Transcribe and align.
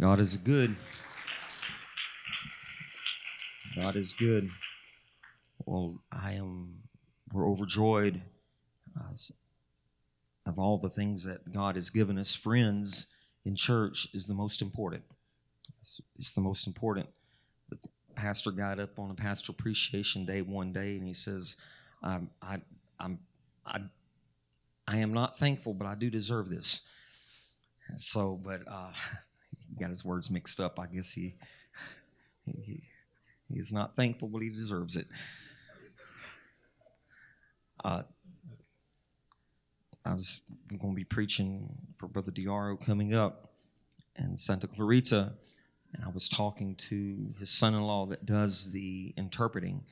God 0.00 0.18
is 0.18 0.38
good. 0.38 0.74
God 3.76 3.96
is 3.96 4.14
good. 4.14 4.48
Well, 5.66 6.00
I 6.10 6.32
am, 6.32 6.76
we're 7.30 7.46
overjoyed 7.46 8.22
uh, 8.98 9.12
of 10.46 10.58
all 10.58 10.78
the 10.78 10.88
things 10.88 11.24
that 11.24 11.52
God 11.52 11.74
has 11.74 11.90
given 11.90 12.16
us. 12.16 12.34
Friends 12.34 13.30
in 13.44 13.54
church 13.54 14.08
is 14.14 14.26
the 14.26 14.32
most 14.32 14.62
important. 14.62 15.02
It's, 15.80 16.00
it's 16.18 16.32
the 16.32 16.40
most 16.40 16.66
important. 16.66 17.06
The 17.68 17.76
pastor 18.14 18.52
got 18.52 18.80
up 18.80 18.98
on 18.98 19.10
a 19.10 19.14
pastor 19.14 19.52
appreciation 19.52 20.24
day 20.24 20.40
one 20.40 20.72
day 20.72 20.96
and 20.96 21.06
he 21.06 21.12
says, 21.12 21.56
I'm, 22.02 22.30
I, 22.40 22.62
I'm, 22.98 23.18
I, 23.66 23.80
I 24.88 24.96
am 24.96 25.12
not 25.12 25.36
thankful, 25.36 25.74
but 25.74 25.86
I 25.86 25.94
do 25.94 26.08
deserve 26.08 26.48
this. 26.48 26.88
And 27.90 28.00
so, 28.00 28.40
but 28.42 28.62
uh, 28.66 28.92
got 29.80 29.90
his 29.90 30.04
words 30.04 30.30
mixed 30.30 30.60
up. 30.60 30.78
I 30.78 30.86
guess 30.86 31.12
he, 31.12 31.34
he, 32.44 32.82
he 33.48 33.58
is 33.58 33.72
not 33.72 33.96
thankful, 33.96 34.28
but 34.28 34.42
he 34.42 34.50
deserves 34.50 34.96
it. 34.96 35.06
Uh, 37.82 38.02
I 40.04 40.12
was 40.12 40.50
going 40.68 40.92
to 40.92 40.96
be 40.96 41.04
preaching 41.04 41.78
for 41.96 42.06
Brother 42.08 42.30
Diaro 42.30 42.78
coming 42.84 43.14
up 43.14 43.52
in 44.16 44.36
Santa 44.36 44.66
Clarita, 44.66 45.32
and 45.94 46.04
I 46.04 46.08
was 46.08 46.28
talking 46.28 46.74
to 46.76 47.34
his 47.38 47.50
son-in-law 47.50 48.06
that 48.06 48.26
does 48.26 48.72
the 48.72 49.14
interpreting, 49.16 49.84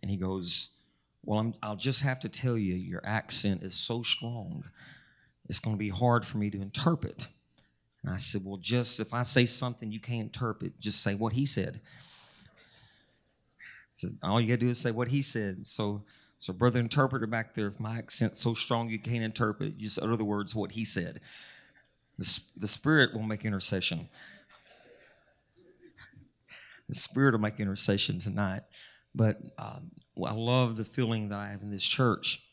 and 0.00 0.10
he 0.10 0.16
goes, 0.16 0.86
"Well, 1.22 1.54
i 1.62 1.68
will 1.68 1.76
just 1.76 2.02
have 2.02 2.20
to 2.20 2.28
tell 2.28 2.56
you, 2.56 2.74
your 2.74 3.02
accent 3.04 3.62
is 3.62 3.74
so 3.74 4.02
strong, 4.02 4.64
it's 5.48 5.58
going 5.58 5.76
to 5.76 5.78
be 5.78 5.90
hard 5.90 6.24
for 6.24 6.38
me 6.38 6.50
to 6.50 6.60
interpret." 6.60 7.28
And 8.06 8.14
I 8.14 8.16
said, 8.16 8.40
"Well, 8.46 8.56
just 8.56 9.00
if 9.00 9.12
I 9.12 9.22
say 9.22 9.44
something 9.44 9.92
you 9.92 10.00
can't 10.00 10.32
interpret, 10.34 10.80
just 10.80 11.02
say 11.02 11.14
what 11.14 11.34
he 11.34 11.44
said." 11.44 11.80
said, 13.92 14.10
all 14.22 14.38
you 14.38 14.46
got 14.46 14.54
to 14.54 14.58
do 14.58 14.68
is 14.68 14.78
say 14.78 14.90
what 14.90 15.08
he 15.08 15.22
said. 15.22 15.66
So 15.66 16.02
so, 16.38 16.52
brother 16.52 16.80
interpreter 16.80 17.26
back 17.26 17.54
there, 17.54 17.68
if 17.68 17.80
my 17.80 17.98
accent's 17.98 18.38
so 18.38 18.54
strong 18.54 18.90
you 18.90 18.98
can't 18.98 19.24
interpret, 19.24 19.78
just 19.78 19.98
utter 20.00 20.16
the 20.16 20.24
words 20.24 20.54
what 20.54 20.72
he 20.72 20.84
said. 20.84 21.20
The, 22.18 22.40
the 22.58 22.68
Spirit 22.68 23.14
will 23.14 23.22
make 23.22 23.44
intercession. 23.44 24.08
The 26.88 26.94
Spirit 26.94 27.32
will 27.32 27.40
make 27.40 27.58
intercession 27.58 28.18
tonight. 28.18 28.62
But 29.14 29.38
um, 29.58 29.90
I 30.24 30.34
love 30.34 30.76
the 30.76 30.84
feeling 30.84 31.30
that 31.30 31.38
I 31.38 31.48
have 31.48 31.62
in 31.62 31.70
this 31.70 31.82
church. 31.82 32.46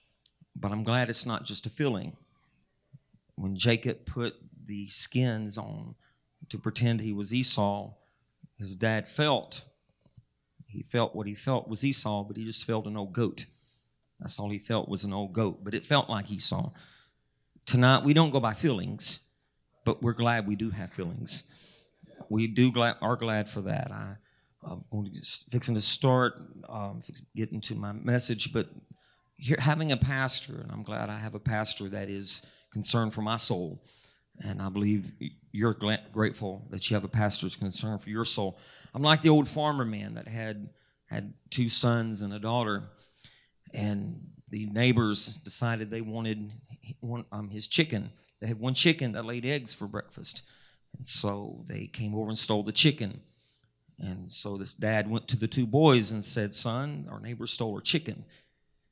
But 0.55 0.71
I'm 0.71 0.83
glad 0.83 1.09
it's 1.09 1.25
not 1.25 1.43
just 1.43 1.65
a 1.65 1.69
feeling. 1.69 2.15
When 3.35 3.57
Jacob 3.57 4.05
put 4.05 4.35
the 4.65 4.87
skins 4.89 5.57
on 5.57 5.95
to 6.49 6.57
pretend 6.57 7.01
he 7.01 7.13
was 7.13 7.33
Esau, 7.33 7.93
his 8.57 8.75
dad 8.75 9.07
felt. 9.07 9.63
He 10.67 10.83
felt 10.83 11.15
what 11.15 11.27
he 11.27 11.35
felt 11.35 11.67
was 11.67 11.85
Esau, 11.85 12.23
but 12.23 12.37
he 12.37 12.45
just 12.45 12.65
felt 12.65 12.87
an 12.87 12.97
old 12.97 13.13
goat. 13.13 13.45
That's 14.19 14.39
all 14.39 14.49
he 14.49 14.59
felt 14.59 14.89
was 14.89 15.03
an 15.03 15.13
old 15.13 15.33
goat, 15.33 15.63
but 15.63 15.73
it 15.73 15.85
felt 15.85 16.09
like 16.09 16.31
Esau. 16.31 16.71
Tonight, 17.65 18.03
we 18.03 18.13
don't 18.13 18.31
go 18.31 18.39
by 18.39 18.53
feelings, 18.53 19.41
but 19.85 20.01
we're 20.01 20.13
glad 20.13 20.47
we 20.47 20.55
do 20.55 20.69
have 20.71 20.91
feelings. 20.91 21.49
We 22.29 22.47
do 22.47 22.71
glad, 22.71 22.95
are 23.01 23.15
glad 23.15 23.49
for 23.49 23.61
that. 23.61 23.91
I, 23.91 24.15
am 24.69 24.83
going 24.91 25.11
to 25.13 25.21
fixing 25.51 25.75
to 25.75 25.81
start 25.81 26.39
um, 26.69 27.03
getting 27.35 27.61
to 27.61 27.75
my 27.75 27.91
message, 27.91 28.53
but 28.53 28.67
here, 29.37 29.57
having 29.59 29.91
a 29.91 29.97
pastor, 29.97 30.61
and 30.61 30.71
I'm 30.71 30.83
glad 30.83 31.09
I 31.09 31.19
have 31.19 31.35
a 31.35 31.39
pastor 31.39 31.89
that 31.89 32.09
is 32.09 32.53
concerned 32.71 33.13
for 33.13 33.21
my 33.21 33.35
soul, 33.35 33.83
and 34.39 34.61
I 34.61 34.69
believe 34.69 35.11
you're 35.51 35.75
grateful 36.11 36.67
that 36.71 36.89
you 36.89 36.95
have 36.95 37.03
a 37.03 37.09
pastor's 37.09 37.55
concern 37.55 37.99
for 37.99 38.09
your 38.09 38.25
soul. 38.25 38.59
I'm 38.93 39.03
like 39.03 39.21
the 39.21 39.29
old 39.29 39.47
farmer 39.47 39.85
man 39.85 40.15
that 40.15 40.27
had 40.27 40.69
had 41.05 41.33
two 41.49 41.69
sons 41.69 42.21
and 42.21 42.33
a 42.33 42.39
daughter 42.39 42.83
and 43.73 44.19
the 44.49 44.67
neighbors 44.67 45.37
decided 45.37 45.89
they 45.89 46.01
wanted 46.01 46.51
one, 46.99 47.25
um, 47.31 47.49
his 47.49 47.67
chicken. 47.67 48.11
They 48.39 48.47
had 48.47 48.59
one 48.59 48.73
chicken 48.75 49.13
that 49.13 49.25
laid 49.25 49.45
eggs 49.45 49.73
for 49.73 49.87
breakfast, 49.87 50.47
and 50.95 51.05
so 51.05 51.63
they 51.67 51.87
came 51.87 52.13
over 52.13 52.29
and 52.29 52.37
stole 52.37 52.61
the 52.61 52.71
chicken. 52.71 53.21
And 53.97 54.31
so 54.31 54.57
this 54.57 54.73
dad 54.73 55.09
went 55.09 55.27
to 55.29 55.37
the 55.37 55.47
two 55.47 55.65
boys 55.65 56.11
and 56.11 56.23
said, 56.23 56.53
"Son, 56.53 57.07
our 57.09 57.19
neighbor 57.19 57.47
stole 57.47 57.73
our 57.73 57.81
chicken." 57.81 58.25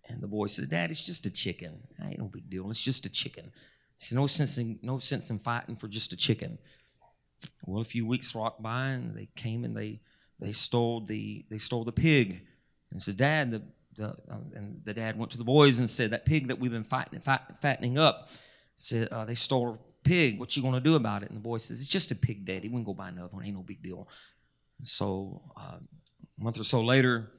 And 0.08 0.22
the 0.22 0.28
boy 0.28 0.48
said, 0.48 0.70
"Dad, 0.70 0.90
it's 0.90 1.06
just 1.06 1.26
a 1.26 1.32
chicken. 1.32 1.88
Ain't 2.04 2.20
no 2.20 2.28
big 2.28 2.50
deal. 2.50 2.70
It's 2.70 2.82
just 2.82 3.06
a 3.06 3.12
chicken." 3.12 3.52
Said, 4.02 4.16
"No 4.16 4.26
sense 4.26 4.58
in 4.58 4.80
no 4.82 4.98
sense 4.98 5.30
in 5.30 5.38
fighting 5.38 5.76
for 5.76 5.88
just 5.88 6.12
a 6.12 6.18
chicken." 6.18 6.58
Well, 7.66 7.82
a 7.82 7.86
few 7.86 8.06
weeks 8.06 8.34
rocked 8.34 8.62
by, 8.62 8.88
and 8.88 9.16
they 9.16 9.30
came 9.36 9.64
and 9.64 9.78
they 9.78 10.02
they 10.40 10.54
stole 10.54 11.02
the 11.02 11.46
they 11.52 11.60
stole 11.60 11.84
the 11.84 11.92
pig. 11.92 12.48
And 12.90 13.00
said, 13.00 13.18
"Dad, 13.18 13.52
the 13.52 13.62
the, 13.96 14.10
uh, 14.10 14.38
and 14.56 14.84
the 14.84 14.96
dad 14.96 15.20
went 15.20 15.32
to 15.34 15.38
the 15.38 15.44
boys 15.44 15.78
and 15.78 15.88
said, 15.88 16.10
"That 16.10 16.26
pig 16.26 16.48
that 16.48 16.58
we've 16.60 16.72
been 16.72 16.84
fighting, 16.84 17.20
fight, 17.20 17.42
fattening 17.62 18.00
up, 18.00 18.30
said 18.76 19.08
uh, 19.10 19.24
they 19.26 19.36
stole 19.36 19.76
a 19.76 19.78
pig. 20.04 20.40
What 20.40 20.58
you 20.58 20.64
to 20.64 20.80
do 20.80 20.96
about 20.96 21.22
it?" 21.22 21.30
And 21.30 21.38
the 21.38 21.44
boy 21.44 21.58
says, 21.58 21.80
"It's 21.80 21.90
just 21.90 22.12
a 22.12 22.16
pig, 22.16 22.44
Daddy. 22.44 22.70
We 22.70 22.78
can 22.78 22.84
go 22.84 22.96
buy 22.96 23.10
another 23.10 23.36
one. 23.36 23.46
Ain't 23.46 23.56
no 23.56 23.62
big 23.62 23.84
deal." 23.84 24.08
And 24.80 24.88
so 24.88 25.44
uh, 25.56 25.78
a 25.78 26.44
month 26.44 26.60
or 26.60 26.64
so 26.64 26.82
later, 26.82 27.32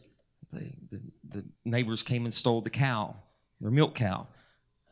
the, 0.52 0.72
the, 0.90 1.00
the 1.28 1.44
neighbors 1.64 2.04
came 2.04 2.24
and 2.24 2.32
stole 2.32 2.60
the 2.60 2.70
cow, 2.70 3.16
their 3.60 3.72
milk 3.72 3.96
cow, 3.96 4.28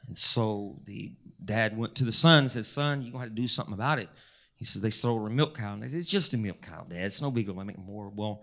and 0.09 0.17
so 0.17 0.81
the 0.85 1.13
dad 1.45 1.77
went 1.77 1.95
to 1.97 2.05
the 2.05 2.13
son 2.13 2.45
and 2.45 2.51
said, 2.51 2.65
"Son, 2.65 3.03
you're 3.03 3.13
going 3.13 3.23
to 3.23 3.29
have 3.29 3.37
to 3.37 3.43
do 3.43 3.49
something 3.49 3.75
about 3.75 3.99
it." 3.99 4.09
He 4.57 4.65
says, 4.65 4.83
"They 4.83 4.91
stole 4.91 5.27
a 5.27 5.31
milk 5.31 5.57
cow." 5.57 5.73
And 5.73 5.83
they 5.83 5.89
said, 5.89 5.99
"It's 5.99 6.09
just 6.09 6.35
a 6.35 6.39
milk 6.39 6.61
cow, 6.61 6.87
Dad. 6.89 7.05
It's 7.05 7.23
no 7.23 7.31
big 7.31 7.47
deal. 7.47 7.59
I 7.59 7.65
make 7.65 7.79
more." 7.79 8.09
Well 8.09 8.43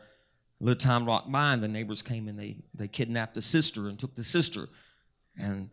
a 0.59 0.63
little 0.63 0.78
time 0.78 1.06
rocked 1.06 1.31
by, 1.31 1.53
and 1.53 1.63
the 1.63 1.68
neighbors 1.68 2.02
came 2.02 2.28
and 2.28 2.38
they 2.38 2.58
they 2.74 2.88
kidnapped 2.88 3.35
the 3.35 3.41
sister 3.41 3.88
and 3.88 4.00
took 4.00 4.16
the 4.16 4.24
sister, 4.24 4.68
and 5.38 5.69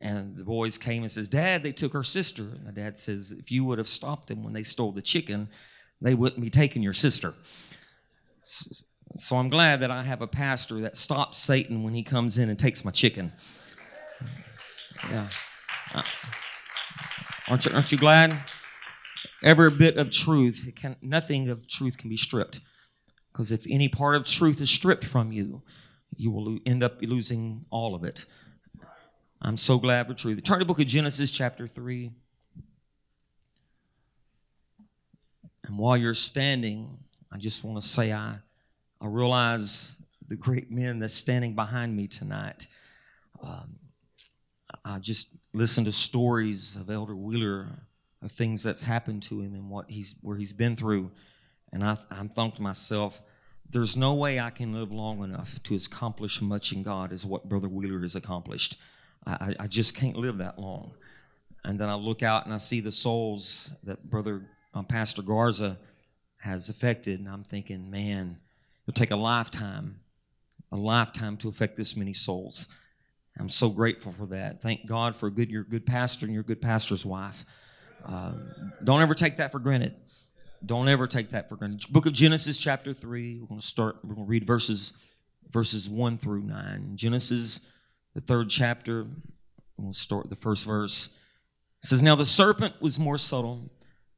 and 0.00 0.36
the 0.36 0.44
boys 0.44 0.76
came 0.76 1.02
and 1.02 1.10
says, 1.10 1.28
"Dad, 1.28 1.62
they 1.62 1.72
took 1.72 1.94
our 1.94 2.02
sister." 2.02 2.42
And 2.42 2.66
the 2.66 2.72
dad 2.72 2.98
says, 2.98 3.32
"If 3.32 3.50
you 3.50 3.64
would 3.64 3.78
have 3.78 3.88
stopped 3.88 4.28
them 4.28 4.44
when 4.44 4.52
they 4.52 4.62
stole 4.62 4.92
the 4.92 5.02
chicken, 5.02 5.48
they 6.00 6.14
wouldn't 6.14 6.40
be 6.40 6.50
taking 6.50 6.82
your 6.82 6.92
sister." 6.92 7.34
So 8.42 9.36
I'm 9.36 9.48
glad 9.48 9.80
that 9.80 9.90
I 9.90 10.02
have 10.02 10.20
a 10.20 10.26
pastor 10.26 10.80
that 10.80 10.96
stops 10.96 11.38
Satan 11.38 11.82
when 11.82 11.94
he 11.94 12.02
comes 12.02 12.38
in 12.38 12.50
and 12.50 12.58
takes 12.58 12.84
my 12.84 12.90
chicken. 12.90 13.32
Yeah. 15.08 15.28
Uh, 15.94 16.02
Aren't 17.48 17.66
you, 17.66 17.72
aren't 17.72 17.92
you 17.92 17.98
glad? 17.98 18.40
Every 19.42 19.70
bit 19.70 19.96
of 19.96 20.10
truth, 20.10 20.68
can, 20.74 20.96
nothing 21.00 21.48
of 21.48 21.68
truth 21.68 21.96
can 21.96 22.10
be 22.10 22.16
stripped. 22.16 22.60
Because 23.32 23.52
if 23.52 23.66
any 23.68 23.88
part 23.88 24.16
of 24.16 24.26
truth 24.26 24.60
is 24.60 24.70
stripped 24.70 25.04
from 25.04 25.30
you, 25.30 25.62
you 26.16 26.30
will 26.30 26.58
end 26.66 26.82
up 26.82 27.00
losing 27.02 27.66
all 27.70 27.94
of 27.94 28.02
it. 28.02 28.24
I'm 29.42 29.56
so 29.56 29.78
glad 29.78 30.06
for 30.08 30.14
truth. 30.14 30.42
Turn 30.42 30.58
to 30.58 30.64
the 30.64 30.66
book 30.66 30.80
of 30.80 30.86
Genesis, 30.86 31.30
chapter 31.30 31.66
3. 31.66 32.10
And 35.64 35.78
while 35.78 35.96
you're 35.96 36.14
standing, 36.14 36.98
I 37.30 37.38
just 37.38 37.62
want 37.62 37.80
to 37.80 37.86
say 37.86 38.12
I, 38.12 38.36
I 39.00 39.06
realize 39.06 40.06
the 40.26 40.36
great 40.36 40.70
men 40.70 40.98
that's 40.98 41.14
standing 41.14 41.54
behind 41.54 41.94
me 41.94 42.08
tonight. 42.08 42.66
Um, 43.42 43.76
I 44.84 44.98
just 44.98 45.38
listened 45.56 45.86
to 45.86 45.92
stories 45.92 46.76
of 46.76 46.90
Elder 46.90 47.16
Wheeler, 47.16 47.68
of 48.22 48.30
things 48.30 48.62
that's 48.62 48.82
happened 48.82 49.22
to 49.22 49.40
him 49.40 49.54
and 49.54 49.70
what 49.70 49.90
he's 49.90 50.18
where 50.22 50.36
he's 50.36 50.52
been 50.52 50.76
through. 50.76 51.10
And 51.72 51.82
I, 51.82 51.96
I 52.10 52.26
to 52.26 52.62
myself, 52.62 53.22
there's 53.70 53.96
no 53.96 54.14
way 54.14 54.38
I 54.38 54.50
can 54.50 54.72
live 54.72 54.92
long 54.92 55.24
enough 55.24 55.62
to 55.64 55.74
accomplish 55.74 56.42
much 56.42 56.72
in 56.72 56.82
God 56.82 57.10
as 57.10 57.24
what 57.24 57.48
Brother 57.48 57.68
Wheeler 57.68 58.00
has 58.00 58.16
accomplished. 58.16 58.76
I, 59.26 59.56
I 59.58 59.66
just 59.66 59.96
can't 59.96 60.16
live 60.16 60.38
that 60.38 60.58
long. 60.58 60.92
And 61.64 61.78
then 61.78 61.88
I 61.88 61.94
look 61.94 62.22
out 62.22 62.44
and 62.44 62.54
I 62.54 62.58
see 62.58 62.80
the 62.80 62.92
souls 62.92 63.70
that 63.82 64.08
Brother 64.08 64.42
um, 64.74 64.84
Pastor 64.84 65.22
Garza 65.22 65.78
has 66.36 66.68
affected, 66.68 67.18
and 67.18 67.28
I'm 67.28 67.42
thinking, 67.42 67.90
man, 67.90 68.38
it'll 68.84 68.94
take 68.94 69.10
a 69.10 69.16
lifetime, 69.16 70.00
a 70.70 70.76
lifetime 70.76 71.36
to 71.38 71.48
affect 71.48 71.76
this 71.76 71.96
many 71.96 72.12
souls. 72.12 72.78
I'm 73.38 73.48
so 73.48 73.68
grateful 73.68 74.12
for 74.12 74.26
that. 74.26 74.62
Thank 74.62 74.86
God 74.86 75.14
for 75.14 75.30
good, 75.30 75.50
your 75.50 75.64
good 75.64 75.84
pastor 75.84 76.26
and 76.26 76.34
your 76.34 76.42
good 76.42 76.62
pastor's 76.62 77.04
wife. 77.04 77.44
Uh, 78.04 78.32
don't 78.82 79.02
ever 79.02 79.14
take 79.14 79.36
that 79.36 79.52
for 79.52 79.58
granted. 79.58 79.94
Don't 80.64 80.88
ever 80.88 81.06
take 81.06 81.30
that 81.30 81.48
for 81.48 81.56
granted. 81.56 81.82
Book 81.92 82.06
of 82.06 82.12
Genesis, 82.12 82.56
chapter 82.58 82.92
3. 82.92 83.40
We're 83.40 83.46
going 83.46 83.60
to 83.60 83.66
start, 83.66 83.96
we're 84.02 84.14
going 84.14 84.26
to 84.26 84.30
read 84.30 84.46
verses, 84.46 84.94
verses 85.50 85.88
1 85.90 86.16
through 86.16 86.42
9. 86.42 86.92
Genesis, 86.94 87.72
the 88.14 88.20
third 88.20 88.48
chapter, 88.48 89.06
we'll 89.76 89.92
start 89.92 90.30
the 90.30 90.36
first 90.36 90.64
verse. 90.64 91.22
It 91.82 91.88
says, 91.88 92.02
Now 92.02 92.16
the 92.16 92.24
serpent 92.24 92.80
was 92.80 92.98
more 92.98 93.18
subtle 93.18 93.70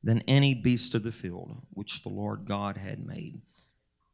than 0.03 0.23
any 0.29 0.55
beast 0.55 0.95
of 0.95 1.03
the 1.03 1.13
field 1.13 1.57
which 1.75 2.03
the 2.03 2.09
Lord 2.09 2.45
God 2.45 2.77
had 2.77 3.05
made. 3.05 3.41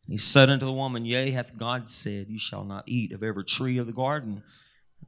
he 0.08 0.16
said 0.16 0.48
unto 0.48 0.64
the 0.64 0.72
woman, 0.72 1.04
Yea, 1.04 1.30
hath 1.32 1.58
God 1.58 1.86
said, 1.86 2.28
You 2.28 2.38
shall 2.38 2.64
not 2.64 2.84
eat 2.86 3.12
of 3.12 3.22
every 3.22 3.44
tree 3.44 3.76
of 3.76 3.86
the 3.86 3.92
garden. 3.92 4.42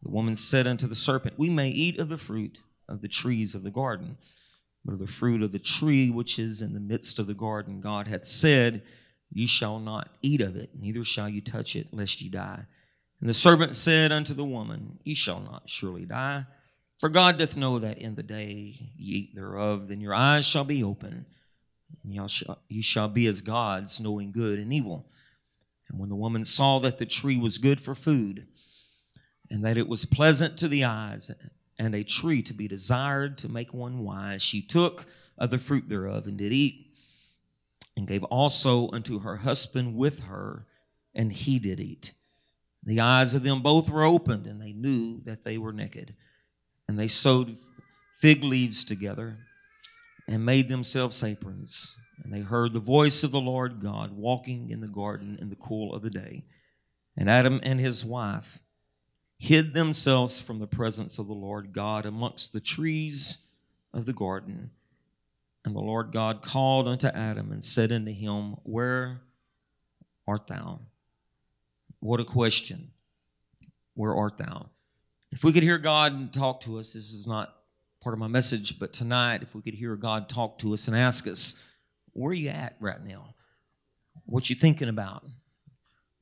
The 0.03 0.11
woman 0.11 0.37
said 0.37 0.67
unto 0.67 0.87
the 0.87 0.95
serpent, 0.95 1.39
We 1.39 1.51
may 1.51 1.69
eat 1.71 1.99
of 1.99 2.09
the 2.09 2.19
fruit 2.19 2.63
of 2.89 3.01
the 3.01 3.09
trees 3.09 3.55
of 3.55 3.63
the 3.63 3.71
garden. 3.71 4.19
but 4.85 4.93
of 4.93 5.01
the 5.01 5.07
fruit 5.09 5.43
of 5.43 5.51
the 5.51 5.59
tree 5.59 6.11
which 6.11 6.39
is 6.39 6.63
in 6.63 6.73
the 6.73 6.79
midst 6.81 7.19
of 7.19 7.27
the 7.27 7.35
garden, 7.35 7.81
God 7.81 8.07
hath 8.07 8.25
said, 8.25 8.83
Ye 9.33 9.47
shall 9.47 9.81
not 9.81 10.11
eat 10.23 10.41
of 10.41 10.55
it, 10.55 10.71
neither 10.79 11.03
shall 11.03 11.29
you 11.29 11.41
touch 11.41 11.75
it, 11.75 11.89
lest 11.93 12.23
ye 12.23 12.29
die. 12.29 12.67
And 13.21 13.29
the 13.29 13.35
serpent 13.35 13.75
said 13.75 14.13
unto 14.13 14.33
the 14.33 14.45
woman, 14.45 15.01
Ye 15.03 15.15
shall 15.15 15.41
not 15.41 15.69
surely 15.69 16.05
die. 16.05 16.47
For 17.01 17.09
God 17.09 17.39
doth 17.39 17.57
know 17.57 17.79
that 17.81 17.99
in 17.99 18.15
the 18.15 18.23
day 18.23 18.91
ye 18.97 19.17
eat 19.17 19.35
thereof, 19.35 19.89
then 19.89 20.01
your 20.01 20.15
eyes 20.15 20.47
shall 20.47 20.65
be 20.65 20.85
open, 20.85 21.27
and 22.03 22.15
ye 22.15 22.29
shall, 22.29 22.63
ye 22.69 22.81
shall 22.81 23.09
be 23.09 23.27
as 23.27 23.43
gods, 23.43 24.01
knowing 24.01 24.33
good 24.33 24.59
and 24.59 24.73
evil. 24.73 25.11
And 25.89 25.99
when 25.99 26.09
the 26.09 26.17
woman 26.17 26.45
saw 26.45 26.79
that 26.81 26.99
the 26.99 27.07
tree 27.07 27.37
was 27.37 27.59
good 27.59 27.81
for 27.81 27.95
food, 27.95 28.47
and 29.51 29.65
that 29.65 29.77
it 29.77 29.89
was 29.89 30.05
pleasant 30.05 30.59
to 30.59 30.69
the 30.69 30.85
eyes, 30.85 31.31
and 31.79 31.95
a 31.95 32.05
tree 32.05 32.43
to 32.43 32.55
be 32.55 32.69
desired 32.69 33.39
to 33.39 33.49
make 33.49 33.73
one 33.73 34.01
wise. 34.01 34.43
She 34.43 34.63
took 34.63 35.07
of 35.39 35.51
the 35.51 35.59
fruit 35.59 35.89
thereof 35.89 36.27
and 36.27 36.39
did 36.39 36.53
eat, 36.53 36.87
and 37.97 38.07
gave 38.07 38.25
also 38.25 38.91
unto 38.91 39.21
her 39.21 39.37
husband 39.37 39.97
with 39.97 40.25
her, 40.25 40.67
and 41.15 41.33
he 41.33 41.59
did 41.59 41.81
eat. 41.81 42.13
The 42.83 43.01
eyes 43.01 43.35
of 43.35 43.43
them 43.43 43.63
both 43.63 43.91
were 43.91 44.05
opened, 44.05 44.47
and 44.47 44.61
they 44.61 44.73
knew 44.73 45.21
that 45.25 45.43
they 45.43 45.59
were 45.59 45.73
naked. 45.73 46.15
And 46.89 46.99
they 46.99 47.09
sewed 47.09 47.57
fig 48.15 48.45
leaves 48.45 48.85
together 48.85 49.39
and 50.29 50.47
made 50.47 50.69
themselves 50.69 51.23
aprons. 51.25 51.97
And 52.23 52.33
they 52.33 52.41
heard 52.41 52.73
the 52.73 52.81
voice 52.81 53.25
of 53.25 53.33
the 53.33 53.41
Lord 53.41 53.81
God 53.81 54.13
walking 54.13 54.71
in 54.71 54.81
the 54.81 54.89
garden 54.89 55.37
in 55.41 55.51
the 55.51 55.57
cool 55.57 55.95
of 55.95 56.03
the 56.03 56.11
day. 56.11 56.45
And 57.17 57.29
Adam 57.29 57.61
and 57.63 57.81
his 57.81 58.05
wife 58.05 58.61
hid 59.39 59.75
themselves 59.75 60.41
from 60.41 60.59
the 60.59 60.67
presence 60.67 61.19
of 61.19 61.27
the 61.27 61.35
Lord 61.35 61.73
God 61.73 62.07
amongst 62.07 62.53
the 62.53 62.61
trees 62.61 63.53
of 63.93 64.07
the 64.07 64.13
garden. 64.13 64.71
And 65.65 65.75
the 65.75 65.81
Lord 65.81 66.13
God 66.13 66.43
called 66.43 66.87
unto 66.87 67.09
Adam 67.09 67.51
and 67.51 67.63
said 67.63 67.91
unto 67.91 68.13
him, 68.13 68.57
Where 68.63 69.21
art 70.27 70.47
thou? 70.47 70.81
What 72.01 72.21
a 72.21 72.25
question. 72.25 72.93
Where 73.95 74.15
art 74.15 74.37
thou? 74.37 74.71
If 75.33 75.43
we 75.43 75.53
could 75.53 75.63
hear 75.63 75.79
God 75.79 76.33
talk 76.33 76.61
to 76.61 76.79
us, 76.79 76.93
this 76.93 77.13
is 77.13 77.27
not 77.27 77.55
part 78.01 78.15
of 78.15 78.21
my 78.21 78.29
message, 78.29 78.79
but 78.79 78.93
tonight, 78.93 79.43
if 79.43 79.55
we 79.55 79.63
could 79.63 79.75
hear 79.75 79.97
God 79.97 80.29
talk 80.29 80.59
to 80.59 80.73
us 80.73 80.87
and 80.87 80.97
ask 80.97 81.27
us, 81.27 81.69
Where 82.13 82.31
are 82.31 82.35
you 82.35 82.51
at 82.51 82.77
right 82.79 83.05
now? 83.05 83.35
What 84.25 84.49
you 84.49 84.57
thinking 84.57 84.89
about? 84.89 85.25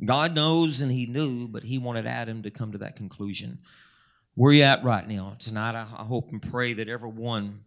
God 0.02 0.35
knows 0.35 0.81
and 0.81 0.91
He 0.91 1.06
knew, 1.06 1.49
but 1.49 1.64
He 1.64 1.79
wanted 1.79 2.06
Adam 2.06 2.43
to 2.43 2.50
come 2.50 2.73
to 2.73 2.79
that 2.79 2.96
conclusion. 2.96 3.58
Where 4.35 4.50
are 4.50 4.55
you 4.55 4.62
at 4.62 4.82
right 4.82 5.06
now? 5.06 5.37
Tonight, 5.38 5.76
I, 5.76 5.85
hope 5.85 6.32
and 6.32 6.43
pray 6.43 6.73
that 6.73 6.88
everyone, 6.88 7.61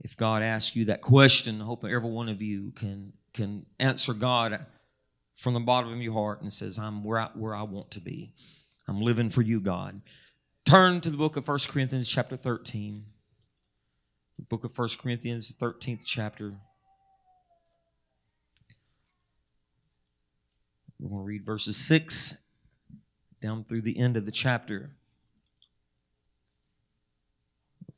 if 0.00 0.16
God 0.16 0.42
asks 0.42 0.76
you 0.76 0.84
that 0.84 1.00
question, 1.00 1.60
I 1.60 1.64
hope 1.64 1.84
every 1.84 2.10
one 2.10 2.28
of 2.28 2.40
you 2.40 2.70
can, 2.72 3.12
can 3.34 3.66
answer 3.80 4.14
God 4.14 4.64
from 5.36 5.54
the 5.54 5.60
bottom 5.60 5.92
of 5.92 6.00
your 6.00 6.12
heart 6.12 6.40
and 6.40 6.52
says, 6.52 6.78
I'm 6.78 7.02
where 7.02 7.18
I, 7.18 7.28
where 7.34 7.54
I 7.54 7.62
want 7.62 7.90
to 7.92 8.00
be. 8.00 8.34
I'm 8.86 9.00
living 9.00 9.30
for 9.30 9.42
you, 9.42 9.60
God. 9.60 10.00
Turn 10.64 11.00
to 11.00 11.10
the 11.10 11.16
book 11.16 11.36
of 11.36 11.48
1 11.48 11.58
Corinthians, 11.68 12.06
chapter 12.06 12.36
13. 12.36 13.04
The 14.36 14.42
book 14.42 14.64
of 14.64 14.76
1 14.76 14.88
Corinthians, 15.02 15.54
13th 15.60 16.04
chapter. 16.04 16.54
We're 21.02 21.08
going 21.08 21.22
to 21.22 21.26
read 21.26 21.44
verses 21.44 21.76
6 21.78 22.54
down 23.40 23.64
through 23.64 23.80
the 23.82 23.98
end 23.98 24.16
of 24.16 24.24
the 24.24 24.30
chapter. 24.30 24.92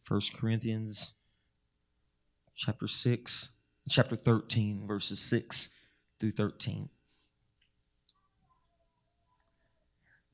1 0.09 0.21
Corinthians 0.35 1.21
chapter 2.56 2.87
6, 2.87 3.61
chapter 3.91 4.17
13, 4.17 4.87
verses 4.87 5.21
6 5.21 5.91
through 6.19 6.31
13. 6.31 6.89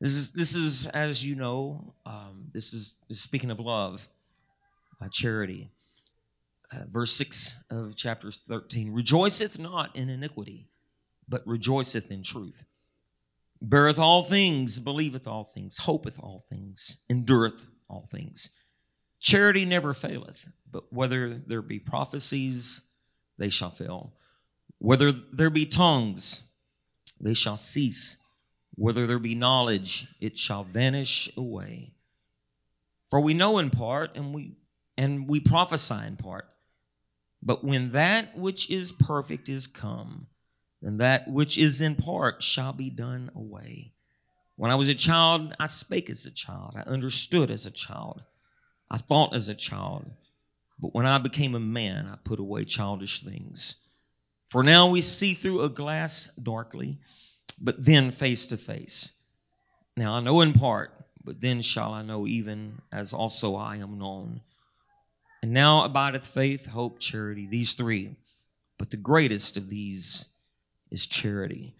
This 0.00 0.12
is, 0.12 0.32
this 0.32 0.54
is 0.54 0.86
as 0.86 1.24
you 1.24 1.34
know, 1.34 1.94
um, 2.06 2.50
this, 2.52 2.72
is, 2.72 3.04
this 3.08 3.18
is 3.18 3.22
speaking 3.24 3.50
of 3.50 3.58
love, 3.58 4.08
uh, 5.02 5.08
charity. 5.10 5.70
Uh, 6.72 6.84
verse 6.88 7.12
6 7.14 7.66
of 7.72 7.96
chapter 7.96 8.30
13 8.30 8.92
Rejoiceth 8.92 9.58
not 9.58 9.96
in 9.96 10.08
iniquity 10.08 10.68
but 11.30 11.46
rejoiceth 11.46 12.10
in 12.10 12.22
truth. 12.22 12.64
Beareth 13.62 13.98
all 13.98 14.22
things, 14.22 14.78
believeth 14.78 15.26
all 15.26 15.44
things, 15.44 15.78
hopeth 15.78 16.18
all 16.18 16.40
things, 16.40 17.04
endureth 17.08 17.66
all 17.88 18.06
things. 18.10 18.60
Charity 19.20 19.64
never 19.64 19.94
faileth, 19.94 20.48
but 20.70 20.92
whether 20.92 21.34
there 21.34 21.62
be 21.62 21.78
prophecies, 21.78 22.94
they 23.38 23.50
shall 23.50 23.70
fail. 23.70 24.14
Whether 24.78 25.12
there 25.12 25.50
be 25.50 25.66
tongues, 25.66 26.58
they 27.20 27.34
shall 27.34 27.56
cease. 27.56 28.26
Whether 28.76 29.06
there 29.06 29.18
be 29.18 29.34
knowledge, 29.34 30.08
it 30.20 30.38
shall 30.38 30.64
vanish 30.64 31.30
away. 31.36 31.92
For 33.10 33.20
we 33.20 33.34
know 33.34 33.58
in 33.58 33.70
part, 33.70 34.16
and 34.16 34.32
we 34.32 34.56
and 34.96 35.28
we 35.28 35.40
prophesy 35.40 36.06
in 36.06 36.16
part. 36.16 36.46
But 37.42 37.64
when 37.64 37.92
that 37.92 38.36
which 38.36 38.70
is 38.70 38.92
perfect 38.92 39.48
is 39.48 39.66
come, 39.66 40.28
then 40.82 40.96
that 40.98 41.28
which 41.28 41.58
is 41.58 41.80
in 41.80 41.94
part 41.94 42.42
shall 42.42 42.72
be 42.72 42.90
done 42.90 43.30
away. 43.34 43.92
When 44.56 44.70
I 44.70 44.74
was 44.74 44.88
a 44.88 44.94
child, 44.94 45.54
I 45.58 45.66
spake 45.66 46.10
as 46.10 46.26
a 46.26 46.30
child. 46.30 46.74
I 46.76 46.80
understood 46.80 47.50
as 47.50 47.66
a 47.66 47.70
child. 47.70 48.22
I 48.90 48.98
thought 48.98 49.34
as 49.34 49.48
a 49.48 49.54
child. 49.54 50.10
But 50.78 50.94
when 50.94 51.06
I 51.06 51.18
became 51.18 51.54
a 51.54 51.60
man, 51.60 52.06
I 52.06 52.16
put 52.22 52.40
away 52.40 52.64
childish 52.64 53.20
things. 53.20 53.86
For 54.48 54.62
now 54.62 54.88
we 54.88 55.00
see 55.00 55.34
through 55.34 55.62
a 55.62 55.68
glass 55.68 56.34
darkly, 56.34 56.98
but 57.60 57.84
then 57.84 58.10
face 58.10 58.46
to 58.48 58.56
face. 58.56 59.28
Now 59.96 60.14
I 60.14 60.20
know 60.20 60.40
in 60.40 60.52
part, 60.52 60.92
but 61.22 61.40
then 61.40 61.62
shall 61.62 61.92
I 61.92 62.02
know 62.02 62.26
even 62.26 62.80
as 62.90 63.12
also 63.12 63.54
I 63.56 63.76
am 63.76 63.98
known. 63.98 64.40
And 65.42 65.52
now 65.52 65.84
abideth 65.84 66.26
faith, 66.26 66.66
hope, 66.66 66.98
charity, 66.98 67.46
these 67.46 67.74
three. 67.74 68.16
But 68.78 68.90
the 68.90 68.96
greatest 68.96 69.56
of 69.56 69.68
these 69.68 70.39
is 70.90 71.06
charity. 71.06 71.74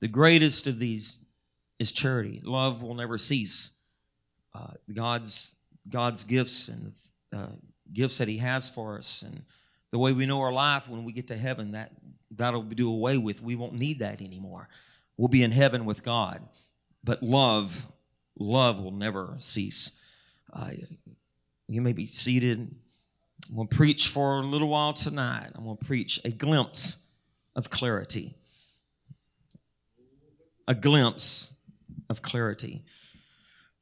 The 0.00 0.08
greatest 0.08 0.66
of 0.66 0.78
these 0.78 1.24
is 1.78 1.92
charity. 1.92 2.40
Love 2.44 2.82
will 2.82 2.94
never 2.94 3.18
cease. 3.18 3.88
Uh, 4.54 4.72
God's 4.92 5.60
God's 5.88 6.24
gifts 6.24 6.68
and 6.68 6.92
uh, 7.32 7.52
gifts 7.92 8.18
that 8.18 8.28
He 8.28 8.38
has 8.38 8.70
for 8.70 8.98
us, 8.98 9.22
and 9.22 9.42
the 9.90 9.98
way 9.98 10.12
we 10.12 10.26
know 10.26 10.40
our 10.40 10.52
life 10.52 10.88
when 10.88 11.04
we 11.04 11.12
get 11.12 11.28
to 11.28 11.36
heaven, 11.36 11.72
that 11.72 11.92
that'll 12.30 12.62
do 12.62 12.90
away 12.90 13.18
with. 13.18 13.42
We 13.42 13.56
won't 13.56 13.74
need 13.74 13.98
that 14.00 14.20
anymore. 14.20 14.68
We'll 15.16 15.28
be 15.28 15.42
in 15.42 15.52
heaven 15.52 15.84
with 15.84 16.02
God. 16.02 16.40
But 17.02 17.22
love, 17.22 17.86
love 18.38 18.82
will 18.82 18.92
never 18.92 19.34
cease. 19.38 20.02
Uh, 20.52 20.70
you 21.68 21.82
may 21.82 21.92
be 21.92 22.06
seated. 22.06 22.74
I'm 23.48 23.56
going 23.56 23.68
to 23.68 23.76
preach 23.76 24.08
for 24.08 24.38
a 24.38 24.42
little 24.42 24.68
while 24.68 24.92
tonight. 24.92 25.50
I'm 25.54 25.64
going 25.64 25.76
to 25.76 25.84
preach 25.84 26.20
a 26.24 26.30
glimpse 26.30 27.03
of 27.56 27.70
clarity. 27.70 28.34
A 30.66 30.74
glimpse 30.74 31.70
of 32.08 32.22
clarity. 32.22 32.82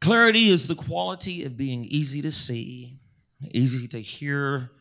Clarity 0.01 0.49
is 0.49 0.67
the 0.67 0.75
quality 0.75 1.45
of 1.45 1.57
being 1.57 1.85
easy 1.85 2.21
to 2.23 2.33
see, 2.33 2.99
easy 3.53 3.87
to 3.89 4.01
hear, 4.01 4.73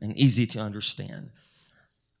and 0.00 0.16
easy 0.18 0.46
to 0.46 0.60
understand. 0.60 1.30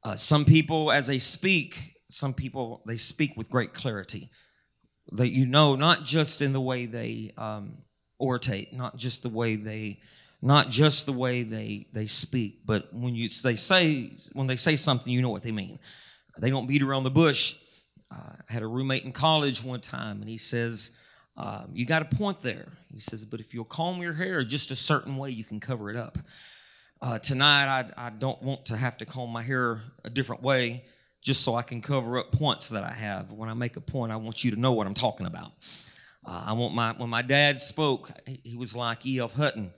Uh, 0.04 0.14
some 0.14 0.44
people, 0.44 0.92
as 0.92 1.06
they 1.06 1.18
speak, 1.18 1.94
some 2.08 2.32
people 2.32 2.82
they 2.86 2.96
speak 2.96 3.36
with 3.36 3.50
great 3.50 3.72
clarity. 3.72 4.28
That 5.12 5.32
you 5.32 5.46
know, 5.46 5.74
not 5.74 6.04
just 6.04 6.40
in 6.42 6.52
the 6.52 6.60
way 6.60 6.86
they 6.86 7.32
um, 7.36 7.78
orate, 8.20 8.72
not 8.72 8.96
just 8.96 9.22
the 9.22 9.28
way 9.28 9.56
they, 9.56 10.00
not 10.40 10.70
just 10.70 11.06
the 11.06 11.12
way 11.12 11.42
they 11.42 11.88
they 11.92 12.06
speak, 12.06 12.60
but 12.66 12.92
when 12.92 13.14
you 13.14 13.28
they 13.42 13.56
say 13.56 14.12
when 14.32 14.46
they 14.46 14.56
say 14.56 14.76
something, 14.76 15.12
you 15.12 15.22
know 15.22 15.30
what 15.30 15.42
they 15.42 15.52
mean. 15.52 15.78
They 16.38 16.50
don't 16.50 16.66
beat 16.66 16.82
around 16.82 17.04
the 17.04 17.10
bush. 17.10 17.62
Uh, 18.10 18.32
I 18.48 18.52
had 18.52 18.62
a 18.62 18.66
roommate 18.66 19.04
in 19.04 19.12
college 19.12 19.62
one 19.64 19.80
time, 19.80 20.20
and 20.20 20.28
he 20.28 20.36
says, 20.36 21.00
um, 21.36 21.70
You 21.72 21.86
got 21.86 22.02
a 22.02 22.16
point 22.16 22.40
there. 22.40 22.66
He 22.92 22.98
says, 22.98 23.24
But 23.24 23.40
if 23.40 23.54
you'll 23.54 23.64
comb 23.64 24.00
your 24.00 24.12
hair 24.12 24.44
just 24.44 24.70
a 24.70 24.76
certain 24.76 25.16
way, 25.16 25.30
you 25.30 25.44
can 25.44 25.60
cover 25.60 25.90
it 25.90 25.96
up. 25.96 26.18
Uh, 27.00 27.18
tonight, 27.18 27.66
I, 27.66 28.06
I 28.06 28.10
don't 28.10 28.40
want 28.42 28.66
to 28.66 28.76
have 28.76 28.96
to 28.98 29.06
comb 29.06 29.30
my 29.30 29.42
hair 29.42 29.82
a 30.04 30.10
different 30.10 30.42
way 30.42 30.84
just 31.20 31.42
so 31.42 31.54
I 31.54 31.62
can 31.62 31.80
cover 31.80 32.18
up 32.18 32.32
points 32.32 32.68
that 32.68 32.84
I 32.84 32.92
have. 32.92 33.32
When 33.32 33.48
I 33.48 33.54
make 33.54 33.76
a 33.76 33.80
point, 33.80 34.12
I 34.12 34.16
want 34.16 34.44
you 34.44 34.50
to 34.52 34.60
know 34.60 34.72
what 34.72 34.86
I'm 34.86 34.94
talking 34.94 35.26
about. 35.26 35.52
Uh, 36.24 36.44
I 36.46 36.52
want 36.52 36.74
my 36.74 36.92
when 36.92 37.10
my 37.10 37.22
dad 37.22 37.60
spoke, 37.60 38.10
he 38.42 38.56
was 38.56 38.74
like 38.76 39.04
E.F. 39.04 39.34
Hutton. 39.34 39.72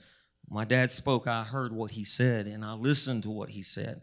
My 0.48 0.64
dad 0.64 0.92
spoke, 0.92 1.26
I 1.26 1.42
heard 1.42 1.72
what 1.72 1.90
he 1.90 2.04
said, 2.04 2.46
and 2.46 2.64
I 2.64 2.74
listened 2.74 3.24
to 3.24 3.30
what 3.30 3.48
he 3.50 3.62
said. 3.62 4.00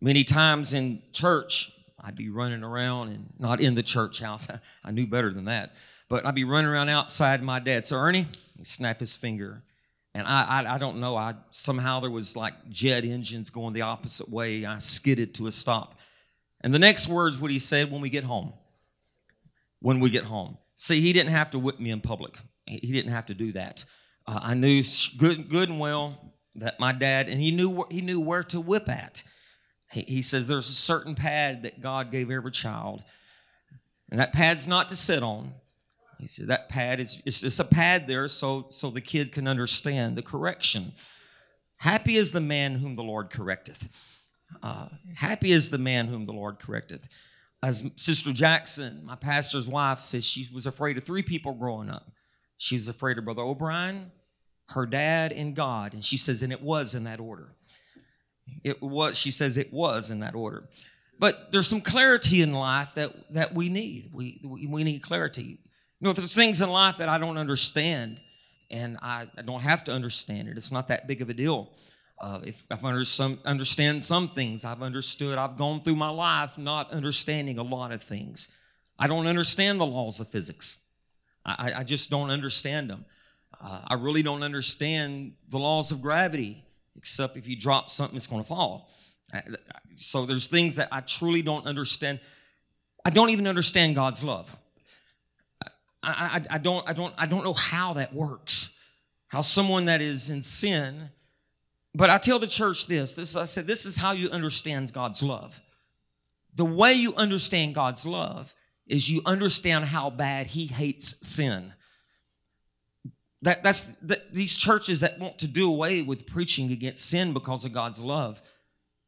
Many 0.00 0.24
times 0.24 0.74
in 0.74 1.00
church, 1.12 1.70
I'd 2.06 2.16
be 2.16 2.30
running 2.30 2.62
around 2.62 3.08
and 3.08 3.26
not 3.38 3.60
in 3.60 3.74
the 3.74 3.82
church 3.82 4.20
house. 4.20 4.48
I 4.84 4.90
knew 4.92 5.06
better 5.06 5.32
than 5.32 5.46
that. 5.46 5.74
But 6.08 6.24
I'd 6.24 6.34
be 6.34 6.44
running 6.44 6.70
around 6.70 6.88
outside 6.88 7.42
my 7.42 7.58
dad. 7.58 7.84
So 7.84 7.96
Ernie, 7.96 8.26
he'd 8.56 8.66
snap 8.66 9.00
his 9.00 9.16
finger 9.16 9.62
and 10.16 10.26
I, 10.26 10.62
I, 10.62 10.74
I 10.74 10.78
don't 10.78 10.98
know. 10.98 11.14
I 11.14 11.34
somehow 11.50 12.00
there 12.00 12.10
was 12.10 12.38
like 12.38 12.54
jet 12.70 13.04
engines 13.04 13.50
going 13.50 13.74
the 13.74 13.82
opposite 13.82 14.30
way. 14.30 14.64
I 14.64 14.78
skidded 14.78 15.34
to 15.34 15.46
a 15.46 15.52
stop. 15.52 15.98
And 16.62 16.72
the 16.72 16.78
next 16.78 17.06
words 17.06 17.38
what 17.38 17.50
he 17.50 17.58
said 17.58 17.92
when 17.92 18.00
we 18.00 18.08
get 18.08 18.24
home. 18.24 18.54
When 19.80 20.00
we 20.00 20.08
get 20.08 20.24
home. 20.24 20.56
See, 20.74 21.02
he 21.02 21.12
didn't 21.12 21.32
have 21.32 21.50
to 21.50 21.58
whip 21.58 21.78
me 21.78 21.90
in 21.90 22.00
public. 22.00 22.38
He 22.64 22.92
didn't 22.92 23.12
have 23.12 23.26
to 23.26 23.34
do 23.34 23.52
that. 23.52 23.84
Uh, 24.26 24.40
I 24.42 24.54
knew 24.54 24.82
good, 25.18 25.50
good 25.50 25.68
and 25.68 25.78
well 25.78 26.32
that 26.54 26.80
my 26.80 26.92
dad, 26.92 27.28
and 27.28 27.38
he 27.38 27.50
knew 27.50 27.84
he 27.90 28.00
knew 28.00 28.18
where 28.18 28.42
to 28.44 28.58
whip 28.58 28.88
at. 28.88 29.22
He, 29.92 30.02
he 30.02 30.22
says 30.22 30.48
there's 30.48 30.68
a 30.68 30.72
certain 30.72 31.14
pad 31.14 31.62
that 31.62 31.80
God 31.80 32.10
gave 32.10 32.30
every 32.30 32.50
child, 32.50 33.02
and 34.10 34.20
that 34.20 34.32
pad's 34.32 34.66
not 34.66 34.88
to 34.88 34.96
sit 34.96 35.22
on. 35.22 35.52
He 36.18 36.26
said 36.26 36.48
that 36.48 36.68
pad 36.68 37.00
is 37.00 37.22
it's, 37.26 37.42
it's 37.42 37.60
a 37.60 37.64
pad 37.64 38.06
there 38.06 38.26
so 38.28 38.66
so 38.68 38.90
the 38.90 39.00
kid 39.00 39.32
can 39.32 39.46
understand 39.46 40.16
the 40.16 40.22
correction. 40.22 40.92
Happy 41.78 42.16
is 42.16 42.32
the 42.32 42.40
man 42.40 42.76
whom 42.76 42.96
the 42.96 43.02
Lord 43.02 43.30
correcteth. 43.30 43.88
Uh, 44.62 44.88
happy 45.14 45.50
is 45.50 45.70
the 45.70 45.78
man 45.78 46.06
whom 46.06 46.24
the 46.24 46.32
Lord 46.32 46.58
correcteth. 46.58 47.08
As 47.62 47.92
Sister 47.96 48.32
Jackson, 48.32 49.04
my 49.04 49.16
pastor's 49.16 49.68
wife, 49.68 49.98
says 49.98 50.24
she 50.24 50.46
was 50.54 50.66
afraid 50.66 50.96
of 50.96 51.04
three 51.04 51.22
people 51.22 51.52
growing 51.52 51.90
up. 51.90 52.10
She 52.56 52.76
was 52.76 52.88
afraid 52.88 53.18
of 53.18 53.24
Brother 53.24 53.42
O'Brien, 53.42 54.12
her 54.68 54.86
dad, 54.86 55.32
and 55.32 55.54
God. 55.54 55.92
And 55.92 56.04
she 56.04 56.16
says, 56.16 56.42
and 56.42 56.52
it 56.52 56.62
was 56.62 56.94
in 56.94 57.04
that 57.04 57.20
order. 57.20 57.55
It 58.64 58.82
was, 58.82 59.18
she 59.18 59.30
says, 59.30 59.58
it 59.58 59.72
was 59.72 60.10
in 60.10 60.20
that 60.20 60.34
order. 60.34 60.68
But 61.18 61.50
there's 61.50 61.66
some 61.66 61.80
clarity 61.80 62.42
in 62.42 62.52
life 62.52 62.94
that, 62.94 63.32
that 63.32 63.54
we 63.54 63.68
need. 63.68 64.10
We, 64.12 64.40
we 64.44 64.84
need 64.84 65.00
clarity. 65.02 65.58
You 66.00 66.08
know, 66.08 66.12
there's 66.12 66.34
things 66.34 66.60
in 66.60 66.68
life 66.68 66.98
that 66.98 67.08
I 67.08 67.18
don't 67.18 67.38
understand, 67.38 68.20
and 68.70 68.98
I, 69.00 69.26
I 69.36 69.42
don't 69.42 69.62
have 69.62 69.84
to 69.84 69.92
understand 69.92 70.48
it. 70.48 70.56
It's 70.56 70.72
not 70.72 70.88
that 70.88 71.06
big 71.06 71.22
of 71.22 71.30
a 71.30 71.34
deal. 71.34 71.72
Uh, 72.20 72.40
if 72.44 72.64
I've 72.70 72.84
under 72.84 73.04
some, 73.04 73.38
understand 73.44 74.02
some 74.02 74.28
things, 74.28 74.64
I've 74.64 74.82
understood. 74.82 75.38
I've 75.38 75.56
gone 75.56 75.80
through 75.80 75.96
my 75.96 76.08
life 76.08 76.58
not 76.58 76.90
understanding 76.92 77.58
a 77.58 77.62
lot 77.62 77.92
of 77.92 78.02
things. 78.02 78.58
I 78.98 79.06
don't 79.06 79.26
understand 79.26 79.80
the 79.80 79.86
laws 79.86 80.20
of 80.20 80.28
physics. 80.28 81.02
I, 81.44 81.72
I 81.78 81.84
just 81.84 82.10
don't 82.10 82.30
understand 82.30 82.90
them. 82.90 83.04
Uh, 83.60 83.80
I 83.86 83.94
really 83.94 84.22
don't 84.22 84.42
understand 84.42 85.32
the 85.48 85.58
laws 85.58 85.92
of 85.92 86.02
gravity, 86.02 86.64
except 87.06 87.36
if 87.36 87.46
you 87.46 87.56
drop 87.56 87.88
something, 87.88 88.16
it's 88.16 88.26
going 88.26 88.42
to 88.42 88.48
fall. 88.48 88.90
So 89.94 90.26
there's 90.26 90.48
things 90.48 90.74
that 90.76 90.88
I 90.90 91.00
truly 91.02 91.40
don't 91.40 91.64
understand. 91.64 92.18
I 93.04 93.10
don't 93.10 93.30
even 93.30 93.46
understand 93.46 93.94
God's 93.94 94.24
love. 94.24 94.56
I, 96.02 96.40
I, 96.50 96.56
I, 96.56 96.58
don't, 96.58 96.88
I, 96.88 96.92
don't, 96.92 97.14
I 97.16 97.26
don't 97.26 97.44
know 97.44 97.52
how 97.52 97.92
that 97.92 98.12
works. 98.12 98.72
How 99.28 99.40
someone 99.40 99.84
that 99.84 100.00
is 100.00 100.30
in 100.30 100.42
sin, 100.42 101.10
but 101.94 102.10
I 102.10 102.18
tell 102.18 102.40
the 102.40 102.46
church 102.46 102.86
this, 102.86 103.14
this 103.14 103.36
I 103.36 103.44
said, 103.44 103.66
this 103.66 103.86
is 103.86 103.96
how 103.96 104.12
you 104.12 104.28
understand 104.30 104.92
God's 104.92 105.22
love. 105.22 105.62
The 106.54 106.64
way 106.64 106.94
you 106.94 107.14
understand 107.14 107.74
God's 107.74 108.04
love 108.04 108.54
is 108.86 109.12
you 109.12 109.22
understand 109.24 109.84
how 109.86 110.10
bad 110.10 110.48
He 110.48 110.66
hates 110.66 111.26
sin. 111.26 111.72
That, 113.42 113.62
that's 113.62 114.00
that, 114.00 114.32
these 114.32 114.56
churches 114.56 115.00
that 115.00 115.18
want 115.18 115.38
to 115.38 115.48
do 115.48 115.68
away 115.68 116.02
with 116.02 116.26
preaching 116.26 116.72
against 116.72 117.08
sin 117.08 117.32
because 117.32 117.64
of 117.64 117.72
God's 117.72 118.02
love. 118.02 118.40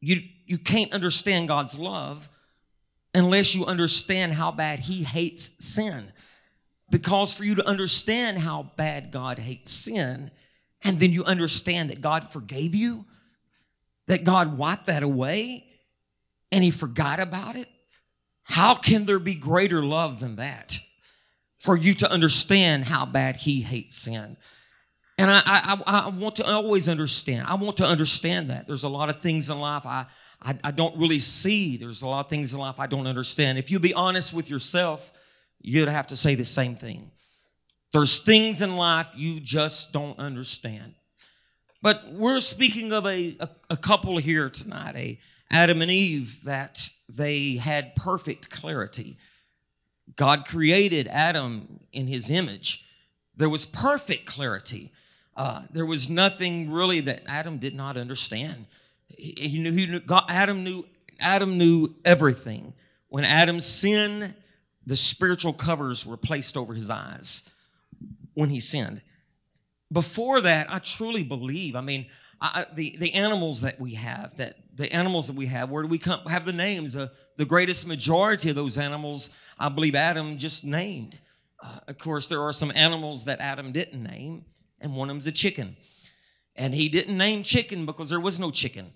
You, 0.00 0.20
you 0.46 0.58
can't 0.58 0.92
understand 0.92 1.48
God's 1.48 1.78
love 1.78 2.28
unless 3.14 3.56
you 3.56 3.64
understand 3.64 4.34
how 4.34 4.52
bad 4.52 4.80
He 4.80 5.02
hates 5.02 5.64
sin. 5.64 6.12
Because 6.90 7.34
for 7.34 7.44
you 7.44 7.54
to 7.56 7.66
understand 7.66 8.38
how 8.38 8.70
bad 8.76 9.10
God 9.10 9.38
hates 9.38 9.70
sin, 9.70 10.30
and 10.82 10.98
then 10.98 11.10
you 11.10 11.24
understand 11.24 11.90
that 11.90 12.00
God 12.00 12.24
forgave 12.24 12.74
you, 12.74 13.04
that 14.06 14.24
God 14.24 14.56
wiped 14.56 14.86
that 14.86 15.02
away, 15.02 15.66
and 16.52 16.64
He 16.64 16.70
forgot 16.70 17.20
about 17.20 17.56
it, 17.56 17.68
how 18.44 18.74
can 18.74 19.04
there 19.04 19.18
be 19.18 19.34
greater 19.34 19.82
love 19.82 20.20
than 20.20 20.36
that? 20.36 20.78
For 21.58 21.76
you 21.76 21.94
to 21.94 22.12
understand 22.12 22.84
how 22.84 23.04
bad 23.04 23.36
He 23.36 23.60
hates 23.60 23.96
sin. 23.96 24.36
And 25.18 25.30
I, 25.30 25.42
I, 25.44 25.82
I 25.86 26.08
want 26.10 26.36
to 26.36 26.46
always 26.46 26.88
understand. 26.88 27.48
I 27.48 27.56
want 27.56 27.78
to 27.78 27.84
understand 27.84 28.50
that. 28.50 28.68
There's 28.68 28.84
a 28.84 28.88
lot 28.88 29.08
of 29.08 29.20
things 29.20 29.50
in 29.50 29.58
life 29.58 29.84
I, 29.84 30.06
I, 30.40 30.56
I 30.62 30.70
don't 30.70 30.96
really 30.96 31.18
see. 31.18 31.76
There's 31.76 32.02
a 32.02 32.06
lot 32.06 32.24
of 32.24 32.30
things 32.30 32.54
in 32.54 32.60
life 32.60 32.78
I 32.78 32.86
don't 32.86 33.08
understand. 33.08 33.58
If 33.58 33.70
you 33.70 33.80
be 33.80 33.94
honest 33.94 34.32
with 34.32 34.48
yourself, 34.48 35.12
you'd 35.60 35.88
have 35.88 36.06
to 36.08 36.16
say 36.16 36.36
the 36.36 36.44
same 36.44 36.76
thing. 36.76 37.10
There's 37.92 38.20
things 38.20 38.62
in 38.62 38.76
life 38.76 39.14
you 39.16 39.40
just 39.40 39.92
don't 39.92 40.18
understand. 40.18 40.94
But 41.82 42.12
we're 42.12 42.40
speaking 42.40 42.92
of 42.92 43.06
a, 43.06 43.36
a, 43.40 43.48
a, 43.70 43.76
couple 43.76 44.18
here 44.18 44.50
tonight, 44.50 44.94
a 44.96 45.18
Adam 45.50 45.80
and 45.80 45.90
Eve, 45.90 46.40
that 46.44 46.88
they 47.08 47.54
had 47.54 47.94
perfect 47.96 48.50
clarity. 48.50 49.16
God 50.16 50.46
created 50.46 51.06
Adam 51.06 51.80
in 51.92 52.06
his 52.06 52.30
image. 52.30 52.88
There 53.36 53.48
was 53.48 53.64
perfect 53.64 54.26
clarity. 54.26 54.90
Uh, 55.36 55.62
there 55.70 55.86
was 55.86 56.10
nothing 56.10 56.70
really 56.70 57.00
that 57.00 57.22
Adam 57.28 57.58
did 57.58 57.74
not 57.74 57.96
understand. 57.96 58.66
He, 59.06 59.34
he 59.36 59.62
knew, 59.62 59.72
he 59.72 59.86
knew 59.86 60.00
God, 60.00 60.24
Adam 60.28 60.64
knew 60.64 60.84
Adam 61.20 61.58
knew 61.58 61.94
everything. 62.04 62.74
When 63.08 63.24
Adam 63.24 63.60
sinned, 63.60 64.34
the 64.86 64.96
spiritual 64.96 65.52
covers 65.52 66.06
were 66.06 66.16
placed 66.16 66.56
over 66.56 66.74
his 66.74 66.90
eyes 66.90 67.54
when 68.34 68.50
he 68.50 68.60
sinned. 68.60 69.00
Before 69.90 70.40
that, 70.42 70.72
I 70.72 70.78
truly 70.78 71.24
believe, 71.24 71.74
I 71.74 71.80
mean, 71.80 72.06
The, 72.74 72.96
the 72.98 73.14
animals 73.14 73.62
that 73.62 73.80
we 73.80 73.94
have, 73.94 74.36
that 74.36 74.56
the 74.76 74.92
animals 74.92 75.26
that 75.26 75.36
we 75.36 75.46
have, 75.46 75.70
where 75.70 75.82
do 75.82 75.88
we 75.88 75.98
come, 75.98 76.20
have 76.26 76.44
the 76.44 76.52
names? 76.52 76.96
Uh, 76.96 77.08
the 77.36 77.44
greatest 77.44 77.86
majority 77.86 78.50
of 78.50 78.56
those 78.56 78.78
animals, 78.78 79.40
I 79.58 79.68
believe 79.68 79.96
Adam 79.96 80.38
just 80.38 80.64
named. 80.64 81.20
Uh, 81.60 81.80
of 81.88 81.98
course, 81.98 82.28
there 82.28 82.40
are 82.42 82.52
some 82.52 82.70
animals 82.74 83.24
that 83.24 83.40
Adam 83.40 83.72
didn't 83.72 84.02
name, 84.02 84.44
and 84.80 84.94
one 84.94 85.10
of 85.10 85.16
them's 85.16 85.26
a 85.26 85.32
chicken. 85.32 85.76
And 86.54 86.74
he 86.74 86.88
didn't 86.88 87.16
name 87.16 87.42
chicken 87.42 87.86
because 87.86 88.10
there 88.10 88.20
was 88.20 88.38
no 88.38 88.50
chicken. 88.50 88.86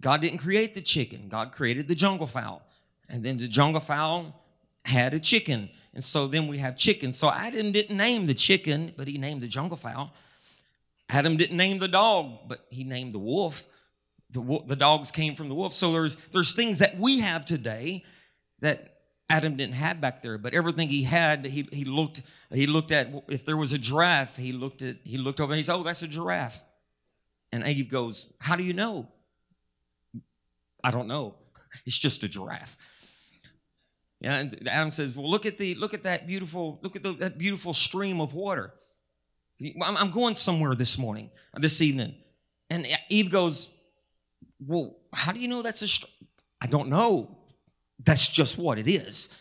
God 0.00 0.20
didn't 0.20 0.38
create 0.38 0.74
the 0.74 0.80
chicken. 0.80 1.28
God 1.28 1.52
created 1.52 1.88
the 1.88 1.94
jungle 1.94 2.26
fowl. 2.26 2.62
And 3.08 3.24
then 3.24 3.36
the 3.36 3.48
jungle 3.48 3.80
fowl 3.80 4.40
had 4.84 5.12
a 5.12 5.18
chicken. 5.18 5.68
And 5.92 6.02
so 6.02 6.26
then 6.26 6.46
we 6.46 6.58
have 6.58 6.76
chicken. 6.76 7.12
So 7.12 7.30
Adam 7.30 7.72
didn't 7.72 7.96
name 7.96 8.26
the 8.26 8.34
chicken, 8.34 8.92
but 8.96 9.08
he 9.08 9.18
named 9.18 9.42
the 9.42 9.48
jungle 9.48 9.76
fowl. 9.76 10.14
Adam 11.12 11.36
didn't 11.36 11.56
name 11.56 11.78
the 11.78 11.88
dog, 11.88 12.48
but 12.48 12.66
he 12.70 12.84
named 12.84 13.12
the 13.12 13.18
wolf. 13.18 13.64
The, 14.30 14.60
the 14.66 14.76
dogs 14.76 15.10
came 15.10 15.34
from 15.34 15.48
the 15.48 15.54
wolf. 15.54 15.72
So 15.74 15.92
there's, 15.92 16.16
there's 16.16 16.52
things 16.52 16.78
that 16.78 16.96
we 16.96 17.20
have 17.20 17.44
today 17.44 18.04
that 18.60 19.00
Adam 19.28 19.56
didn't 19.56 19.74
have 19.74 20.00
back 20.00 20.22
there, 20.22 20.38
but 20.38 20.54
everything 20.54 20.88
he 20.88 21.04
had, 21.04 21.44
he, 21.44 21.68
he 21.72 21.84
looked 21.84 22.22
he 22.52 22.66
looked 22.66 22.90
at 22.90 23.08
if 23.28 23.44
there 23.44 23.56
was 23.56 23.72
a 23.72 23.78
giraffe, 23.78 24.36
he 24.36 24.50
looked 24.50 24.82
at 24.82 24.96
he 25.04 25.18
looked 25.18 25.40
over 25.40 25.52
and 25.52 25.56
he 25.56 25.62
said, 25.62 25.76
"Oh, 25.76 25.84
that's 25.84 26.02
a 26.02 26.08
giraffe." 26.08 26.62
And 27.52 27.66
Eve 27.66 27.88
goes, 27.88 28.36
"How 28.40 28.56
do 28.56 28.64
you 28.64 28.72
know?" 28.72 29.06
I 30.82 30.90
don't 30.90 31.06
know. 31.06 31.36
It's 31.86 31.98
just 31.98 32.24
a 32.24 32.28
giraffe. 32.28 32.76
Yeah, 34.20 34.40
and 34.40 34.68
Adam 34.68 34.90
says, 34.90 35.14
"Well, 35.14 35.30
look 35.30 35.46
at 35.46 35.58
the 35.58 35.76
look 35.76 35.94
at 35.94 36.02
that 36.02 36.26
beautiful 36.26 36.80
look 36.82 36.96
at 36.96 37.04
the, 37.04 37.12
that 37.12 37.38
beautiful 37.38 37.72
stream 37.72 38.20
of 38.20 38.34
water." 38.34 38.74
I'm 39.82 40.10
going 40.10 40.34
somewhere 40.34 40.74
this 40.74 40.98
morning, 40.98 41.30
this 41.54 41.82
evening, 41.82 42.14
and 42.70 42.86
Eve 43.08 43.30
goes, 43.30 43.78
"Well, 44.58 44.96
how 45.12 45.32
do 45.32 45.40
you 45.40 45.48
know 45.48 45.62
that's 45.62 45.82
a?" 45.82 45.88
Str-? 45.88 46.06
I 46.60 46.66
don't 46.66 46.88
know. 46.88 47.38
That's 48.02 48.28
just 48.28 48.58
what 48.58 48.78
it 48.78 48.88
is. 48.88 49.38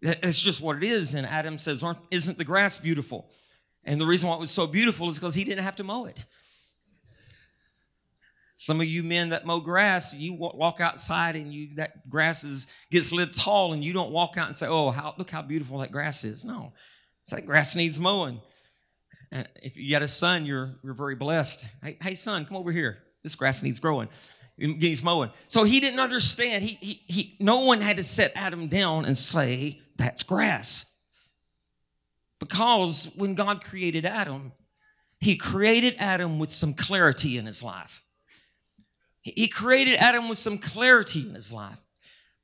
It's 0.00 0.40
just 0.40 0.60
what 0.60 0.76
it 0.76 0.84
is. 0.84 1.14
And 1.14 1.26
Adam 1.26 1.58
says, 1.58 1.84
"Isn't 2.10 2.38
the 2.38 2.44
grass 2.44 2.78
beautiful?" 2.78 3.30
And 3.84 4.00
the 4.00 4.06
reason 4.06 4.28
why 4.28 4.36
it 4.36 4.40
was 4.40 4.50
so 4.50 4.66
beautiful 4.66 5.08
is 5.08 5.18
because 5.18 5.34
he 5.34 5.44
didn't 5.44 5.64
have 5.64 5.76
to 5.76 5.84
mow 5.84 6.06
it. 6.06 6.24
Some 8.56 8.80
of 8.80 8.86
you 8.86 9.02
men 9.02 9.30
that 9.30 9.44
mow 9.44 9.58
grass, 9.58 10.14
you 10.14 10.34
walk 10.34 10.80
outside 10.80 11.34
and 11.34 11.52
you 11.52 11.74
that 11.74 12.08
grass 12.08 12.44
is 12.44 12.68
gets 12.90 13.10
a 13.10 13.16
little 13.16 13.34
tall, 13.34 13.72
and 13.72 13.82
you 13.82 13.92
don't 13.92 14.12
walk 14.12 14.36
out 14.38 14.46
and 14.46 14.56
say, 14.56 14.66
"Oh, 14.68 14.92
how, 14.92 15.14
look 15.18 15.30
how 15.30 15.42
beautiful 15.42 15.78
that 15.78 15.90
grass 15.90 16.22
is." 16.24 16.44
No, 16.44 16.72
it's 17.22 17.32
that 17.32 17.44
grass 17.44 17.76
needs 17.76 17.98
mowing. 17.98 18.40
If 19.62 19.76
you 19.76 19.90
got 19.90 20.02
a 20.02 20.08
son, 20.08 20.44
you're 20.44 20.74
you're 20.84 20.94
very 20.94 21.16
blessed. 21.16 21.66
Hey, 21.82 21.96
hey, 22.02 22.14
son, 22.14 22.44
come 22.44 22.56
over 22.58 22.70
here. 22.70 22.98
This 23.22 23.34
grass 23.34 23.62
needs 23.62 23.80
growing. 23.80 24.08
He's 24.58 25.02
mowing. 25.02 25.30
So 25.46 25.64
he 25.64 25.80
didn't 25.80 26.00
understand. 26.00 26.62
He, 26.62 26.76
he, 26.80 27.00
he, 27.06 27.36
no 27.40 27.64
one 27.64 27.80
had 27.80 27.96
to 27.96 28.02
set 28.02 28.32
Adam 28.36 28.68
down 28.68 29.06
and 29.06 29.16
say, 29.16 29.80
"That's 29.96 30.22
grass," 30.22 31.08
because 32.38 33.14
when 33.16 33.34
God 33.34 33.64
created 33.64 34.04
Adam, 34.04 34.52
He 35.22 35.36
created 35.36 35.94
Adam 35.98 36.40
with 36.40 36.50
some 36.50 36.74
clarity 36.74 37.38
in 37.38 37.46
his 37.46 37.62
life. 37.62 38.02
He 39.22 39.46
created 39.46 39.94
Adam 40.00 40.28
with 40.28 40.38
some 40.38 40.58
clarity 40.58 41.28
in 41.28 41.36
his 41.36 41.52
life. 41.52 41.86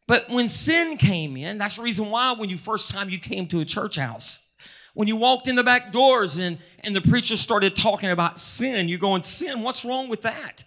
But 0.06 0.30
when 0.30 0.46
sin 0.46 0.96
came 0.96 1.36
in, 1.36 1.58
that's 1.58 1.74
the 1.76 1.82
reason 1.82 2.08
why 2.08 2.34
when 2.38 2.48
you 2.48 2.56
first 2.56 2.88
time 2.90 3.10
you 3.10 3.18
came 3.18 3.48
to 3.48 3.58
a 3.58 3.64
church 3.64 3.98
house, 3.98 4.47
When 4.94 5.08
you 5.08 5.16
walked 5.16 5.48
in 5.48 5.56
the 5.56 5.64
back 5.64 5.92
doors 5.92 6.38
and, 6.38 6.58
and 6.80 6.94
the 6.94 7.00
preacher 7.00 7.36
started 7.36 7.76
talking 7.76 8.10
about 8.10 8.38
sin, 8.38 8.88
you're 8.88 8.98
going, 8.98 9.22
sin, 9.22 9.62
what's 9.62 9.84
wrong 9.84 10.08
with 10.08 10.22
that? 10.22 10.64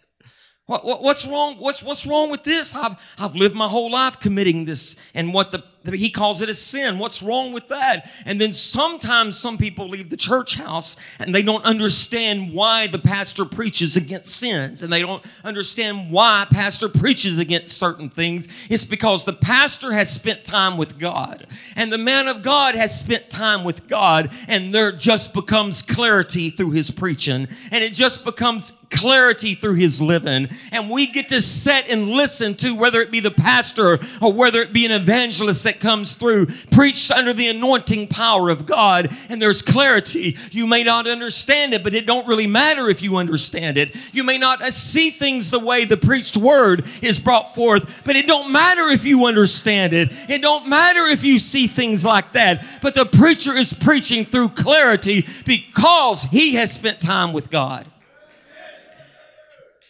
What, 0.67 0.85
what, 0.85 1.03
what's 1.03 1.27
wrong? 1.27 1.55
What's, 1.57 1.83
what's 1.83 2.07
wrong 2.07 2.31
with 2.31 2.43
this? 2.43 2.75
I've, 2.75 3.15
I've 3.19 3.35
lived 3.35 3.55
my 3.55 3.67
whole 3.67 3.91
life 3.91 4.19
committing 4.19 4.65
this 4.65 5.11
and 5.13 5.33
what 5.33 5.51
the 5.51 5.63
he 5.85 6.09
calls 6.09 6.41
it 6.41 6.49
a 6.49 6.53
sin. 6.53 6.99
What's 6.99 7.23
wrong 7.23 7.53
with 7.53 7.67
that? 7.69 8.09
And 8.25 8.39
then 8.39 8.53
sometimes 8.53 9.37
some 9.37 9.57
people 9.57 9.87
leave 9.87 10.09
the 10.09 10.17
church 10.17 10.55
house 10.55 10.95
and 11.19 11.33
they 11.33 11.41
don't 11.41 11.65
understand 11.65 12.53
why 12.53 12.87
the 12.87 12.99
pastor 12.99 13.45
preaches 13.45 13.97
against 13.97 14.29
sins 14.29 14.83
and 14.83 14.93
they 14.93 15.01
don't 15.01 15.23
understand 15.43 16.11
why 16.11 16.45
pastor 16.51 16.87
preaches 16.87 17.39
against 17.39 17.77
certain 17.77 18.09
things. 18.09 18.47
It's 18.69 18.85
because 18.85 19.25
the 19.25 19.33
pastor 19.33 19.91
has 19.91 20.11
spent 20.11 20.45
time 20.45 20.77
with 20.77 20.99
God 20.99 21.47
and 21.75 21.91
the 21.91 21.97
man 21.97 22.27
of 22.27 22.43
God 22.43 22.75
has 22.75 22.97
spent 22.97 23.31
time 23.31 23.63
with 23.63 23.87
God 23.87 24.29
and 24.47 24.71
there 24.73 24.91
just 24.91 25.33
becomes 25.33 25.81
clarity 25.81 26.51
through 26.51 26.71
his 26.71 26.91
preaching 26.91 27.47
and 27.71 27.83
it 27.83 27.93
just 27.93 28.23
becomes 28.23 28.85
clarity 28.91 29.55
through 29.55 29.75
his 29.75 29.99
living. 30.01 30.47
And 30.71 30.91
we 30.91 31.07
get 31.07 31.29
to 31.29 31.41
sit 31.41 31.89
and 31.89 32.09
listen 32.09 32.53
to 32.55 32.75
whether 32.75 33.01
it 33.01 33.11
be 33.11 33.19
the 33.19 33.31
pastor 33.31 33.99
or 34.21 34.31
whether 34.31 34.61
it 34.61 34.73
be 34.73 34.85
an 34.85 34.91
evangelist 34.91 35.70
that 35.71 35.79
comes 35.79 36.15
through, 36.15 36.47
preached 36.71 37.11
under 37.11 37.31
the 37.31 37.47
anointing 37.47 38.07
power 38.07 38.49
of 38.49 38.65
God, 38.65 39.09
and 39.29 39.41
there's 39.41 39.61
clarity. 39.61 40.37
You 40.51 40.67
may 40.67 40.83
not 40.83 41.07
understand 41.07 41.73
it, 41.73 41.83
but 41.83 41.93
it 41.93 42.05
don't 42.05 42.27
really 42.27 42.47
matter 42.47 42.89
if 42.89 43.01
you 43.01 43.15
understand 43.15 43.77
it. 43.77 43.95
You 44.13 44.23
may 44.23 44.37
not 44.37 44.61
uh, 44.61 44.71
see 44.71 45.09
things 45.09 45.49
the 45.49 45.59
way 45.59 45.85
the 45.85 45.95
preached 45.95 46.35
word 46.35 46.83
is 47.01 47.19
brought 47.19 47.55
forth, 47.55 48.03
but 48.03 48.17
it 48.17 48.27
don't 48.27 48.51
matter 48.51 48.89
if 48.89 49.05
you 49.05 49.25
understand 49.25 49.93
it. 49.93 50.09
It 50.29 50.41
don't 50.41 50.67
matter 50.67 51.05
if 51.05 51.23
you 51.23 51.39
see 51.39 51.67
things 51.67 52.05
like 52.05 52.33
that. 52.33 52.65
But 52.81 52.93
the 52.93 53.05
preacher 53.05 53.53
is 53.55 53.71
preaching 53.71 54.25
through 54.25 54.49
clarity 54.49 55.25
because 55.45 56.25
he 56.25 56.55
has 56.55 56.73
spent 56.73 56.99
time 56.99 57.31
with 57.31 57.49
God. 57.49 57.87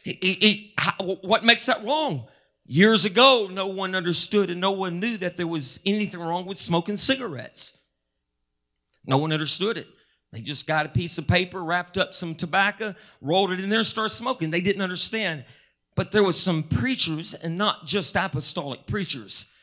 He, 0.03 0.17
he, 0.21 0.33
he, 0.33 0.73
what 1.21 1.43
makes 1.43 1.65
that 1.65 1.83
wrong? 1.83 2.25
Years 2.73 3.03
ago, 3.03 3.49
no 3.51 3.67
one 3.67 3.95
understood 3.95 4.49
and 4.49 4.61
no 4.61 4.71
one 4.71 5.01
knew 5.01 5.17
that 5.17 5.35
there 5.35 5.45
was 5.45 5.81
anything 5.85 6.21
wrong 6.21 6.45
with 6.45 6.57
smoking 6.57 6.95
cigarettes. 6.95 7.93
No 9.05 9.17
one 9.17 9.33
understood 9.33 9.77
it. 9.77 9.89
They 10.31 10.39
just 10.39 10.67
got 10.67 10.85
a 10.85 10.89
piece 10.89 11.17
of 11.17 11.27
paper, 11.27 11.61
wrapped 11.61 11.97
up 11.97 12.13
some 12.13 12.33
tobacco, 12.33 12.95
rolled 13.19 13.51
it 13.51 13.59
in 13.59 13.69
there, 13.69 13.79
and 13.79 13.85
started 13.85 14.15
smoking. 14.15 14.51
They 14.51 14.61
didn't 14.61 14.81
understand. 14.81 15.43
But 15.97 16.13
there 16.13 16.23
was 16.23 16.39
some 16.39 16.63
preachers, 16.63 17.33
and 17.33 17.57
not 17.57 17.87
just 17.87 18.15
apostolic 18.15 18.87
preachers, 18.87 19.53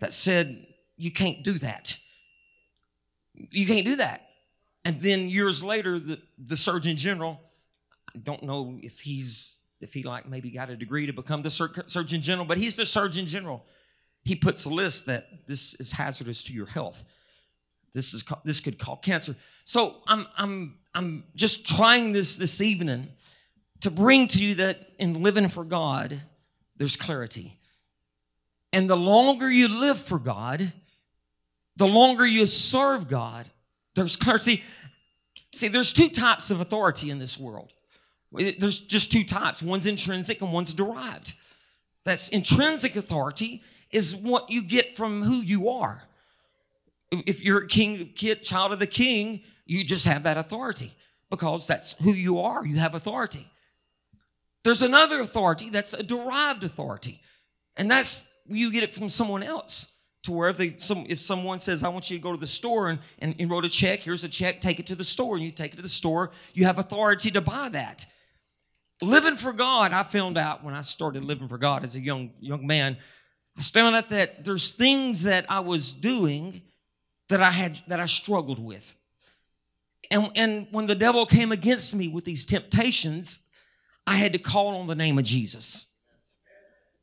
that 0.00 0.12
said, 0.12 0.66
you 0.98 1.10
can't 1.10 1.42
do 1.42 1.52
that. 1.60 1.96
You 3.32 3.66
can't 3.66 3.86
do 3.86 3.96
that. 3.96 4.28
And 4.84 5.00
then 5.00 5.30
years 5.30 5.64
later, 5.64 5.98
the, 5.98 6.20
the 6.36 6.58
Surgeon 6.58 6.98
General, 6.98 7.40
I 8.14 8.18
don't 8.18 8.42
know 8.42 8.78
if 8.82 9.00
he's 9.00 9.59
if 9.80 9.94
he 9.94 10.02
like 10.02 10.28
maybe 10.28 10.50
got 10.50 10.70
a 10.70 10.76
degree 10.76 11.06
to 11.06 11.12
become 11.12 11.42
the 11.42 11.50
surgeon 11.50 12.20
general, 12.20 12.46
but 12.46 12.58
he's 12.58 12.76
the 12.76 12.84
surgeon 12.84 13.26
general. 13.26 13.64
He 14.24 14.34
puts 14.36 14.66
a 14.66 14.70
list 14.70 15.06
that 15.06 15.46
this 15.46 15.74
is 15.80 15.92
hazardous 15.92 16.44
to 16.44 16.52
your 16.52 16.66
health. 16.66 17.04
This 17.92 18.14
is 18.14 18.24
this 18.44 18.60
could 18.60 18.78
cause 18.78 18.98
cancer. 19.02 19.34
So 19.64 19.96
I'm 20.06 20.26
I'm 20.36 20.78
I'm 20.94 21.24
just 21.34 21.66
trying 21.66 22.12
this 22.12 22.36
this 22.36 22.60
evening 22.60 23.08
to 23.80 23.90
bring 23.90 24.28
to 24.28 24.44
you 24.44 24.56
that 24.56 24.78
in 24.98 25.22
living 25.22 25.48
for 25.48 25.64
God, 25.64 26.18
there's 26.76 26.96
clarity. 26.96 27.54
And 28.72 28.88
the 28.88 28.96
longer 28.96 29.50
you 29.50 29.68
live 29.68 29.98
for 29.98 30.18
God, 30.18 30.62
the 31.76 31.86
longer 31.86 32.26
you 32.26 32.46
serve 32.46 33.08
God, 33.08 33.48
there's 33.94 34.16
clarity. 34.16 34.62
See, 35.52 35.68
there's 35.68 35.92
two 35.92 36.08
types 36.08 36.50
of 36.50 36.60
authority 36.60 37.10
in 37.10 37.18
this 37.18 37.38
world. 37.38 37.72
There's 38.32 38.78
just 38.78 39.10
two 39.10 39.24
types 39.24 39.62
one's 39.62 39.86
intrinsic 39.86 40.40
and 40.40 40.52
one's 40.52 40.74
derived. 40.74 41.34
That's 42.04 42.28
intrinsic 42.28 42.96
authority 42.96 43.62
is 43.90 44.14
what 44.14 44.50
you 44.50 44.62
get 44.62 44.96
from 44.96 45.22
who 45.22 45.34
you 45.34 45.70
are. 45.70 46.02
If 47.10 47.42
you're 47.42 47.64
a 47.64 47.66
king, 47.66 48.10
kid, 48.14 48.44
child 48.44 48.72
of 48.72 48.78
the 48.78 48.86
king, 48.86 49.40
you 49.66 49.84
just 49.84 50.06
have 50.06 50.22
that 50.22 50.36
authority 50.36 50.90
because 51.28 51.66
that's 51.66 52.00
who 52.02 52.12
you 52.12 52.38
are. 52.40 52.64
You 52.64 52.76
have 52.76 52.94
authority. 52.94 53.46
There's 54.62 54.82
another 54.82 55.20
authority 55.20 55.70
that's 55.70 55.92
a 55.92 56.02
derived 56.02 56.62
authority, 56.62 57.18
and 57.76 57.90
that's 57.90 58.42
you 58.48 58.70
get 58.70 58.82
it 58.82 58.94
from 58.94 59.08
someone 59.08 59.42
else. 59.42 59.96
To 60.24 60.32
where 60.32 60.50
if, 60.50 60.58
they, 60.58 60.68
some, 60.68 61.06
if 61.08 61.18
someone 61.18 61.60
says, 61.60 61.82
I 61.82 61.88
want 61.88 62.10
you 62.10 62.18
to 62.18 62.22
go 62.22 62.34
to 62.34 62.38
the 62.38 62.46
store 62.46 62.90
and, 62.90 62.98
and, 63.20 63.34
and 63.38 63.50
wrote 63.50 63.64
a 63.64 63.70
check, 63.70 64.00
here's 64.00 64.22
a 64.22 64.28
check, 64.28 64.60
take 64.60 64.78
it 64.78 64.86
to 64.88 64.94
the 64.94 65.02
store, 65.02 65.36
and 65.36 65.42
you 65.42 65.50
take 65.50 65.72
it 65.72 65.76
to 65.76 65.82
the 65.82 65.88
store, 65.88 66.30
you 66.52 66.66
have 66.66 66.78
authority 66.78 67.30
to 67.30 67.40
buy 67.40 67.70
that 67.70 68.04
living 69.02 69.36
for 69.36 69.52
God, 69.52 69.92
I 69.92 70.02
found 70.02 70.36
out 70.36 70.62
when 70.62 70.74
I 70.74 70.80
started 70.80 71.24
living 71.24 71.48
for 71.48 71.58
God 71.58 71.82
as 71.82 71.96
a 71.96 72.00
young 72.00 72.32
young 72.40 72.66
man, 72.66 72.96
I 73.56 73.62
found 73.62 73.96
out 73.96 74.08
that 74.10 74.44
there's 74.44 74.72
things 74.72 75.24
that 75.24 75.46
I 75.48 75.60
was 75.60 75.92
doing 75.92 76.62
that 77.28 77.42
I 77.42 77.50
had 77.50 77.80
that 77.88 78.00
I 78.00 78.06
struggled 78.06 78.58
with. 78.58 78.96
And, 80.10 80.30
and 80.34 80.66
when 80.70 80.86
the 80.86 80.94
devil 80.94 81.24
came 81.26 81.52
against 81.52 81.94
me 81.94 82.08
with 82.08 82.24
these 82.24 82.44
temptations, 82.44 83.50
I 84.06 84.16
had 84.16 84.32
to 84.32 84.38
call 84.38 84.76
on 84.76 84.86
the 84.86 84.94
name 84.94 85.18
of 85.18 85.24
Jesus. 85.24 86.04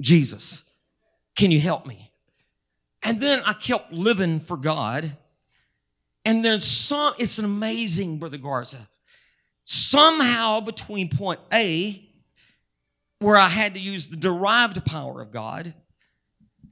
Jesus, 0.02 0.82
can 1.36 1.52
you 1.52 1.60
help 1.60 1.86
me? 1.86 2.12
And 3.04 3.22
then 3.22 3.42
I 3.46 3.54
kept 3.54 3.94
living 3.94 4.40
for 4.40 4.58
God. 4.58 5.16
And 6.26 6.44
there's 6.44 6.66
some, 6.66 7.14
it's 7.18 7.40
amazing, 7.40 8.20
Brother 8.20 8.38
Garza 8.38 8.86
somehow 9.90 10.60
between 10.60 11.10
point 11.10 11.40
A, 11.54 12.02
where 13.20 13.38
I 13.38 13.50
had 13.50 13.74
to 13.74 13.80
use 13.80 14.08
the 14.08 14.18
derived 14.18 14.86
power 14.86 15.22
of 15.22 15.32
God, 15.32 15.74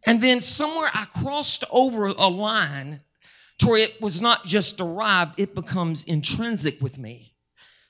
and 0.05 0.21
then 0.21 0.39
somewhere 0.39 0.89
I 0.93 1.05
crossed 1.05 1.63
over 1.71 2.07
a 2.07 2.27
line 2.27 3.01
to 3.59 3.67
where 3.67 3.79
it 3.79 4.01
was 4.01 4.21
not 4.21 4.45
just 4.45 4.77
derived, 4.77 5.39
it 5.39 5.55
becomes 5.55 6.03
intrinsic 6.03 6.81
with 6.81 6.97
me. 6.97 7.33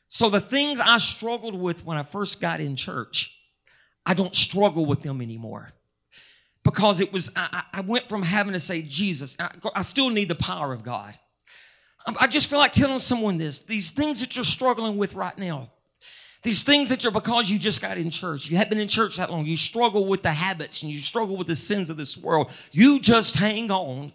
So 0.07 0.29
the 0.29 0.39
things 0.39 0.79
I 0.79 0.97
struggled 0.97 1.59
with 1.59 1.85
when 1.85 1.97
I 1.97 2.03
first 2.03 2.39
got 2.39 2.59
in 2.59 2.75
church, 2.75 3.37
I 4.05 4.13
don't 4.13 4.35
struggle 4.35 4.85
with 4.85 5.01
them 5.01 5.21
anymore. 5.21 5.71
Because 6.63 7.01
it 7.01 7.11
was, 7.11 7.31
I, 7.35 7.63
I 7.73 7.81
went 7.81 8.07
from 8.07 8.23
having 8.23 8.53
to 8.53 8.59
say, 8.59 8.81
Jesus, 8.81 9.35
I, 9.39 9.49
I 9.75 9.81
still 9.81 10.09
need 10.09 10.29
the 10.29 10.35
power 10.35 10.71
of 10.71 10.83
God. 10.83 11.15
Um, 12.05 12.15
I 12.19 12.27
just 12.27 12.49
feel 12.49 12.59
like 12.59 12.71
telling 12.71 12.99
someone 12.99 13.37
this. 13.37 13.61
These 13.61 13.91
things 13.91 14.21
that 14.21 14.35
you're 14.35 14.45
struggling 14.45 14.97
with 14.97 15.15
right 15.15 15.37
now, 15.37 15.69
these 16.43 16.61
things 16.63 16.89
that 16.89 17.03
you're 17.03 17.11
because 17.11 17.49
you 17.49 17.57
just 17.57 17.81
got 17.81 17.97
in 17.97 18.09
church, 18.11 18.49
you 18.49 18.57
haven't 18.57 18.69
been 18.69 18.79
in 18.79 18.87
church 18.87 19.17
that 19.17 19.31
long, 19.31 19.45
you 19.45 19.57
struggle 19.57 20.07
with 20.07 20.21
the 20.21 20.31
habits 20.31 20.83
and 20.83 20.91
you 20.91 20.99
struggle 20.99 21.35
with 21.35 21.47
the 21.47 21.55
sins 21.55 21.89
of 21.89 21.97
this 21.97 22.17
world. 22.17 22.51
You 22.71 22.99
just 22.99 23.37
hang 23.37 23.71
on 23.71 24.13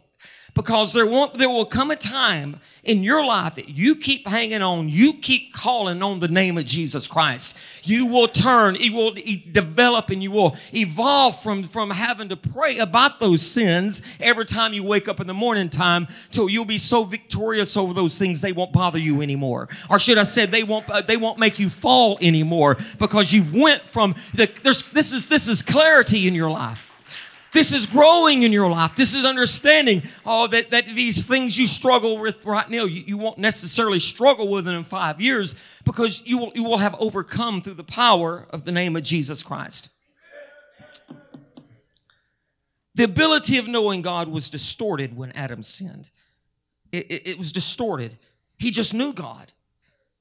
because 0.54 0.92
there 0.92 1.06
won't 1.06 1.34
there 1.34 1.48
will 1.48 1.64
come 1.64 1.90
a 1.90 1.96
time 1.96 2.56
in 2.82 3.02
your 3.02 3.24
life 3.24 3.56
that 3.56 3.68
you 3.68 3.94
keep 3.94 4.26
hanging 4.26 4.62
on 4.62 4.88
you 4.88 5.12
keep 5.14 5.52
calling 5.52 6.02
on 6.02 6.20
the 6.20 6.28
name 6.28 6.56
of 6.56 6.64
jesus 6.64 7.06
christ. 7.06 7.58
You 7.86 8.06
will 8.06 8.26
turn 8.26 8.76
it 8.76 8.92
will 8.92 9.12
develop 9.52 10.10
and 10.10 10.22
you 10.22 10.30
will 10.30 10.56
evolve 10.72 11.40
from 11.42 11.62
from 11.62 11.90
having 11.90 12.28
to 12.28 12.36
pray 12.36 12.78
about 12.78 13.18
those 13.18 13.42
sins 13.42 14.18
every 14.20 14.44
time 14.44 14.72
you 14.72 14.82
wake 14.82 15.08
up 15.08 15.20
in 15.20 15.26
the 15.26 15.34
morning 15.34 15.68
time 15.68 16.06
till 16.30 16.48
you'll 16.48 16.64
be 16.64 16.78
so 16.78 17.04
victorious 17.04 17.76
over 17.76 17.92
those 17.92 18.18
things 18.18 18.40
they 18.40 18.52
won't 18.52 18.72
bother 18.72 18.98
you 18.98 19.22
anymore. 19.22 19.68
Or 19.88 19.98
should 19.98 20.18
i 20.18 20.24
say 20.24 20.46
they 20.46 20.64
won't 20.64 20.88
uh, 20.90 21.02
they 21.02 21.16
won't 21.16 21.38
make 21.38 21.58
you 21.58 21.68
fall 21.68 22.18
anymore 22.20 22.76
because 22.98 23.32
you've 23.32 23.54
went 23.54 23.82
from 23.82 24.14
the, 24.34 24.50
there's 24.62 24.90
this 24.92 25.12
is 25.12 25.28
this 25.28 25.48
is 25.48 25.62
clarity 25.62 26.26
in 26.26 26.34
your 26.34 26.50
life 26.50 26.89
this 27.52 27.72
is 27.72 27.86
growing 27.86 28.42
in 28.42 28.52
your 28.52 28.70
life. 28.70 28.94
This 28.94 29.14
is 29.14 29.24
understanding 29.24 30.02
oh, 30.24 30.46
that, 30.48 30.70
that 30.70 30.86
these 30.86 31.24
things 31.24 31.58
you 31.58 31.66
struggle 31.66 32.18
with 32.18 32.44
right 32.46 32.68
now, 32.68 32.84
you, 32.84 33.02
you 33.06 33.18
won't 33.18 33.38
necessarily 33.38 33.98
struggle 33.98 34.48
with 34.48 34.64
them 34.64 34.76
in 34.76 34.84
five 34.84 35.20
years 35.20 35.54
because 35.84 36.24
you 36.24 36.38
will, 36.38 36.52
you 36.54 36.64
will 36.64 36.78
have 36.78 36.94
overcome 37.00 37.60
through 37.60 37.74
the 37.74 37.84
power 37.84 38.46
of 38.50 38.64
the 38.64 38.72
name 38.72 38.94
of 38.94 39.02
Jesus 39.02 39.42
Christ. 39.42 39.92
The 42.94 43.04
ability 43.04 43.58
of 43.58 43.66
knowing 43.66 44.02
God 44.02 44.28
was 44.28 44.50
distorted 44.50 45.16
when 45.16 45.32
Adam 45.32 45.62
sinned. 45.62 46.10
It, 46.92 47.10
it, 47.10 47.28
it 47.28 47.38
was 47.38 47.52
distorted. 47.52 48.18
He 48.58 48.70
just 48.70 48.94
knew 48.94 49.12
God. 49.12 49.52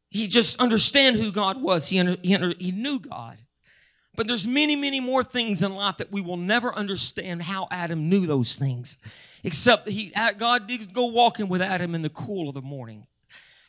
He 0.09 0.27
just 0.27 0.59
understand 0.59 1.17
who 1.17 1.31
God 1.31 1.61
was. 1.61 1.89
He, 1.89 1.99
under, 1.99 2.15
he, 2.23 2.33
under, 2.33 2.53
he 2.57 2.71
knew 2.71 2.99
God. 2.99 3.37
But 4.19 4.27
there's 4.27 4.45
many, 4.45 4.75
many 4.75 4.99
more 4.99 5.23
things 5.23 5.63
in 5.63 5.73
life 5.73 5.95
that 5.95 6.11
we 6.11 6.19
will 6.19 6.35
never 6.35 6.75
understand 6.75 7.41
how 7.41 7.69
Adam 7.71 8.09
knew 8.09 8.27
those 8.27 8.57
things. 8.57 8.97
Except 9.45 9.85
that 9.85 9.91
he, 9.91 10.11
God 10.37 10.67
did 10.67 10.93
go 10.93 11.05
walking 11.05 11.47
with 11.47 11.61
Adam 11.61 11.95
in 11.95 12.01
the 12.01 12.09
cool 12.09 12.49
of 12.49 12.53
the 12.53 12.61
morning. 12.61 13.07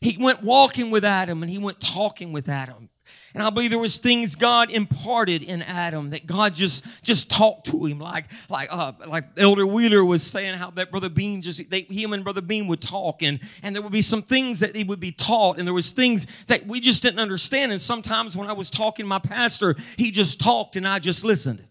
He 0.00 0.16
went 0.18 0.42
walking 0.42 0.90
with 0.90 1.04
Adam 1.04 1.44
and 1.44 1.50
he 1.52 1.58
went 1.58 1.78
talking 1.78 2.32
with 2.32 2.48
Adam. 2.48 2.88
And 3.32 3.44
I 3.44 3.50
believe 3.50 3.70
there 3.70 3.78
was 3.78 3.98
things 3.98 4.34
God 4.34 4.72
imparted 4.72 5.42
in 5.42 5.62
Adam 5.62 6.10
that 6.10 6.26
God 6.26 6.54
just 6.54 7.04
just 7.04 7.30
talked 7.30 7.66
to 7.66 7.84
him, 7.84 8.00
like 8.00 8.24
like 8.48 8.68
uh, 8.72 8.92
like 9.06 9.24
Elder 9.36 9.64
Wheeler 9.66 10.04
was 10.04 10.22
saying 10.24 10.58
how 10.58 10.70
that 10.72 10.90
Brother 10.90 11.08
Bean 11.08 11.40
just 11.40 11.70
they, 11.70 11.82
him 11.82 12.12
and 12.12 12.24
Brother 12.24 12.40
Bean 12.40 12.66
would 12.66 12.80
talk, 12.80 13.22
and 13.22 13.38
and 13.62 13.74
there 13.74 13.82
would 13.82 13.92
be 13.92 14.00
some 14.00 14.22
things 14.22 14.60
that 14.60 14.74
he 14.74 14.82
would 14.82 14.98
be 14.98 15.12
taught, 15.12 15.58
and 15.58 15.66
there 15.66 15.74
was 15.74 15.92
things 15.92 16.26
that 16.46 16.66
we 16.66 16.80
just 16.80 17.04
didn't 17.04 17.20
understand. 17.20 17.70
And 17.70 17.80
sometimes 17.80 18.36
when 18.36 18.48
I 18.48 18.52
was 18.52 18.68
talking 18.68 19.06
my 19.06 19.20
pastor, 19.20 19.76
he 19.96 20.10
just 20.10 20.40
talked 20.40 20.74
and 20.74 20.86
I 20.86 20.98
just 20.98 21.24
listened. 21.24 21.62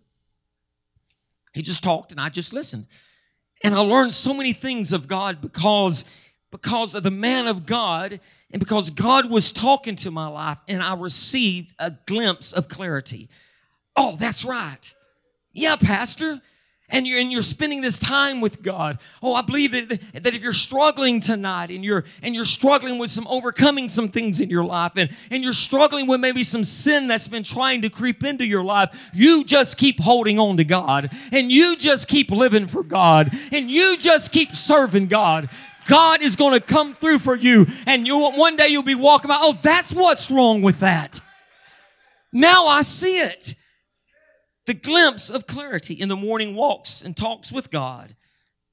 He 1.54 1.62
just 1.62 1.84
talked 1.84 2.12
and 2.12 2.22
I 2.22 2.30
just 2.30 2.54
listened, 2.54 2.88
and 3.66 3.76
I 3.76 3.80
learned 3.80 4.14
so 4.14 4.34
many 4.34 4.54
things 4.54 4.94
of 4.94 5.10
God 5.10 5.42
because 5.42 6.06
because 6.52 6.96
of 6.96 7.04
the 7.04 7.12
man 7.12 7.48
of 7.48 7.66
God 7.66 8.22
and 8.52 8.60
because 8.60 8.90
God 8.90 9.30
was 9.30 9.52
talking 9.52 9.96
to 9.98 10.12
my 10.12 10.28
life 10.28 10.60
and 10.68 10.82
I 10.82 10.96
received 10.96 11.74
a 11.78 11.92
glimpse 12.06 12.52
of 12.52 12.68
clarity. 12.68 13.30
Oh, 13.96 14.16
that's 14.20 14.44
right. 14.44 14.94
Yeah, 15.54 15.76
Pastor. 15.80 16.42
And 16.92 17.08
you're, 17.08 17.20
and 17.20 17.32
you're 17.32 17.44
spending 17.44 17.82
this 17.82 18.00
time 18.00 18.42
with 18.42 18.64
God. 18.64 18.98
Oh, 19.22 19.36
I 19.36 19.44
believe 19.44 19.74
that, 19.74 20.24
that 20.24 20.34
if 20.34 20.42
you're 20.42 20.54
struggling 20.54 21.22
tonight 21.22 21.70
and 21.70 21.86
you're, 21.86 22.04
and 22.24 22.34
you're 22.34 22.46
struggling 22.46 22.98
with 22.98 23.12
some 23.12 23.28
overcoming 23.28 23.88
some 23.90 24.08
things 24.08 24.42
in 24.42 24.50
your 24.50 24.64
life 24.64 24.94
and, 24.96 25.16
and 25.30 25.44
you're 25.44 25.54
struggling 25.54 26.08
with 26.08 26.20
maybe 26.20 26.42
some 26.42 26.64
sin 26.64 27.08
that's 27.08 27.28
been 27.28 27.44
trying 27.44 27.84
to 27.84 27.90
creep 27.90 28.24
into 28.24 28.44
your 28.44 28.64
life, 28.64 29.12
you 29.14 29.44
just 29.44 29.78
keep 29.78 30.00
holding 30.00 30.40
on 30.40 30.58
to 30.58 30.64
God 30.64 31.12
and 31.32 31.52
you 31.52 31.76
just 31.78 32.08
keep 32.08 32.32
living 32.32 32.66
for 32.66 32.82
God 32.82 33.30
and 33.52 33.70
you 33.70 33.96
just 34.00 34.32
keep 34.32 34.56
serving 34.56 35.08
God. 35.08 35.48
God 35.90 36.24
is 36.24 36.36
going 36.36 36.54
to 36.54 36.66
come 36.66 36.94
through 36.94 37.18
for 37.18 37.36
you. 37.36 37.66
And 37.88 38.06
you 38.06 38.32
one 38.32 38.56
day 38.56 38.68
you'll 38.68 38.84
be 38.84 38.96
walking 38.96 39.28
by, 39.28 39.38
oh, 39.40 39.58
that's 39.62 39.92
what's 39.92 40.30
wrong 40.30 40.62
with 40.62 40.82
that. 40.82 41.20
Now 42.32 42.68
I 42.68 42.84
see 42.84 43.18
it. 43.18 43.56
The 44.68 44.76
glimpse 44.76 45.32
of 45.32 45.48
clarity 45.48 45.96
in 45.96 46.08
the 46.08 46.16
morning 46.16 46.56
walks 46.56 47.02
and 47.02 47.18
talks 47.18 47.52
with 47.52 47.72
God. 47.72 48.16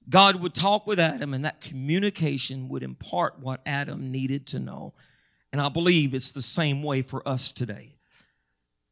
God 0.09 0.37
would 0.37 0.55
talk 0.55 0.87
with 0.87 1.01
Adam, 1.01 1.33
and 1.33 1.45
that 1.45 1.63
communication 1.63 2.69
would 2.69 2.83
impart 2.83 3.41
what 3.41 3.63
Adam 3.65 4.13
needed 4.13 4.47
to 4.49 4.59
know. 4.59 4.93
And 5.53 5.61
I 5.61 5.71
believe 5.71 6.13
it's 6.13 6.33
the 6.33 6.43
same 6.43 6.83
way 6.83 7.01
for 7.01 7.27
us 7.27 7.51
today. 7.51 7.95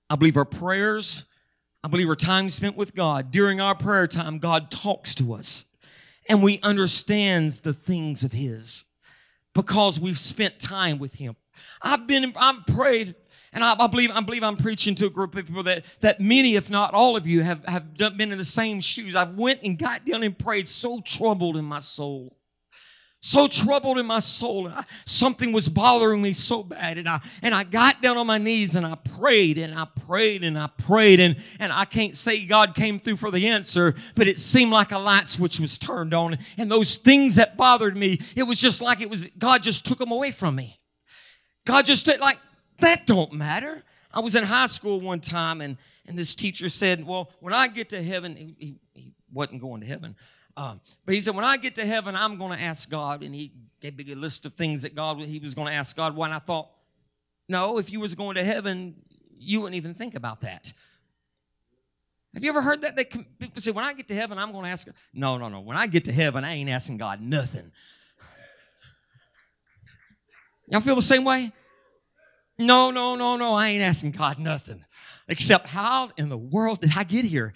I 0.08 0.16
believe 0.16 0.38
our 0.38 0.46
prayers, 0.46 1.30
I 1.84 1.88
believe 1.88 2.08
our 2.08 2.16
time 2.16 2.48
spent 2.48 2.76
with 2.76 2.94
God, 2.94 3.30
during 3.30 3.60
our 3.60 3.74
prayer 3.74 4.06
time, 4.06 4.38
God 4.38 4.70
talks 4.70 5.14
to 5.16 5.34
us 5.34 5.73
and 6.28 6.42
we 6.42 6.60
understands 6.62 7.60
the 7.60 7.72
things 7.72 8.24
of 8.24 8.32
his 8.32 8.84
because 9.54 10.00
we've 10.00 10.18
spent 10.18 10.58
time 10.58 10.98
with 10.98 11.14
him. 11.14 11.36
I've 11.82 12.06
been, 12.06 12.32
I've 12.36 12.66
prayed, 12.66 13.14
and 13.52 13.62
I, 13.62 13.74
I, 13.78 13.86
believe, 13.86 14.10
I 14.10 14.20
believe 14.20 14.42
I'm 14.42 14.56
preaching 14.56 14.94
to 14.96 15.06
a 15.06 15.10
group 15.10 15.36
of 15.36 15.46
people 15.46 15.62
that, 15.64 15.84
that 16.00 16.20
many, 16.20 16.56
if 16.56 16.70
not 16.70 16.94
all 16.94 17.16
of 17.16 17.26
you, 17.26 17.42
have, 17.42 17.64
have 17.68 17.96
been 17.96 18.32
in 18.32 18.38
the 18.38 18.44
same 18.44 18.80
shoes. 18.80 19.14
I've 19.14 19.36
went 19.36 19.62
and 19.62 19.78
got 19.78 20.04
down 20.04 20.22
and 20.22 20.36
prayed 20.36 20.66
so 20.66 21.00
troubled 21.04 21.56
in 21.56 21.64
my 21.64 21.78
soul 21.78 22.36
so 23.24 23.48
troubled 23.48 23.96
in 23.96 24.04
my 24.04 24.18
soul. 24.18 24.68
I, 24.68 24.84
something 25.06 25.50
was 25.50 25.66
bothering 25.66 26.20
me 26.20 26.32
so 26.32 26.62
bad. 26.62 26.98
And 26.98 27.08
I, 27.08 27.20
and 27.40 27.54
I 27.54 27.64
got 27.64 28.02
down 28.02 28.18
on 28.18 28.26
my 28.26 28.36
knees 28.36 28.76
and 28.76 28.84
I 28.84 28.96
prayed 28.96 29.56
and 29.56 29.74
I 29.74 29.86
prayed 30.06 30.44
and 30.44 30.58
I 30.58 30.66
prayed. 30.66 31.20
And, 31.20 31.42
and 31.58 31.72
I 31.72 31.86
can't 31.86 32.14
say 32.14 32.44
God 32.44 32.74
came 32.74 32.98
through 32.98 33.16
for 33.16 33.30
the 33.30 33.48
answer, 33.48 33.94
but 34.14 34.28
it 34.28 34.38
seemed 34.38 34.72
like 34.72 34.92
a 34.92 34.98
light 34.98 35.26
switch 35.26 35.58
was 35.58 35.78
turned 35.78 36.12
on. 36.12 36.36
And 36.58 36.70
those 36.70 36.98
things 36.98 37.36
that 37.36 37.56
bothered 37.56 37.96
me, 37.96 38.20
it 38.36 38.42
was 38.42 38.60
just 38.60 38.82
like 38.82 39.00
it 39.00 39.08
was, 39.08 39.24
God 39.38 39.62
just 39.62 39.86
took 39.86 39.96
them 39.96 40.12
away 40.12 40.30
from 40.30 40.56
me. 40.56 40.78
God 41.64 41.86
just 41.86 42.04
did 42.04 42.20
like, 42.20 42.38
that 42.80 43.06
don't 43.06 43.32
matter. 43.32 43.82
I 44.12 44.20
was 44.20 44.36
in 44.36 44.44
high 44.44 44.66
school 44.66 45.00
one 45.00 45.20
time 45.20 45.62
and, 45.62 45.78
and 46.06 46.18
this 46.18 46.34
teacher 46.34 46.68
said, 46.68 47.06
well, 47.06 47.30
when 47.40 47.54
I 47.54 47.68
get 47.68 47.88
to 47.88 48.02
heaven, 48.02 48.36
he, 48.36 48.54
he, 48.58 48.74
he 48.92 49.12
wasn't 49.32 49.62
going 49.62 49.80
to 49.80 49.86
heaven. 49.86 50.14
Um, 50.56 50.80
but 51.04 51.14
he 51.14 51.20
said, 51.20 51.34
when 51.34 51.44
I 51.44 51.56
get 51.56 51.74
to 51.76 51.86
heaven, 51.86 52.14
I'm 52.14 52.38
going 52.38 52.56
to 52.56 52.62
ask 52.62 52.90
God. 52.90 53.22
And 53.22 53.34
he 53.34 53.52
gave 53.80 53.96
me 53.96 54.12
a 54.12 54.16
list 54.16 54.46
of 54.46 54.54
things 54.54 54.82
that 54.82 54.94
God, 54.94 55.18
he 55.18 55.38
was 55.38 55.54
going 55.54 55.68
to 55.68 55.74
ask 55.74 55.96
God. 55.96 56.16
When 56.16 56.32
I 56.32 56.38
thought, 56.38 56.68
no, 57.48 57.78
if 57.78 57.92
you 57.92 58.00
was 58.00 58.14
going 58.14 58.36
to 58.36 58.44
heaven, 58.44 58.94
you 59.36 59.60
wouldn't 59.60 59.76
even 59.76 59.94
think 59.94 60.14
about 60.14 60.40
that. 60.42 60.72
Have 62.34 62.42
you 62.42 62.50
ever 62.50 62.62
heard 62.62 62.82
that? 62.82 62.96
They 62.96 63.04
people 63.04 63.60
say, 63.60 63.70
when 63.70 63.84
I 63.84 63.94
get 63.94 64.08
to 64.08 64.14
heaven, 64.14 64.38
I'm 64.38 64.52
going 64.52 64.64
to 64.64 64.70
ask. 64.70 64.86
God. 64.86 64.94
No, 65.12 65.38
no, 65.38 65.48
no. 65.48 65.60
When 65.60 65.76
I 65.76 65.86
get 65.86 66.04
to 66.06 66.12
heaven, 66.12 66.44
I 66.44 66.54
ain't 66.54 66.70
asking 66.70 66.98
God 66.98 67.20
nothing. 67.20 67.70
Y'all 70.68 70.80
feel 70.80 70.96
the 70.96 71.02
same 71.02 71.24
way? 71.24 71.52
No, 72.58 72.90
no, 72.90 73.16
no, 73.16 73.36
no. 73.36 73.52
I 73.54 73.68
ain't 73.68 73.82
asking 73.82 74.12
God 74.12 74.38
nothing. 74.38 74.84
Except 75.28 75.68
how 75.68 76.10
in 76.16 76.28
the 76.28 76.38
world 76.38 76.80
did 76.80 76.90
I 76.96 77.04
get 77.04 77.24
here? 77.24 77.54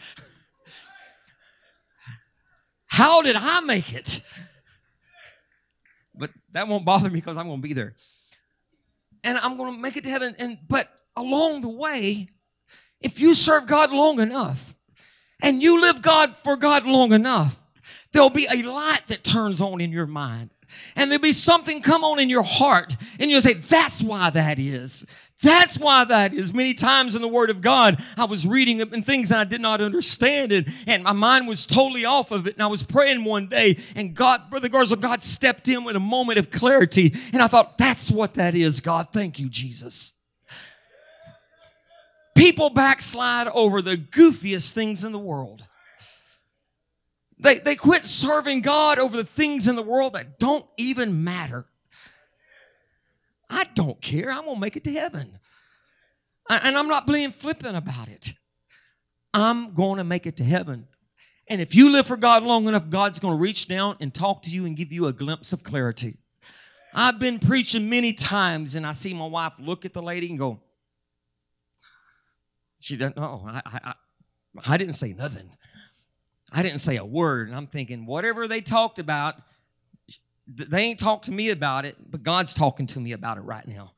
How 2.88 3.22
did 3.22 3.36
I 3.36 3.60
make 3.60 3.94
it? 3.94 4.20
But 6.14 6.30
that 6.52 6.66
won't 6.66 6.84
bother 6.84 7.08
me 7.08 7.20
because 7.20 7.36
I'm 7.36 7.46
going 7.46 7.62
to 7.62 7.68
be 7.68 7.74
there. 7.74 7.94
And 9.22 9.38
I'm 9.38 9.56
going 9.56 9.74
to 9.74 9.80
make 9.80 9.96
it 9.96 10.04
to 10.04 10.10
heaven. 10.10 10.34
And 10.38 10.58
but 10.68 10.88
along 11.16 11.60
the 11.60 11.68
way, 11.68 12.28
if 13.00 13.20
you 13.20 13.34
serve 13.34 13.66
God 13.66 13.92
long 13.92 14.20
enough 14.20 14.74
and 15.42 15.62
you 15.62 15.80
live 15.80 16.02
God 16.02 16.34
for 16.34 16.56
God 16.56 16.84
long 16.84 17.12
enough, 17.12 17.62
there'll 18.12 18.30
be 18.30 18.48
a 18.50 18.62
light 18.62 19.02
that 19.08 19.22
turns 19.22 19.60
on 19.60 19.80
in 19.80 19.92
your 19.92 20.06
mind. 20.06 20.50
And 20.96 21.10
there'll 21.10 21.22
be 21.22 21.32
something 21.32 21.80
come 21.80 22.04
on 22.04 22.20
in 22.20 22.28
your 22.28 22.42
heart, 22.44 22.94
and 23.18 23.30
you'll 23.30 23.40
say, 23.40 23.54
That's 23.54 24.02
why 24.02 24.28
that 24.30 24.58
is. 24.58 25.06
That's 25.42 25.78
why 25.78 26.04
that 26.04 26.34
is. 26.34 26.52
Many 26.52 26.74
times 26.74 27.14
in 27.14 27.22
the 27.22 27.28
Word 27.28 27.50
of 27.50 27.60
God, 27.60 28.02
I 28.16 28.24
was 28.24 28.46
reading 28.46 28.80
and 28.80 29.04
things 29.04 29.30
and 29.30 29.38
I 29.38 29.44
did 29.44 29.60
not 29.60 29.80
understand, 29.80 30.50
it, 30.50 30.68
and 30.86 31.04
my 31.04 31.12
mind 31.12 31.46
was 31.46 31.64
totally 31.64 32.04
off 32.04 32.32
of 32.32 32.48
it. 32.48 32.54
And 32.54 32.62
I 32.62 32.66
was 32.66 32.82
praying 32.82 33.24
one 33.24 33.46
day, 33.46 33.78
and 33.94 34.14
God, 34.14 34.40
Brother 34.50 34.68
Garza, 34.68 34.96
God 34.96 35.22
stepped 35.22 35.68
in 35.68 35.84
with 35.84 35.94
a 35.94 36.00
moment 36.00 36.40
of 36.40 36.50
clarity. 36.50 37.14
And 37.32 37.40
I 37.40 37.46
thought, 37.46 37.78
that's 37.78 38.10
what 38.10 38.34
that 38.34 38.56
is, 38.56 38.80
God. 38.80 39.08
Thank 39.12 39.38
you, 39.38 39.48
Jesus. 39.48 40.20
People 42.36 42.70
backslide 42.70 43.48
over 43.48 43.80
the 43.80 43.96
goofiest 43.96 44.72
things 44.72 45.04
in 45.04 45.12
the 45.12 45.18
world. 45.18 45.66
They, 47.40 47.56
they 47.56 47.76
quit 47.76 48.04
serving 48.04 48.62
God 48.62 48.98
over 48.98 49.16
the 49.16 49.24
things 49.24 49.68
in 49.68 49.76
the 49.76 49.82
world 49.82 50.14
that 50.14 50.40
don't 50.40 50.66
even 50.76 51.22
matter. 51.22 51.66
I 53.50 53.64
don't 53.74 54.00
care. 54.00 54.30
I'm 54.30 54.44
going 54.44 54.56
to 54.56 54.60
make 54.60 54.76
it 54.76 54.84
to 54.84 54.92
heaven. 54.92 55.38
And 56.50 56.76
I'm 56.76 56.88
not 56.88 57.06
being 57.06 57.30
flippant 57.30 57.76
about 57.76 58.08
it. 58.08 58.32
I'm 59.34 59.74
going 59.74 59.98
to 59.98 60.04
make 60.04 60.26
it 60.26 60.36
to 60.38 60.44
heaven. 60.44 60.86
And 61.50 61.60
if 61.60 61.74
you 61.74 61.90
live 61.90 62.06
for 62.06 62.16
God 62.16 62.42
long 62.42 62.68
enough, 62.68 62.88
God's 62.90 63.18
going 63.18 63.36
to 63.36 63.40
reach 63.40 63.68
down 63.68 63.96
and 64.00 64.12
talk 64.12 64.42
to 64.42 64.50
you 64.50 64.66
and 64.66 64.76
give 64.76 64.92
you 64.92 65.06
a 65.06 65.12
glimpse 65.12 65.52
of 65.52 65.62
clarity. 65.62 66.14
I've 66.94 67.18
been 67.18 67.38
preaching 67.38 67.88
many 67.88 68.12
times 68.12 68.74
and 68.74 68.86
I 68.86 68.92
see 68.92 69.14
my 69.14 69.26
wife 69.26 69.54
look 69.58 69.84
at 69.84 69.92
the 69.92 70.02
lady 70.02 70.28
and 70.28 70.38
go, 70.38 70.60
she 72.80 72.96
doesn't 72.96 73.16
know. 73.16 73.44
I, 73.46 73.62
I, 73.66 73.94
I 74.66 74.76
didn't 74.76 74.94
say 74.94 75.12
nothing. 75.12 75.50
I 76.50 76.62
didn't 76.62 76.78
say 76.78 76.96
a 76.96 77.04
word. 77.04 77.48
And 77.48 77.56
I'm 77.56 77.66
thinking, 77.66 78.06
whatever 78.06 78.48
they 78.48 78.60
talked 78.60 78.98
about, 78.98 79.34
they 80.48 80.82
ain't 80.82 80.98
talked 80.98 81.26
to 81.26 81.32
me 81.32 81.50
about 81.50 81.84
it, 81.84 81.96
but 82.10 82.22
God's 82.22 82.54
talking 82.54 82.86
to 82.88 83.00
me 83.00 83.12
about 83.12 83.36
it 83.36 83.42
right 83.42 83.66
now. 83.68 83.92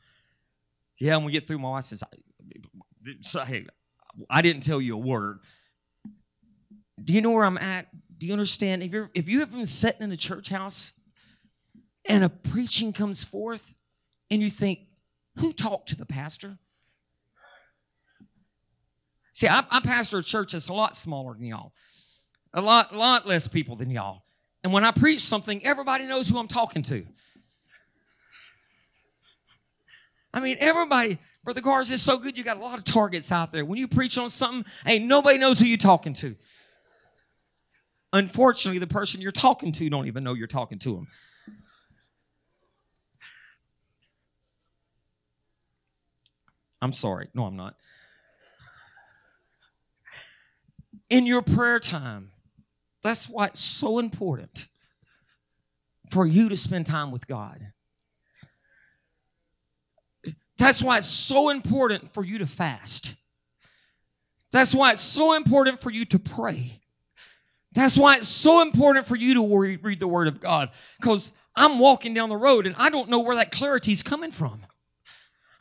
Yeah, 0.99 1.17
when 1.17 1.27
we 1.27 1.33
get 1.33 1.47
through, 1.47 1.61
my 1.61 1.71
wife 1.71 1.85
says, 1.85 2.03
hey, 3.47 3.67
I 4.29 4.43
didn't 4.43 4.63
tell 4.63 4.81
you 4.81 4.95
a 4.97 4.99
word. 4.99 5.39
Do 7.03 7.15
you 7.15 7.21
know 7.21 7.31
where 7.31 7.45
I'm 7.45 7.57
at? 7.57 7.87
Do 8.19 8.27
you 8.27 8.33
understand? 8.33 8.83
If, 8.83 8.93
you're, 8.93 9.11
if 9.15 9.29
you 9.29 9.41
have 9.41 9.53
been 9.53 9.65
sitting 9.65 10.03
in 10.03 10.13
a 10.13 10.17
church 10.17 10.51
house 10.51 11.01
and 12.07 12.25
a 12.25 12.29
preaching 12.29 12.93
comes 12.93 13.25
forth 13.25 13.73
and 14.31 14.43
you 14.43 14.51
think, 14.51 14.81
who 15.37 15.53
talked 15.53 15.89
to 15.91 15.97
the 15.97 16.05
pastor? 16.05 16.59
See, 19.33 19.49
I, 19.49 19.65
I 19.71 19.81
pastor 19.81 20.19
a 20.19 20.23
church 20.23 20.53
that's 20.53 20.69
a 20.69 20.75
lot 20.75 20.97
smaller 20.97 21.35
than 21.35 21.45
y'all, 21.45 21.73
a 22.53 22.61
lot, 22.61 22.95
lot 22.95 23.27
less 23.27 23.49
people 23.49 23.77
than 23.77 23.89
y'all. 23.89 24.25
And 24.62 24.73
when 24.73 24.85
I 24.85 24.90
preach 24.90 25.20
something, 25.20 25.64
everybody 25.64 26.07
knows 26.07 26.29
who 26.29 26.38
I'm 26.38 26.49
talking 26.49 26.83
to. 26.83 27.07
I 30.33 30.40
mean, 30.40 30.57
everybody, 30.61 31.18
Brother 31.44 31.61
Garza 31.61 31.94
is 31.94 32.03
so 32.03 32.18
good, 32.18 32.38
you 32.38 32.44
got 32.44 32.57
a 32.57 32.61
lot 32.61 32.79
of 32.79 32.85
targets 32.85 33.33
out 33.33 33.53
there. 33.53 33.64
When 33.64 33.79
you 33.79 33.88
preach 33.88 34.18
on 34.18 34.31
something, 34.31 34.70
ain't 34.87 35.07
nobody 35.07 35.38
knows 35.38 35.61
who 35.61 35.66
you're 35.66 35.79
talking 35.79 36.12
to. 36.14 36.37
Unfortunately, 38.12 38.79
the 38.79 38.87
person 38.87 39.20
you're 39.20 39.33
talking 39.33 39.73
to 39.73 39.88
don't 39.88 40.07
even 40.07 40.25
know 40.25 40.35
you're 40.35 40.46
talking 40.46 40.79
to 40.81 40.94
them. 40.94 41.07
I'm 46.83 46.92
sorry. 46.92 47.29
No, 47.35 47.44
I'm 47.44 47.57
not. 47.57 47.77
In 51.09 51.27
your 51.27 51.42
prayer 51.42 51.79
time, 51.79 52.31
that's 53.03 53.29
why 53.29 53.47
it's 53.47 53.61
so 53.61 53.99
important 53.99 54.67
for 56.11 56.27
you 56.27 56.49
to 56.49 56.57
spend 56.57 56.87
time 56.87 57.11
with 57.11 57.27
God. 57.27 57.61
That's 60.59 60.83
why 60.83 60.99
it's 60.99 61.07
so 61.07 61.49
important 61.49 62.13
for 62.13 62.25
you 62.25 62.39
to 62.39 62.47
fast. 62.47 63.15
That's 64.53 64.75
why 64.75 64.91
it's 64.91 65.01
so 65.01 65.35
important 65.35 65.81
for 65.81 65.91
you 65.91 66.05
to 66.07 66.19
pray. 66.19 66.73
That's 67.73 67.97
why 67.97 68.17
it's 68.17 68.29
so 68.29 68.63
important 68.63 69.07
for 69.07 69.17
you 69.17 69.35
to 69.35 69.79
read 69.81 70.01
the 70.01 70.09
Word 70.09 70.27
of 70.27 70.41
God. 70.41 70.71
Because 71.01 71.33
I'm 71.55 71.79
walking 71.79 72.15
down 72.15 72.29
the 72.29 72.37
road 72.37 72.67
and 72.67 72.75
I 72.79 72.91
don't 72.91 73.09
know 73.09 73.23
where 73.23 73.37
that 73.37 73.53
clarity 73.53 73.93
is 73.93 74.03
coming 74.03 74.33
from. 74.33 74.61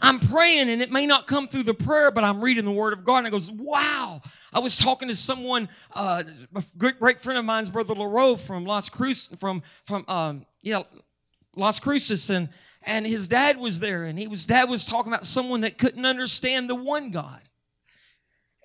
I'm 0.02 0.20
praying 0.20 0.70
and 0.70 0.82
it 0.82 0.92
may 0.92 1.06
not 1.06 1.28
come 1.28 1.48
through 1.48 1.64
the 1.64 1.74
prayer, 1.74 2.10
but 2.12 2.24
I'm 2.24 2.42
reading 2.42 2.66
the 2.66 2.72
Word 2.72 2.94
of 2.94 3.04
God 3.04 3.20
and 3.20 3.28
it 3.28 3.32
goes, 3.32 3.52
wow. 3.52 4.22
I 4.54 4.60
was 4.60 4.78
talking 4.78 5.10
to 5.10 5.16
someone, 5.16 5.68
uh, 5.94 6.24
a 6.56 6.64
great, 6.78 7.20
friend 7.22 7.38
of 7.38 7.46
mine's 7.46 7.70
brother 7.70 7.94
LaRoe 7.94 8.40
from 8.40 8.66
Las 8.66 8.90
Cruces, 8.90 9.38
from, 9.40 9.62
from, 9.84 10.06
um, 10.08 10.46
yeah, 10.62 10.84
Las 11.56 11.80
Cruces 11.80 12.30
and, 12.30 12.50
and 12.84 13.06
his 13.06 13.28
dad 13.28 13.58
was 13.58 13.82
there 13.82 14.06
and 14.06 14.18
he 14.18 14.28
was, 14.28 14.46
dad 14.46 14.70
was 14.70 14.86
talking 14.86 15.12
about 15.12 15.26
someone 15.26 15.62
that 15.62 15.78
couldn't 15.78 16.06
understand 16.06 16.70
the 16.70 16.76
one 16.76 17.12
God. 17.12 17.42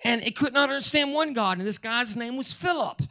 And 0.03 0.23
it 0.23 0.35
could 0.35 0.53
not 0.53 0.69
understand 0.69 1.13
one 1.13 1.33
God. 1.33 1.57
And 1.57 1.67
this 1.67 1.77
guy's 1.77 2.15
name 2.15 2.37
was 2.37 2.53
Philip. 2.53 3.01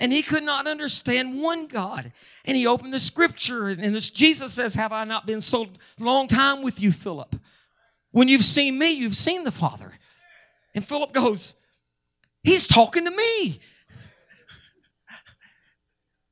And 0.00 0.10
he 0.12 0.22
could 0.22 0.42
not 0.42 0.66
understand 0.66 1.40
one 1.40 1.68
God. 1.68 2.10
And 2.46 2.56
he 2.56 2.66
opened 2.66 2.92
the 2.92 2.98
scripture 2.98 3.68
and 3.68 3.94
this 3.94 4.08
Jesus 4.08 4.54
says, 4.54 4.74
Have 4.74 4.92
I 4.92 5.04
not 5.04 5.26
been 5.26 5.42
so 5.42 5.68
long 5.98 6.26
time 6.26 6.62
with 6.62 6.82
you, 6.82 6.90
Philip? 6.90 7.36
When 8.10 8.26
you've 8.26 8.42
seen 8.42 8.78
me, 8.78 8.92
you've 8.92 9.14
seen 9.14 9.44
the 9.44 9.52
Father. 9.52 9.92
And 10.74 10.82
Philip 10.82 11.12
goes, 11.12 11.54
He's 12.42 12.66
talking 12.66 13.04
to 13.04 13.10
me. 13.10 13.60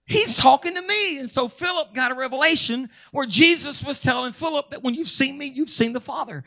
He's 0.07 0.39
talking 0.39 0.75
to 0.75 0.81
me. 0.81 1.19
And 1.19 1.29
so 1.29 1.49
Philip 1.49 1.93
got 1.93 2.11
a 2.11 2.15
revelation 2.15 2.89
where 3.13 3.27
Jesus 3.27 3.85
was 3.85 4.01
telling 4.01 4.33
Philip 4.33 4.71
that 4.71 4.83
when 4.83 4.95
you've 4.95 5.09
seen 5.09 5.37
me, 5.37 5.45
you've 5.45 5.69
seen 5.69 5.93
the 5.93 6.01
Father. 6.01 6.43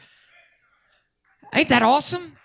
Ain't 1.53 1.69
that 1.69 1.83
awesome? 1.83 2.35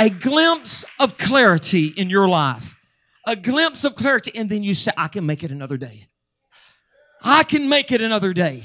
A 0.00 0.10
glimpse 0.10 0.84
of 0.98 1.16
clarity 1.18 1.88
in 1.88 2.10
your 2.10 2.28
life. 2.28 2.76
A 3.26 3.36
glimpse 3.36 3.84
of 3.84 3.94
clarity. 3.94 4.32
And 4.34 4.48
then 4.48 4.62
you 4.62 4.74
say, 4.74 4.92
I 4.96 5.08
can 5.08 5.24
make 5.24 5.42
it 5.42 5.50
another 5.50 5.76
day. 5.76 6.08
I 7.22 7.44
can 7.44 7.68
make 7.68 7.90
it 7.92 8.00
another 8.00 8.32
day. 8.32 8.62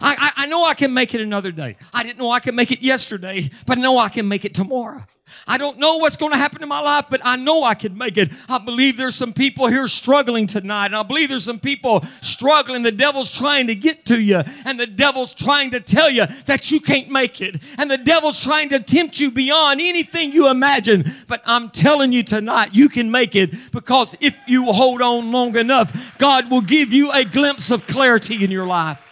I, 0.00 0.16
I, 0.18 0.44
I 0.44 0.46
know 0.46 0.64
I 0.66 0.74
can 0.74 0.92
make 0.92 1.14
it 1.14 1.20
another 1.20 1.52
day. 1.52 1.76
I 1.92 2.02
didn't 2.02 2.18
know 2.18 2.30
I 2.30 2.40
could 2.40 2.54
make 2.54 2.72
it 2.72 2.82
yesterday, 2.82 3.50
but 3.66 3.78
I 3.78 3.80
know 3.80 3.98
I 3.98 4.08
can 4.08 4.28
make 4.28 4.44
it 4.44 4.54
tomorrow. 4.54 5.02
I 5.46 5.58
don't 5.58 5.78
know 5.78 5.96
what's 5.98 6.16
going 6.16 6.32
to 6.32 6.38
happen 6.38 6.62
in 6.62 6.68
my 6.68 6.80
life, 6.80 7.06
but 7.10 7.20
I 7.24 7.36
know 7.36 7.64
I 7.64 7.74
can 7.74 7.96
make 7.96 8.16
it. 8.16 8.30
I 8.48 8.58
believe 8.58 8.96
there's 8.96 9.14
some 9.14 9.32
people 9.32 9.66
here 9.66 9.86
struggling 9.86 10.46
tonight, 10.46 10.86
and 10.86 10.96
I 10.96 11.02
believe 11.02 11.28
there's 11.28 11.44
some 11.44 11.58
people 11.58 12.02
struggling. 12.20 12.82
The 12.82 12.92
devil's 12.92 13.36
trying 13.36 13.66
to 13.68 13.74
get 13.74 14.04
to 14.06 14.20
you, 14.20 14.42
and 14.64 14.78
the 14.78 14.86
devil's 14.86 15.34
trying 15.34 15.70
to 15.72 15.80
tell 15.80 16.10
you 16.10 16.26
that 16.46 16.70
you 16.70 16.80
can't 16.80 17.10
make 17.10 17.40
it, 17.40 17.56
and 17.78 17.90
the 17.90 17.98
devil's 17.98 18.42
trying 18.42 18.68
to 18.70 18.80
tempt 18.80 19.20
you 19.20 19.30
beyond 19.30 19.80
anything 19.80 20.32
you 20.32 20.50
imagine. 20.50 21.04
But 21.28 21.42
I'm 21.46 21.70
telling 21.70 22.12
you 22.12 22.22
tonight, 22.22 22.70
you 22.72 22.88
can 22.88 23.10
make 23.10 23.36
it 23.36 23.54
because 23.72 24.16
if 24.20 24.38
you 24.46 24.66
hold 24.66 25.02
on 25.02 25.32
long 25.32 25.56
enough, 25.56 26.18
God 26.18 26.50
will 26.50 26.60
give 26.60 26.92
you 26.92 27.10
a 27.12 27.24
glimpse 27.24 27.70
of 27.70 27.86
clarity 27.86 28.44
in 28.44 28.50
your 28.50 28.66
life. 28.66 29.06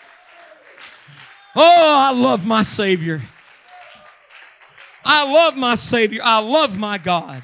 Oh, 1.57 1.97
I 1.99 2.13
love 2.13 2.47
my 2.47 2.63
Savior. 2.63 3.21
I 5.11 5.25
love 5.33 5.57
my 5.57 5.75
Savior. 5.75 6.21
I 6.23 6.41
love 6.41 6.79
my 6.79 6.99
God. 6.99 7.43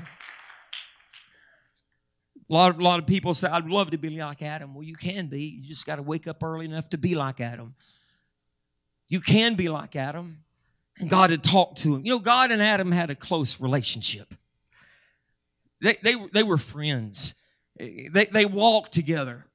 A 2.50 2.53
lot, 2.53 2.79
a 2.79 2.83
lot 2.83 2.98
of 2.98 3.07
people 3.07 3.33
say, 3.33 3.48
I'd 3.48 3.64
love 3.64 3.92
to 3.92 3.98
be 3.98 4.11
like 4.11 4.42
Adam. 4.42 4.74
Well, 4.74 4.83
you 4.83 4.96
can 4.96 5.29
be. 5.29 5.44
You 5.44 5.62
just 5.62 5.87
got 5.87 5.96
to 5.96 6.03
wake 6.03 6.29
up 6.29 6.42
early 6.42 6.66
enough 6.66 6.90
to 6.90 6.98
be 6.98 7.14
like 7.14 7.40
Adam. 7.40 7.74
You 9.09 9.20
can 9.20 9.55
be 9.55 9.70
like 9.70 9.96
Adam. 9.96 10.44
And 10.98 11.09
God 11.09 11.31
had 11.31 11.42
talked 11.42 11.79
to 11.79 11.96
him. 11.96 12.05
You 12.05 12.12
know, 12.12 12.18
God 12.18 12.50
and 12.50 12.61
Adam 12.61 12.92
had 12.92 13.09
a 13.09 13.14
close 13.14 13.59
relationship. 13.59 14.29
They, 15.81 15.96
they, 16.03 16.16
they 16.33 16.42
were 16.42 16.59
friends. 16.59 17.42
They, 17.79 18.29
they 18.31 18.44
walked 18.44 18.92
together 18.92 19.46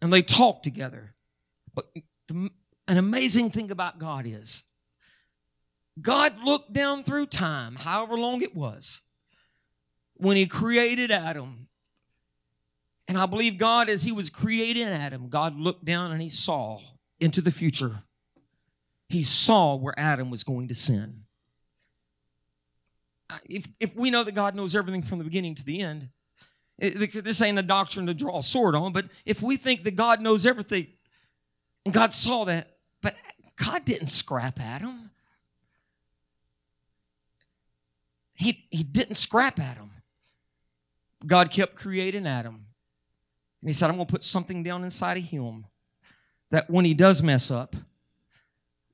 and 0.00 0.12
they 0.12 0.22
talked 0.22 0.62
together. 0.62 1.16
But 1.74 1.86
the, 2.28 2.48
an 2.86 2.96
amazing 2.96 3.50
thing 3.50 3.72
about 3.72 3.98
God 3.98 4.24
is 4.24 4.62
God 6.00 6.42
looked 6.44 6.72
down 6.72 7.04
through 7.04 7.26
time, 7.26 7.76
however 7.76 8.16
long 8.18 8.42
it 8.42 8.54
was, 8.54 9.02
when 10.14 10.36
He 10.36 10.46
created 10.46 11.10
Adam. 11.10 11.68
And 13.08 13.16
I 13.16 13.26
believe 13.26 13.56
God, 13.56 13.88
as 13.88 14.02
He 14.02 14.12
was 14.12 14.30
creating 14.30 14.88
Adam, 14.88 15.28
God 15.28 15.56
looked 15.56 15.84
down 15.84 16.12
and 16.12 16.20
He 16.20 16.28
saw 16.28 16.80
into 17.20 17.40
the 17.40 17.50
future. 17.50 18.02
He 19.08 19.22
saw 19.22 19.76
where 19.76 19.94
Adam 19.96 20.30
was 20.30 20.44
going 20.44 20.68
to 20.68 20.74
sin. 20.74 21.22
If, 23.48 23.66
if 23.80 23.96
we 23.96 24.10
know 24.10 24.24
that 24.24 24.32
God 24.32 24.54
knows 24.54 24.76
everything 24.76 25.02
from 25.02 25.18
the 25.18 25.24
beginning 25.24 25.54
to 25.54 25.64
the 25.64 25.80
end, 25.80 26.08
this 26.78 27.40
ain't 27.40 27.58
a 27.58 27.62
doctrine 27.62 28.06
to 28.06 28.14
draw 28.14 28.38
a 28.38 28.42
sword 28.42 28.74
on, 28.74 28.92
but 28.92 29.06
if 29.24 29.42
we 29.42 29.56
think 29.56 29.84
that 29.84 29.96
God 29.96 30.20
knows 30.20 30.44
everything, 30.44 30.88
and 31.84 31.94
God 31.94 32.12
saw 32.12 32.44
that, 32.44 32.76
but 33.00 33.14
God 33.56 33.84
didn't 33.84 34.08
scrap 34.08 34.60
Adam. 34.60 35.10
He, 38.36 38.66
he 38.70 38.82
didn't 38.84 39.14
scrap 39.14 39.58
Adam. 39.58 39.90
God 41.26 41.50
kept 41.50 41.74
creating 41.74 42.26
Adam. 42.26 42.54
And 42.54 43.68
he 43.68 43.72
said, 43.72 43.90
I'm 43.90 43.96
going 43.96 44.06
to 44.06 44.12
put 44.12 44.22
something 44.22 44.62
down 44.62 44.84
inside 44.84 45.16
of 45.16 45.24
him 45.24 45.66
that 46.50 46.70
when 46.70 46.84
he 46.84 46.94
does 46.94 47.22
mess 47.22 47.50
up, 47.50 47.74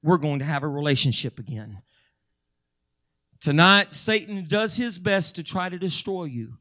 we're 0.02 0.18
going 0.18 0.38
to 0.38 0.44
have 0.44 0.62
a 0.62 0.68
relationship 0.68 1.38
again. 1.38 1.83
Tonight, 3.40 3.92
Satan 3.92 4.44
does 4.44 4.76
his 4.76 4.98
best 4.98 5.37
to 5.37 5.42
try 5.42 5.68
to 5.68 5.78
destroy 5.78 6.24
you. 6.24 6.59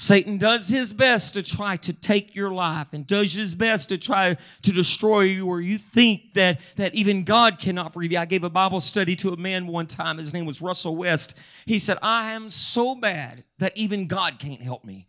Satan 0.00 0.38
does 0.38 0.68
his 0.68 0.92
best 0.92 1.34
to 1.34 1.42
try 1.42 1.74
to 1.78 1.92
take 1.92 2.32
your 2.32 2.52
life 2.52 2.92
and 2.92 3.04
does 3.04 3.34
his 3.34 3.56
best 3.56 3.88
to 3.88 3.98
try 3.98 4.36
to 4.62 4.72
destroy 4.72 5.22
you 5.22 5.48
or 5.48 5.60
you 5.60 5.76
think 5.76 6.34
that, 6.34 6.60
that 6.76 6.94
even 6.94 7.24
God 7.24 7.58
cannot 7.58 7.92
forgive 7.92 8.12
you. 8.12 8.18
I 8.18 8.24
gave 8.24 8.44
a 8.44 8.48
Bible 8.48 8.78
study 8.78 9.16
to 9.16 9.30
a 9.30 9.36
man 9.36 9.66
one 9.66 9.88
time. 9.88 10.18
His 10.18 10.32
name 10.32 10.46
was 10.46 10.62
Russell 10.62 10.94
West. 10.94 11.36
He 11.66 11.80
said, 11.80 11.98
I 12.00 12.30
am 12.30 12.48
so 12.48 12.94
bad 12.94 13.42
that 13.58 13.76
even 13.76 14.06
God 14.06 14.38
can't 14.38 14.62
help 14.62 14.84
me. 14.84 15.08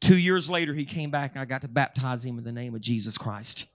Two 0.00 0.18
years 0.18 0.50
later, 0.50 0.74
he 0.74 0.84
came 0.84 1.12
back 1.12 1.34
and 1.34 1.40
I 1.40 1.44
got 1.44 1.62
to 1.62 1.68
baptize 1.68 2.26
him 2.26 2.36
in 2.36 2.42
the 2.42 2.50
name 2.50 2.74
of 2.74 2.80
Jesus 2.80 3.16
Christ. 3.16 3.66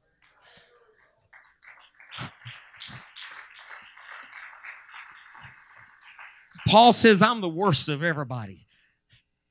Paul 6.67 6.91
says, 6.91 7.21
I'm 7.21 7.39
the 7.39 7.47
worst 7.47 7.87
of 7.87 8.03
everybody. 8.03 8.67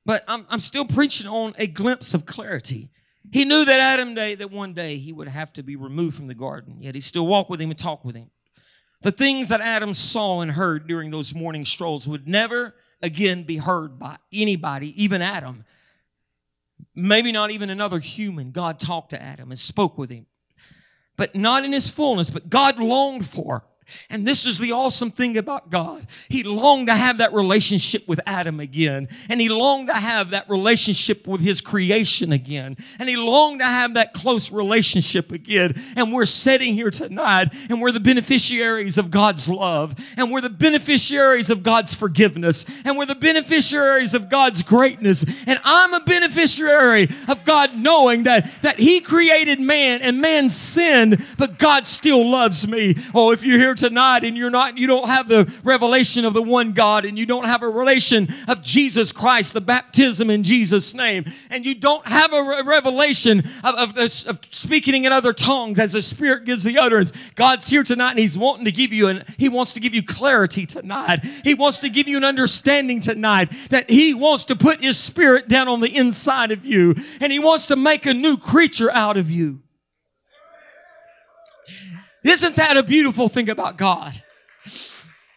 But 0.05 0.23
I'm, 0.27 0.45
I'm 0.49 0.59
still 0.59 0.85
preaching 0.85 1.27
on 1.27 1.53
a 1.57 1.67
glimpse 1.67 2.13
of 2.13 2.25
clarity. 2.25 2.89
He 3.31 3.45
knew 3.45 3.65
that 3.65 3.79
Adam 3.79 4.13
day, 4.15 4.35
that 4.35 4.51
one 4.51 4.73
day 4.73 4.97
he 4.97 5.13
would 5.13 5.27
have 5.27 5.53
to 5.53 5.63
be 5.63 5.75
removed 5.75 6.15
from 6.15 6.27
the 6.27 6.35
garden, 6.35 6.77
yet 6.81 6.93
he 6.93 7.01
still 7.01 7.25
walked 7.25 7.49
with 7.49 7.61
him 7.61 7.69
and 7.69 7.79
talked 7.79 8.05
with 8.05 8.15
him. 8.15 8.29
The 9.01 9.11
things 9.11 9.49
that 9.49 9.61
Adam 9.61 9.93
saw 9.93 10.41
and 10.41 10.51
heard 10.51 10.87
during 10.87 11.11
those 11.11 11.33
morning 11.33 11.65
strolls 11.65 12.07
would 12.07 12.27
never 12.27 12.75
again 13.01 13.43
be 13.43 13.57
heard 13.57 13.99
by 13.99 14.17
anybody, 14.31 15.03
even 15.03 15.21
Adam. 15.21 15.65
Maybe 16.95 17.31
not 17.31 17.51
even 17.51 17.69
another 17.69 17.99
human. 17.99 18.51
God 18.51 18.79
talked 18.79 19.09
to 19.11 19.21
Adam 19.21 19.51
and 19.51 19.59
spoke 19.59 19.97
with 19.97 20.09
him, 20.09 20.25
but 21.17 21.33
not 21.35 21.65
in 21.65 21.73
his 21.73 21.89
fullness, 21.89 22.29
but 22.29 22.49
God 22.49 22.79
longed 22.79 23.25
for 23.25 23.65
and 24.09 24.25
this 24.25 24.45
is 24.45 24.57
the 24.57 24.71
awesome 24.71 25.09
thing 25.09 25.37
about 25.37 25.69
God. 25.69 26.05
He 26.29 26.43
longed 26.43 26.87
to 26.87 26.95
have 26.95 27.17
that 27.17 27.33
relationship 27.33 28.07
with 28.07 28.19
Adam 28.25 28.59
again. 28.59 29.07
And 29.29 29.41
he 29.41 29.49
longed 29.49 29.87
to 29.87 29.95
have 29.95 30.31
that 30.31 30.49
relationship 30.49 31.27
with 31.27 31.41
his 31.41 31.61
creation 31.61 32.31
again. 32.31 32.77
And 32.99 33.09
he 33.09 33.15
longed 33.15 33.61
to 33.61 33.65
have 33.65 33.95
that 33.95 34.13
close 34.13 34.51
relationship 34.51 35.31
again. 35.31 35.73
And 35.95 36.13
we're 36.13 36.25
sitting 36.25 36.73
here 36.73 36.91
tonight 36.91 37.49
and 37.69 37.81
we're 37.81 37.91
the 37.91 37.99
beneficiaries 37.99 38.97
of 38.97 39.11
God's 39.11 39.49
love. 39.49 39.95
And 40.17 40.31
we're 40.31 40.41
the 40.41 40.49
beneficiaries 40.49 41.49
of 41.49 41.63
God's 41.63 41.95
forgiveness. 41.95 42.65
And 42.85 42.97
we're 42.97 43.05
the 43.05 43.15
beneficiaries 43.15 44.13
of 44.13 44.29
God's 44.29 44.63
greatness. 44.63 45.25
And 45.47 45.59
I'm 45.63 45.93
a 45.93 46.01
beneficiary 46.05 47.09
of 47.27 47.45
God 47.45 47.75
knowing 47.75 48.23
that, 48.23 48.49
that 48.61 48.79
he 48.79 49.01
created 49.01 49.59
man 49.59 50.01
and 50.01 50.21
man 50.21 50.49
sinned, 50.49 51.25
but 51.37 51.57
God 51.57 51.87
still 51.87 52.29
loves 52.29 52.67
me. 52.67 52.95
Oh, 53.13 53.31
if 53.31 53.43
you're 53.43 53.59
here 53.59 53.73
here 53.73 53.82
tonight 53.83 54.23
and 54.23 54.37
you're 54.37 54.49
not, 54.49 54.77
you 54.77 54.87
don't 54.87 55.09
have 55.09 55.27
the 55.27 55.51
revelation 55.63 56.23
of 56.23 56.33
the 56.33 56.41
one 56.41 56.71
God 56.71 57.03
and 57.03 57.17
you 57.17 57.25
don't 57.25 57.43
have 57.43 57.63
a 57.63 57.67
relation 57.67 58.29
of 58.47 58.61
Jesus 58.63 59.11
Christ, 59.11 59.53
the 59.53 59.61
baptism 59.61 60.29
in 60.29 60.43
Jesus' 60.43 60.93
name, 60.93 61.25
and 61.49 61.65
you 61.65 61.75
don't 61.75 62.07
have 62.07 62.31
a 62.31 62.63
revelation 62.65 63.39
of, 63.63 63.75
of, 63.75 63.97
of 63.97 64.39
speaking 64.51 65.03
in 65.03 65.11
other 65.11 65.33
tongues 65.33 65.79
as 65.79 65.93
the 65.93 66.01
Spirit 66.01 66.45
gives 66.45 66.63
the 66.63 66.77
utterance, 66.77 67.11
God's 67.31 67.67
here 67.67 67.83
tonight 67.83 68.11
and 68.11 68.19
He's 68.19 68.37
wanting 68.37 68.63
to 68.65 68.71
give 68.71 68.93
you 68.93 69.09
and 69.09 69.25
He 69.37 69.49
wants 69.49 69.73
to 69.73 69.81
give 69.81 69.93
you 69.93 70.03
clarity 70.03 70.65
tonight. 70.65 71.25
He 71.43 71.53
wants 71.53 71.81
to 71.81 71.89
give 71.89 72.07
you 72.07 72.15
an 72.15 72.23
understanding 72.23 73.01
tonight 73.01 73.49
that 73.69 73.89
He 73.89 74.13
wants 74.13 74.45
to 74.45 74.55
put 74.55 74.81
His 74.81 74.97
Spirit 74.97 75.49
down 75.49 75.67
on 75.67 75.81
the 75.81 75.93
inside 75.93 76.51
of 76.51 76.65
you 76.65 76.95
and 77.19 77.33
He 77.33 77.39
wants 77.39 77.67
to 77.67 77.75
make 77.75 78.05
a 78.05 78.13
new 78.13 78.37
creature 78.37 78.91
out 78.91 79.17
of 79.17 79.29
you. 79.29 79.62
Isn't 82.23 82.55
that 82.55 82.77
a 82.77 82.83
beautiful 82.83 83.29
thing 83.29 83.49
about 83.49 83.77
God? 83.77 84.13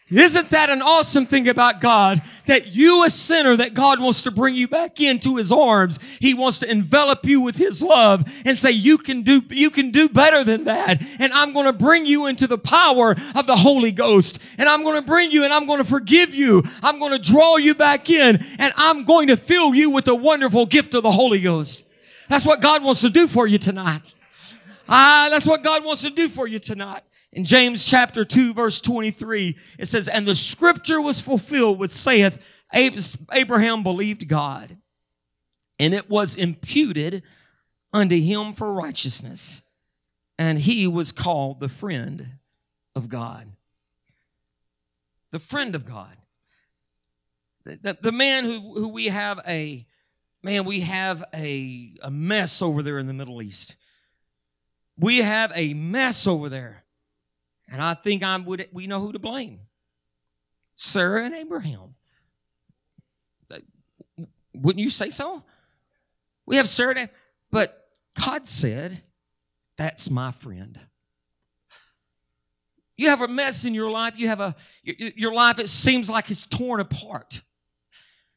Isn't 0.09 0.51
that 0.51 0.69
an 0.69 0.81
awesome 0.81 1.25
thing 1.25 1.49
about 1.49 1.81
God? 1.81 2.21
That 2.45 2.67
you, 2.67 3.03
a 3.03 3.09
sinner, 3.09 3.57
that 3.57 3.73
God 3.73 3.99
wants 3.99 4.23
to 4.23 4.31
bring 4.31 4.55
you 4.55 4.69
back 4.69 5.01
into 5.01 5.35
His 5.35 5.51
arms. 5.51 5.99
He 6.21 6.33
wants 6.33 6.61
to 6.61 6.71
envelop 6.71 7.25
you 7.25 7.41
with 7.41 7.57
His 7.57 7.83
love 7.83 8.23
and 8.45 8.57
say, 8.57 8.71
you 8.71 8.97
can 8.97 9.23
do, 9.23 9.41
you 9.49 9.69
can 9.69 9.91
do 9.91 10.07
better 10.07 10.45
than 10.45 10.63
that. 10.63 11.01
And 11.19 11.33
I'm 11.33 11.51
going 11.51 11.65
to 11.65 11.77
bring 11.77 12.05
you 12.05 12.27
into 12.27 12.47
the 12.47 12.57
power 12.57 13.11
of 13.35 13.47
the 13.47 13.57
Holy 13.57 13.91
Ghost. 13.91 14.41
And 14.57 14.69
I'm 14.69 14.83
going 14.83 15.01
to 15.01 15.05
bring 15.05 15.31
you 15.31 15.43
and 15.43 15.51
I'm 15.51 15.67
going 15.67 15.79
to 15.79 15.89
forgive 15.89 16.33
you. 16.33 16.63
I'm 16.81 16.99
going 16.99 17.11
to 17.11 17.31
draw 17.31 17.57
you 17.57 17.75
back 17.75 18.09
in 18.09 18.39
and 18.59 18.73
I'm 18.77 19.03
going 19.03 19.27
to 19.27 19.35
fill 19.35 19.75
you 19.75 19.89
with 19.89 20.05
the 20.05 20.15
wonderful 20.15 20.65
gift 20.67 20.95
of 20.95 21.03
the 21.03 21.11
Holy 21.11 21.41
Ghost. 21.41 21.85
That's 22.29 22.45
what 22.45 22.61
God 22.61 22.81
wants 22.81 23.01
to 23.01 23.09
do 23.09 23.27
for 23.27 23.45
you 23.45 23.57
tonight. 23.57 24.15
Ah, 24.89 25.27
that's 25.29 25.45
what 25.45 25.63
God 25.63 25.83
wants 25.83 26.03
to 26.03 26.09
do 26.09 26.29
for 26.29 26.47
you 26.47 26.59
tonight. 26.59 27.03
In 27.33 27.45
James 27.45 27.85
chapter 27.85 28.23
2 28.23 28.53
verse 28.53 28.79
23, 28.81 29.57
it 29.79 29.85
says, 29.85 30.07
And 30.07 30.25
the 30.25 30.35
scripture 30.35 31.01
was 31.01 31.21
fulfilled 31.21 31.79
which 31.79 31.91
saith, 31.91 32.63
Abraham 32.73 33.83
believed 33.83 34.27
God, 34.27 34.77
and 35.79 35.93
it 35.93 36.09
was 36.09 36.35
imputed 36.35 37.23
unto 37.93 38.19
him 38.19 38.53
for 38.53 38.73
righteousness, 38.73 39.61
and 40.37 40.59
he 40.59 40.87
was 40.87 41.11
called 41.11 41.59
the 41.59 41.69
friend 41.69 42.27
of 42.95 43.09
God. 43.09 43.51
The 45.31 45.39
friend 45.39 45.75
of 45.75 45.85
God. 45.85 46.15
The, 47.65 47.79
the, 47.81 47.97
the 48.01 48.11
man 48.11 48.45
who, 48.45 48.73
who 48.75 48.87
we 48.87 49.07
have 49.07 49.39
a, 49.47 49.85
man, 50.41 50.63
we 50.63 50.81
have 50.81 51.23
a, 51.33 51.93
a 52.01 52.09
mess 52.09 52.61
over 52.61 52.81
there 52.81 52.97
in 52.97 53.07
the 53.07 53.13
Middle 53.13 53.41
East. 53.41 53.75
We 54.97 55.19
have 55.19 55.51
a 55.55 55.73
mess 55.73 56.27
over 56.27 56.49
there. 56.49 56.83
And 57.69 57.81
I 57.81 57.93
think 57.93 58.23
I 58.23 58.37
would 58.37 58.67
we 58.71 58.87
know 58.87 58.99
who 58.99 59.11
to 59.11 59.19
blame. 59.19 59.59
Sarah 60.75 61.25
and 61.25 61.35
Abraham. 61.35 61.95
Wouldn't 64.53 64.81
you 64.81 64.89
say 64.89 65.09
so? 65.09 65.43
We 66.45 66.55
have 66.55 66.67
Sarah, 66.67 66.95
and, 66.97 67.09
but 67.51 67.89
God 68.19 68.47
said, 68.47 69.01
"That's 69.77 70.09
my 70.09 70.31
friend." 70.31 70.79
You 72.95 73.09
have 73.09 73.21
a 73.21 73.27
mess 73.27 73.65
in 73.65 73.75
your 73.75 73.91
life. 73.91 74.17
You 74.17 74.29
have 74.29 74.39
a 74.39 74.55
your 74.83 75.33
life. 75.33 75.59
It 75.59 75.69
seems 75.69 76.09
like 76.09 76.31
it's 76.31 76.45
torn 76.45 76.79
apart, 76.79 77.43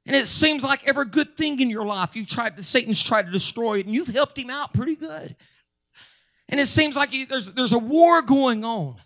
and 0.05 0.15
it 0.15 0.27
seems 0.27 0.63
like 0.63 0.87
every 0.87 1.07
good 1.07 1.37
thing 1.37 1.61
in 1.61 1.71
your 1.71 1.87
life 1.87 2.17
you've 2.17 2.29
tried. 2.29 2.61
Satan's 2.63 3.03
tried 3.03 3.27
to 3.27 3.33
destroy 3.33 3.79
it, 3.79 3.87
and 3.87 3.95
you've 3.95 4.09
helped 4.09 4.39
him 4.39 4.51
out 4.51 4.75
pretty 4.75 4.97
good. 4.97 5.37
And 6.51 6.61
it 6.61 6.67
seems 6.67 6.97
like 6.97 7.13
you, 7.13 7.27
there's 7.27 7.51
there's 7.53 7.73
a 7.73 7.79
war 7.79 8.23
going 8.23 8.65
on 8.65 8.97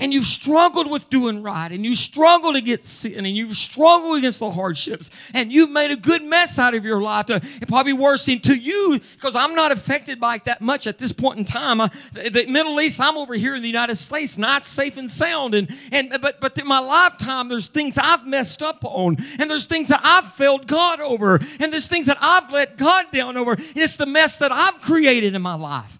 and 0.00 0.14
you've 0.14 0.24
struggled 0.24 0.90
with 0.90 1.08
doing 1.10 1.42
right 1.42 1.70
and 1.70 1.84
you 1.84 1.94
struggled 1.94 2.56
against 2.56 2.86
sin 2.86 3.26
and 3.26 3.36
you've 3.36 3.54
struggled 3.54 4.18
against 4.18 4.40
the 4.40 4.50
hardships 4.50 5.10
and 5.34 5.52
you've 5.52 5.70
made 5.70 5.90
a 5.90 5.96
good 5.96 6.22
mess 6.22 6.58
out 6.58 6.74
of 6.74 6.84
your 6.84 7.00
life 7.00 7.26
to, 7.26 7.36
it 7.36 7.68
probably 7.68 7.92
worse 7.92 8.24
to 8.24 8.58
you 8.58 8.98
because 9.14 9.36
I'm 9.36 9.54
not 9.54 9.72
affected 9.72 10.18
by 10.18 10.36
it 10.36 10.44
that 10.46 10.62
much 10.62 10.86
at 10.86 10.98
this 10.98 11.12
point 11.12 11.38
in 11.38 11.44
time. 11.44 11.80
Uh, 11.80 11.88
the, 12.12 12.30
the, 12.30 12.46
Middle 12.50 12.80
East, 12.80 13.00
I'm 13.00 13.18
over 13.18 13.34
here 13.34 13.54
in 13.54 13.62
the 13.62 13.68
United 13.68 13.96
States, 13.96 14.38
not 14.38 14.64
safe 14.64 14.96
and 14.96 15.10
sound. 15.10 15.54
And, 15.54 15.70
and, 15.92 16.12
but, 16.22 16.40
but 16.40 16.58
in 16.58 16.66
my 16.66 16.78
lifetime, 16.78 17.48
there's 17.48 17.68
things 17.68 17.98
I've 17.98 18.26
messed 18.26 18.62
up 18.62 18.78
on 18.82 19.16
and 19.38 19.50
there's 19.50 19.66
things 19.66 19.88
that 19.88 20.00
I've 20.02 20.32
failed 20.32 20.66
God 20.66 21.00
over 21.00 21.36
and 21.36 21.72
there's 21.72 21.88
things 21.88 22.06
that 22.06 22.18
I've 22.20 22.50
let 22.52 22.76
God 22.76 23.06
down 23.12 23.36
over. 23.36 23.52
And 23.52 23.76
it's 23.76 23.96
the 23.96 24.06
mess 24.06 24.38
that 24.38 24.52
I've 24.52 24.80
created 24.80 25.34
in 25.34 25.42
my 25.42 25.54
life. 25.54 25.99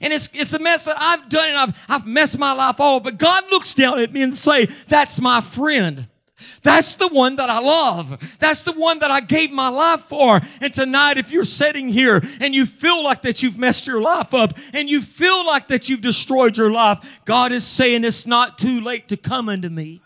And 0.00 0.12
it's, 0.12 0.28
it's 0.32 0.52
a 0.52 0.58
mess 0.58 0.84
that 0.84 0.96
I've 0.98 1.28
done 1.28 1.48
and 1.48 1.58
I've, 1.58 1.86
I've 1.88 2.06
messed 2.06 2.38
my 2.38 2.52
life 2.52 2.80
all 2.80 2.96
up. 2.96 3.04
But 3.04 3.18
God 3.18 3.44
looks 3.50 3.74
down 3.74 3.98
at 3.98 4.12
me 4.12 4.22
and 4.22 4.34
say, 4.34 4.66
that's 4.88 5.20
my 5.20 5.40
friend. 5.40 6.08
That's 6.62 6.94
the 6.96 7.08
one 7.08 7.36
that 7.36 7.50
I 7.50 7.60
love. 7.60 8.36
That's 8.38 8.64
the 8.64 8.72
one 8.72 8.98
that 9.00 9.10
I 9.10 9.20
gave 9.20 9.52
my 9.52 9.68
life 9.68 10.00
for. 10.00 10.40
And 10.60 10.72
tonight, 10.72 11.18
if 11.18 11.30
you're 11.30 11.44
sitting 11.44 11.88
here 11.88 12.22
and 12.40 12.54
you 12.54 12.66
feel 12.66 13.04
like 13.04 13.22
that 13.22 13.42
you've 13.42 13.58
messed 13.58 13.86
your 13.86 14.00
life 14.00 14.34
up 14.34 14.54
and 14.72 14.88
you 14.88 15.00
feel 15.00 15.46
like 15.46 15.68
that 15.68 15.88
you've 15.88 16.00
destroyed 16.00 16.56
your 16.56 16.70
life, 16.70 17.20
God 17.24 17.52
is 17.52 17.64
saying 17.64 18.04
it's 18.04 18.26
not 18.26 18.58
too 18.58 18.80
late 18.80 19.08
to 19.08 19.16
come 19.16 19.48
unto 19.48 19.68
me. 19.68 20.00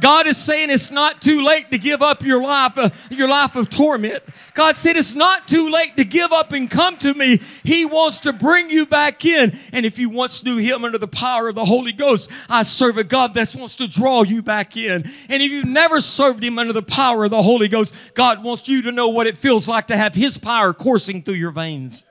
God 0.00 0.26
is 0.26 0.36
saying 0.36 0.70
it's 0.70 0.90
not 0.90 1.20
too 1.20 1.44
late 1.44 1.70
to 1.70 1.78
give 1.78 2.00
up 2.00 2.22
your 2.22 2.42
life, 2.42 2.78
uh, 2.78 2.88
your 3.10 3.28
life 3.28 3.56
of 3.56 3.68
torment. 3.68 4.22
God 4.54 4.74
said 4.74 4.96
it's 4.96 5.14
not 5.14 5.46
too 5.46 5.70
late 5.70 5.96
to 5.96 6.04
give 6.04 6.32
up 6.32 6.52
and 6.52 6.70
come 6.70 6.96
to 6.98 7.12
me. 7.12 7.40
He 7.62 7.84
wants 7.84 8.20
to 8.20 8.32
bring 8.32 8.70
you 8.70 8.86
back 8.86 9.24
in. 9.24 9.52
And 9.72 9.84
if 9.84 9.98
you 9.98 10.08
once 10.08 10.44
knew 10.44 10.56
Him 10.56 10.84
under 10.84 10.98
the 10.98 11.08
power 11.08 11.48
of 11.48 11.54
the 11.54 11.64
Holy 11.64 11.92
Ghost, 11.92 12.30
I 12.48 12.62
serve 12.62 12.96
a 12.96 13.04
God 13.04 13.34
that 13.34 13.54
wants 13.58 13.76
to 13.76 13.88
draw 13.88 14.22
you 14.22 14.42
back 14.42 14.76
in. 14.76 15.02
And 15.28 15.42
if 15.42 15.50
you've 15.50 15.68
never 15.68 16.00
served 16.00 16.42
Him 16.42 16.58
under 16.58 16.72
the 16.72 16.82
power 16.82 17.24
of 17.24 17.30
the 17.30 17.42
Holy 17.42 17.68
Ghost, 17.68 18.14
God 18.14 18.42
wants 18.42 18.68
you 18.68 18.82
to 18.82 18.92
know 18.92 19.08
what 19.08 19.26
it 19.26 19.36
feels 19.36 19.68
like 19.68 19.88
to 19.88 19.96
have 19.96 20.14
His 20.14 20.38
power 20.38 20.72
coursing 20.72 21.22
through 21.22 21.34
your 21.34 21.50
veins. 21.50 22.06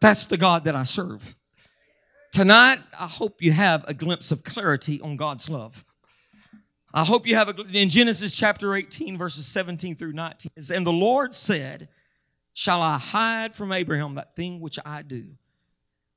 That's 0.00 0.26
the 0.26 0.36
God 0.36 0.64
that 0.64 0.76
I 0.76 0.84
serve. 0.84 1.34
Tonight, 2.32 2.78
I 2.98 3.06
hope 3.06 3.40
you 3.42 3.52
have 3.52 3.84
a 3.88 3.94
glimpse 3.94 4.30
of 4.30 4.44
clarity 4.44 5.00
on 5.00 5.16
God's 5.16 5.48
love. 5.48 5.84
I 6.92 7.04
hope 7.04 7.26
you 7.26 7.34
have 7.36 7.48
a, 7.48 7.62
in 7.72 7.88
Genesis 7.88 8.36
chapter 8.36 8.74
18, 8.74 9.16
verses 9.18 9.46
17 9.46 9.94
through 9.94 10.12
19. 10.12 10.52
Says, 10.56 10.70
And 10.70 10.86
the 10.86 10.92
Lord 10.92 11.32
said, 11.32 11.88
Shall 12.52 12.82
I 12.82 12.98
hide 12.98 13.54
from 13.54 13.72
Abraham 13.72 14.14
that 14.14 14.34
thing 14.34 14.60
which 14.60 14.78
I 14.84 15.02
do? 15.02 15.26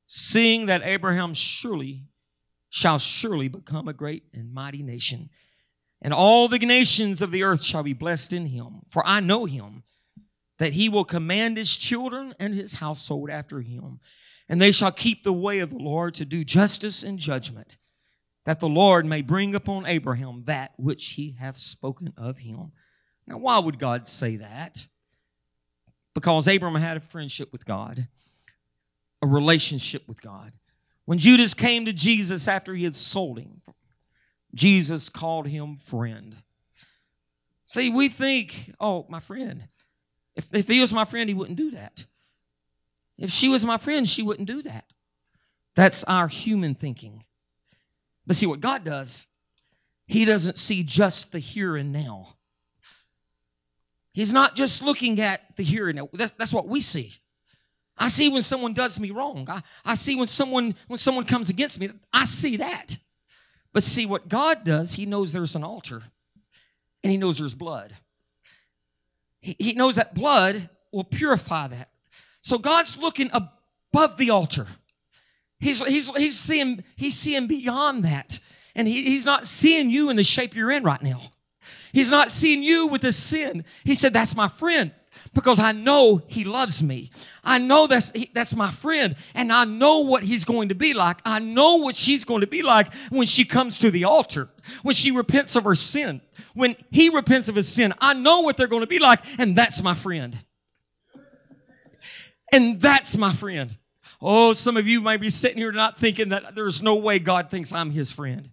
Seeing 0.05 0.65
that 0.65 0.81
Abraham 0.83 1.33
surely 1.33 2.03
shall 2.69 2.99
surely 2.99 3.47
become 3.47 3.87
a 3.87 3.93
great 3.93 4.23
and 4.33 4.53
mighty 4.53 4.81
nation, 4.81 5.29
and 6.01 6.13
all 6.13 6.47
the 6.47 6.59
nations 6.59 7.21
of 7.21 7.31
the 7.31 7.43
earth 7.43 7.63
shall 7.63 7.83
be 7.83 7.93
blessed 7.93 8.33
in 8.33 8.47
him. 8.47 8.81
For 8.87 9.05
I 9.05 9.19
know 9.19 9.45
him, 9.45 9.83
that 10.57 10.73
he 10.73 10.89
will 10.89 11.03
command 11.03 11.57
his 11.57 11.75
children 11.75 12.33
and 12.39 12.53
his 12.53 12.75
household 12.75 13.29
after 13.29 13.61
him 13.61 13.99
and 14.51 14.61
they 14.61 14.73
shall 14.73 14.91
keep 14.91 15.23
the 15.23 15.31
way 15.31 15.59
of 15.59 15.69
the 15.69 15.77
Lord 15.77 16.13
to 16.15 16.25
do 16.25 16.43
justice 16.43 17.03
and 17.03 17.17
judgment, 17.17 17.77
that 18.43 18.59
the 18.59 18.67
Lord 18.67 19.05
may 19.05 19.21
bring 19.21 19.55
upon 19.55 19.85
Abraham 19.85 20.43
that 20.43 20.73
which 20.77 21.11
he 21.11 21.37
hath 21.39 21.55
spoken 21.55 22.13
of 22.17 22.39
him. 22.39 22.73
Now, 23.25 23.37
why 23.37 23.59
would 23.59 23.79
God 23.79 24.05
say 24.05 24.35
that? 24.35 24.87
Because 26.13 26.49
Abraham 26.49 26.81
had 26.81 26.97
a 26.97 26.99
friendship 26.99 27.53
with 27.53 27.65
God, 27.65 28.09
a 29.21 29.27
relationship 29.27 30.05
with 30.09 30.21
God. 30.21 30.51
When 31.05 31.17
Judas 31.17 31.53
came 31.53 31.85
to 31.85 31.93
Jesus 31.93 32.49
after 32.49 32.75
he 32.75 32.83
had 32.83 32.93
sold 32.93 33.39
him, 33.39 33.61
Jesus 34.53 35.07
called 35.07 35.47
him 35.47 35.77
friend. 35.77 36.35
See, 37.65 37.89
we 37.89 38.09
think, 38.09 38.73
oh, 38.81 39.05
my 39.07 39.21
friend. 39.21 39.63
If, 40.35 40.53
if 40.53 40.67
he 40.67 40.81
was 40.81 40.93
my 40.93 41.05
friend, 41.05 41.29
he 41.29 41.35
wouldn't 41.35 41.57
do 41.57 41.71
that. 41.71 42.05
If 43.21 43.29
she 43.29 43.49
was 43.49 43.63
my 43.63 43.77
friend, 43.77 44.09
she 44.09 44.23
wouldn't 44.23 44.47
do 44.47 44.63
that. 44.63 44.83
That's 45.75 46.03
our 46.05 46.27
human 46.27 46.73
thinking. 46.73 47.23
But 48.25 48.35
see 48.35 48.47
what 48.47 48.59
God 48.59 48.83
does, 48.83 49.27
He 50.07 50.25
doesn't 50.25 50.57
see 50.57 50.83
just 50.83 51.31
the 51.31 51.39
here 51.39 51.77
and 51.77 51.93
now. 51.93 52.35
He's 54.11 54.33
not 54.33 54.55
just 54.55 54.83
looking 54.83 55.21
at 55.21 55.55
the 55.55 55.63
here 55.63 55.87
and 55.87 55.97
now. 55.97 56.09
That's, 56.11 56.31
that's 56.31 56.53
what 56.53 56.67
we 56.67 56.81
see. 56.81 57.13
I 57.97 58.07
see 58.09 58.29
when 58.29 58.41
someone 58.41 58.73
does 58.73 58.99
me 58.99 59.11
wrong. 59.11 59.47
I, 59.47 59.61
I 59.85 59.93
see 59.93 60.15
when 60.15 60.27
someone 60.27 60.73
when 60.87 60.97
someone 60.97 61.25
comes 61.25 61.49
against 61.51 61.79
me. 61.79 61.89
I 62.11 62.25
see 62.25 62.57
that. 62.57 62.97
But 63.71 63.83
see 63.83 64.07
what 64.07 64.27
God 64.27 64.63
does, 64.65 64.95
He 64.95 65.05
knows 65.05 65.31
there's 65.31 65.55
an 65.55 65.63
altar 65.63 66.01
and 67.03 67.11
He 67.11 67.17
knows 67.17 67.37
there's 67.37 67.53
blood. 67.53 67.93
He, 69.41 69.55
he 69.59 69.73
knows 69.73 69.95
that 69.97 70.15
blood 70.15 70.69
will 70.91 71.03
purify 71.03 71.67
that. 71.67 71.91
So 72.41 72.57
God's 72.57 72.97
looking 72.97 73.29
above 73.31 74.17
the 74.17 74.31
altar. 74.31 74.67
He's, 75.59 75.85
he's, 75.85 76.09
he's, 76.15 76.39
seeing, 76.39 76.83
he's 76.95 77.17
seeing 77.17 77.47
beyond 77.47 78.03
that. 78.03 78.39
And 78.75 78.87
he, 78.87 79.03
he's 79.03 79.25
not 79.25 79.45
seeing 79.45 79.89
you 79.89 80.09
in 80.09 80.15
the 80.15 80.23
shape 80.23 80.55
you're 80.55 80.71
in 80.71 80.83
right 80.83 81.01
now. 81.01 81.21
He's 81.93 82.09
not 82.09 82.29
seeing 82.29 82.63
you 82.63 82.87
with 82.87 83.01
the 83.01 83.11
sin. 83.11 83.65
He 83.83 83.95
said, 83.95 84.13
That's 84.13 84.35
my 84.35 84.47
friend 84.47 84.91
because 85.33 85.59
I 85.59 85.71
know 85.71 86.21
he 86.27 86.43
loves 86.43 86.81
me. 86.81 87.11
I 87.43 87.59
know 87.59 87.87
that's, 87.87 88.11
that's 88.33 88.55
my 88.55 88.69
friend 88.69 89.15
and 89.35 89.51
I 89.51 89.65
know 89.65 90.05
what 90.05 90.23
he's 90.23 90.45
going 90.45 90.69
to 90.69 90.75
be 90.75 90.93
like. 90.93 91.17
I 91.25 91.39
know 91.39 91.77
what 91.77 91.95
she's 91.95 92.23
going 92.23 92.41
to 92.41 92.47
be 92.47 92.63
like 92.63 92.93
when 93.09 93.27
she 93.27 93.45
comes 93.45 93.77
to 93.79 93.91
the 93.91 94.05
altar, 94.05 94.49
when 94.83 94.95
she 94.95 95.11
repents 95.11 95.55
of 95.55 95.63
her 95.63 95.75
sin, 95.75 96.21
when 96.53 96.75
he 96.91 97.09
repents 97.09 97.49
of 97.49 97.55
his 97.55 97.67
sin. 97.67 97.93
I 97.99 98.13
know 98.13 98.41
what 98.41 98.57
they're 98.57 98.67
going 98.67 98.83
to 98.83 98.87
be 98.87 98.99
like 98.99 99.19
and 99.39 99.55
that's 99.55 99.81
my 99.83 99.93
friend. 99.93 100.37
And 102.51 102.79
that's 102.81 103.17
my 103.17 103.31
friend. 103.31 103.75
Oh, 104.21 104.53
some 104.53 104.77
of 104.77 104.87
you 104.87 105.01
may 105.01 105.17
be 105.17 105.29
sitting 105.29 105.57
here 105.57 105.71
not 105.71 105.97
thinking 105.97 106.29
that 106.29 106.53
there's 106.53 106.83
no 106.83 106.95
way 106.95 107.17
God 107.19 107.49
thinks 107.49 107.73
I'm 107.73 107.91
his 107.91 108.11
friend. 108.11 108.49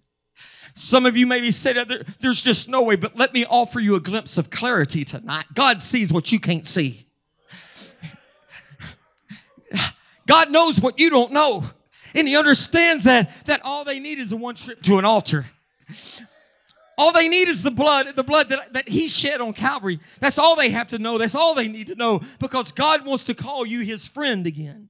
Some 0.74 1.06
of 1.06 1.16
you 1.16 1.26
may 1.26 1.40
be 1.40 1.50
sitting 1.50 1.86
there, 1.88 2.04
there's 2.20 2.42
just 2.42 2.68
no 2.68 2.82
way, 2.82 2.96
but 2.96 3.16
let 3.16 3.34
me 3.34 3.44
offer 3.44 3.80
you 3.80 3.96
a 3.96 4.00
glimpse 4.00 4.38
of 4.38 4.48
clarity 4.48 5.04
tonight. 5.04 5.46
God 5.52 5.80
sees 5.80 6.12
what 6.12 6.30
you 6.30 6.38
can't 6.38 6.64
see. 6.64 7.04
God 10.26 10.52
knows 10.52 10.80
what 10.80 11.00
you 11.00 11.10
don't 11.10 11.32
know. 11.32 11.64
And 12.14 12.28
he 12.28 12.36
understands 12.36 13.04
that, 13.04 13.44
that 13.46 13.60
all 13.64 13.84
they 13.84 13.98
need 13.98 14.18
is 14.18 14.32
a 14.32 14.36
one 14.36 14.54
trip 14.54 14.80
to 14.82 14.98
an 14.98 15.04
altar. 15.04 15.46
All 16.98 17.12
they 17.12 17.28
need 17.28 17.46
is 17.46 17.62
the 17.62 17.70
blood, 17.70 18.16
the 18.16 18.24
blood 18.24 18.48
that, 18.48 18.72
that 18.72 18.88
he 18.88 19.06
shed 19.06 19.40
on 19.40 19.52
Calvary. 19.52 20.00
That's 20.18 20.36
all 20.36 20.56
they 20.56 20.70
have 20.70 20.88
to 20.88 20.98
know. 20.98 21.16
That's 21.16 21.36
all 21.36 21.54
they 21.54 21.68
need 21.68 21.86
to 21.86 21.94
know 21.94 22.20
because 22.40 22.72
God 22.72 23.06
wants 23.06 23.22
to 23.24 23.34
call 23.34 23.64
you 23.64 23.82
his 23.82 24.08
friend 24.08 24.44
again. 24.48 24.88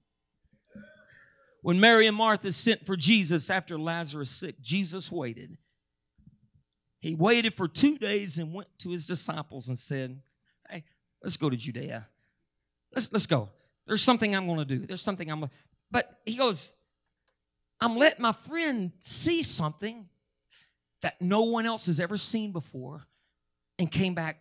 When 1.60 1.78
Mary 1.80 2.06
and 2.06 2.16
Martha 2.16 2.50
sent 2.50 2.86
for 2.86 2.96
Jesus 2.96 3.50
after 3.50 3.78
Lazarus 3.78 4.30
sick, 4.30 4.58
Jesus 4.62 5.12
waited. 5.12 5.58
He 7.00 7.14
waited 7.14 7.52
for 7.52 7.68
two 7.68 7.98
days 7.98 8.38
and 8.38 8.54
went 8.54 8.68
to 8.78 8.90
his 8.90 9.06
disciples 9.06 9.68
and 9.68 9.78
said, 9.78 10.18
Hey, 10.70 10.84
let's 11.22 11.36
go 11.36 11.50
to 11.50 11.56
Judea. 11.56 12.08
Let's, 12.94 13.12
let's 13.12 13.26
go. 13.26 13.50
There's 13.86 14.02
something 14.02 14.34
I'm 14.34 14.46
going 14.46 14.60
to 14.60 14.64
do. 14.64 14.78
There's 14.78 15.02
something 15.02 15.30
I'm 15.30 15.40
going 15.40 15.50
to. 15.50 15.54
But 15.90 16.06
he 16.24 16.36
goes, 16.36 16.72
I'm 17.82 17.96
letting 17.96 18.22
my 18.22 18.32
friend 18.32 18.92
see 18.98 19.42
something 19.42 20.08
that 21.02 21.20
no 21.20 21.44
one 21.44 21.66
else 21.66 21.86
has 21.86 22.00
ever 22.00 22.16
seen 22.16 22.52
before 22.52 23.06
and 23.78 23.90
came 23.90 24.14
back 24.14 24.40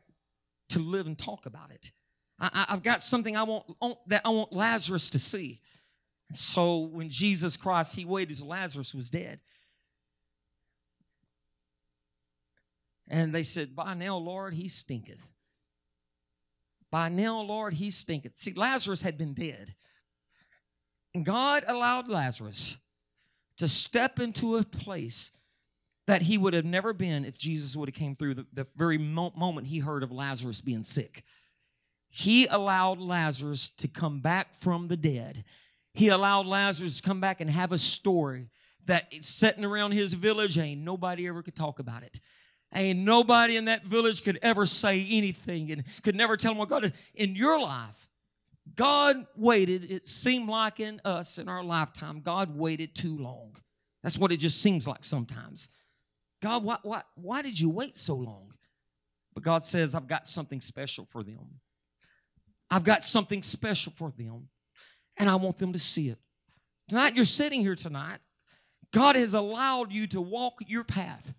to 0.70 0.80
live 0.80 1.08
and 1.08 1.18
talk 1.18 1.46
about 1.46 1.72
it. 1.72 1.92
I, 2.40 2.66
have 2.70 2.84
got 2.84 3.02
something 3.02 3.36
I 3.36 3.44
want 3.44 3.66
that 4.08 4.22
I 4.24 4.30
want 4.30 4.54
Lazarus 4.54 5.10
to 5.12 5.20
see. 5.20 5.60
So 6.32 6.80
when 6.80 7.10
Jesus 7.10 7.58
Christ, 7.58 7.96
he 7.96 8.06
waited 8.06 8.32
as 8.32 8.44
Lazarus 8.44 8.94
was 8.94 9.10
dead. 9.10 9.40
And 13.08 13.34
they 13.34 13.44
said, 13.44 13.76
By 13.76 13.94
now, 13.94 14.18
Lord, 14.18 14.54
he 14.54 14.68
stinketh. 14.68 15.28
By 16.92 17.10
now, 17.10 17.42
Lord, 17.42 17.74
he 17.74 17.90
stinketh. 17.90 18.36
See, 18.36 18.54
Lazarus 18.54 19.02
had 19.02 19.18
been 19.18 19.34
dead. 19.34 19.74
And 21.16 21.26
God 21.26 21.64
allowed 21.68 22.08
Lazarus 22.08 22.86
to 23.58 23.68
step 23.68 24.20
into 24.20 24.58
a 24.58 24.64
place 24.64 25.37
that 26.08 26.24
he 26.24 26.38
would 26.38 26.54
have 26.54 26.66
never 26.66 26.94
been 26.94 27.26
if 27.26 27.38
Jesus 27.38 27.76
would 27.76 27.90
have 27.90 27.96
came 27.96 28.16
through 28.16 28.34
the, 28.36 28.46
the 28.54 28.68
very 28.76 28.98
mo- 28.98 29.34
moment 29.36 29.68
he 29.68 29.80
heard 29.80 30.04
of 30.04 30.12
Lazarus 30.12 30.62
being 30.62 30.84
sick. 30.84 31.24
He 32.10 32.48
allowed 32.48 33.00
Lazarus 33.00 33.68
to 33.70 33.88
come 33.88 34.22
back 34.22 34.56
from 34.56 34.88
the 34.88 34.98
dead. 34.98 35.44
He 35.94 36.08
allowed 36.08 36.46
Lazarus 36.46 37.02
to 37.02 37.08
come 37.08 37.20
back 37.20 37.42
and 37.42 37.50
have 37.50 37.74
a 37.74 37.78
story 37.78 38.50
that 38.86 39.14
sitting 39.22 39.66
around 39.66 39.92
his 39.92 40.14
village 40.14 40.58
ain't 40.58 40.82
nobody 40.82 41.28
ever 41.28 41.44
could 41.44 41.56
talk 41.56 41.80
about 41.80 42.04
it. 42.04 42.22
Ain't 42.74 43.00
nobody 43.00 43.58
in 43.58 43.66
that 43.66 43.86
village 43.86 44.24
could 44.24 44.40
ever 44.42 44.66
say 44.66 45.06
anything 45.10 45.72
and 45.72 45.84
could 46.04 46.16
never 46.16 46.38
tell 46.38 46.54
him 46.54 46.58
what 46.58 46.70
God 46.70 46.84
did. 46.84 46.94
In 47.16 47.36
your 47.36 47.62
life, 47.62 48.08
God 48.76 49.26
waited, 49.36 49.90
it 49.90 50.06
seemed 50.06 50.50
like 50.50 50.80
in 50.80 51.02
us 51.04 51.38
in 51.38 51.50
our 51.50 51.64
lifetime, 51.64 52.22
God 52.22 52.58
waited 52.58 52.96
too 52.96 53.18
long. 53.18 53.56
That's 54.04 54.18
what 54.18 54.32
it 54.32 54.38
just 54.38 54.62
seems 54.62 54.88
like 54.88 55.04
sometimes. 55.04 55.70
God, 56.42 56.64
why, 56.64 56.78
why, 56.84 57.02
why 57.16 57.42
did 57.42 57.60
you 57.60 57.70
wait 57.70 57.96
so 57.96 58.16
long? 58.16 58.54
But 59.34 59.44
God 59.44 59.64
says, 59.64 59.96
I've 59.96 60.08
got 60.08 60.28
something 60.28 60.62
special 60.62 61.06
for 61.06 61.24
them. 61.24 61.60
I've 62.70 62.84
got 62.84 63.02
something 63.04 63.44
special 63.44 63.94
for 63.94 64.12
them, 64.18 64.50
and 65.18 65.30
I 65.30 65.36
want 65.36 65.58
them 65.58 65.74
to 65.74 65.80
see 65.80 66.10
it. 66.10 66.18
Tonight, 66.90 67.16
you're 67.16 67.26
sitting 67.26 67.62
here 67.62 67.76
tonight. 67.76 68.20
God 68.92 69.16
has 69.16 69.34
allowed 69.34 69.92
you 69.92 70.08
to 70.08 70.22
walk 70.22 70.60
your 70.68 70.84
path. 70.84 71.34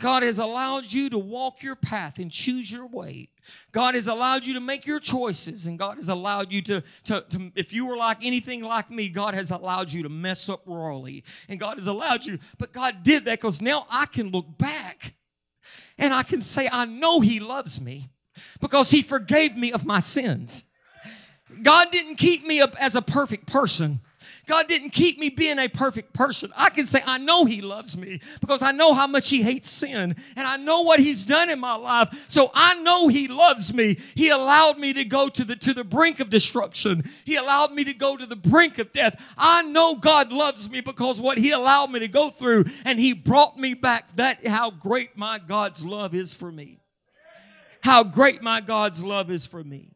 God 0.00 0.22
has 0.22 0.38
allowed 0.38 0.90
you 0.92 1.10
to 1.10 1.18
walk 1.18 1.62
your 1.62 1.76
path 1.76 2.18
and 2.18 2.30
choose 2.30 2.72
your 2.72 2.86
way. 2.86 3.28
God 3.72 3.94
has 3.94 4.08
allowed 4.08 4.46
you 4.46 4.54
to 4.54 4.60
make 4.60 4.86
your 4.86 5.00
choices, 5.00 5.66
and 5.66 5.78
God 5.78 5.96
has 5.96 6.08
allowed 6.08 6.52
you 6.52 6.62
to, 6.62 6.82
to, 7.04 7.24
to, 7.28 7.52
if 7.54 7.72
you 7.72 7.86
were 7.86 7.96
like 7.96 8.18
anything 8.22 8.62
like 8.62 8.90
me, 8.90 9.08
God 9.08 9.34
has 9.34 9.50
allowed 9.50 9.92
you 9.92 10.02
to 10.04 10.08
mess 10.08 10.48
up 10.48 10.60
royally. 10.66 11.24
And 11.48 11.60
God 11.60 11.78
has 11.78 11.88
allowed 11.88 12.24
you, 12.24 12.38
but 12.58 12.72
God 12.72 13.02
did 13.02 13.24
that 13.26 13.40
because 13.40 13.60
now 13.60 13.86
I 13.90 14.06
can 14.06 14.30
look 14.30 14.58
back 14.58 15.14
and 15.98 16.14
I 16.14 16.22
can 16.22 16.40
say, 16.40 16.68
I 16.70 16.84
know 16.84 17.20
He 17.20 17.40
loves 17.40 17.80
me 17.80 18.08
because 18.60 18.90
He 18.90 19.02
forgave 19.02 19.56
me 19.56 19.72
of 19.72 19.84
my 19.84 19.98
sins. 19.98 20.64
God 21.62 21.88
didn't 21.92 22.16
keep 22.16 22.46
me 22.46 22.60
up 22.60 22.74
as 22.80 22.96
a 22.96 23.02
perfect 23.02 23.46
person. 23.46 24.00
God 24.46 24.66
didn't 24.66 24.90
keep 24.90 25.20
me 25.20 25.28
being 25.28 25.58
a 25.60 25.68
perfect 25.68 26.12
person. 26.12 26.50
I 26.56 26.70
can 26.70 26.84
say, 26.84 27.00
I 27.06 27.18
know 27.18 27.44
He 27.44 27.60
loves 27.60 27.96
me 27.96 28.20
because 28.40 28.60
I 28.60 28.72
know 28.72 28.92
how 28.92 29.06
much 29.06 29.30
He 29.30 29.42
hates 29.42 29.70
sin 29.70 30.16
and 30.36 30.46
I 30.46 30.56
know 30.56 30.82
what 30.82 30.98
He's 30.98 31.24
done 31.24 31.48
in 31.48 31.60
my 31.60 31.76
life. 31.76 32.24
So 32.28 32.50
I 32.52 32.80
know 32.82 33.06
He 33.06 33.28
loves 33.28 33.72
me. 33.72 33.98
He 34.16 34.30
allowed 34.30 34.78
me 34.78 34.92
to 34.94 35.04
go 35.04 35.28
to 35.28 35.44
the, 35.44 35.54
to 35.56 35.72
the 35.72 35.84
brink 35.84 36.18
of 36.18 36.28
destruction. 36.28 37.04
He 37.24 37.36
allowed 37.36 37.72
me 37.72 37.84
to 37.84 37.94
go 37.94 38.16
to 38.16 38.26
the 38.26 38.36
brink 38.36 38.78
of 38.78 38.92
death. 38.92 39.34
I 39.38 39.62
know 39.62 39.94
God 39.94 40.32
loves 40.32 40.68
me 40.68 40.80
because 40.80 41.20
what 41.20 41.38
He 41.38 41.52
allowed 41.52 41.92
me 41.92 42.00
to 42.00 42.08
go 42.08 42.28
through 42.28 42.64
and 42.84 42.98
He 42.98 43.12
brought 43.12 43.56
me 43.56 43.74
back. 43.74 44.16
That 44.16 44.44
how 44.46 44.72
great 44.72 45.16
my 45.16 45.38
God's 45.38 45.86
love 45.86 46.14
is 46.14 46.34
for 46.34 46.50
me. 46.50 46.80
How 47.82 48.02
great 48.02 48.42
my 48.42 48.60
God's 48.60 49.04
love 49.04 49.30
is 49.30 49.46
for 49.46 49.62
me. 49.62 49.91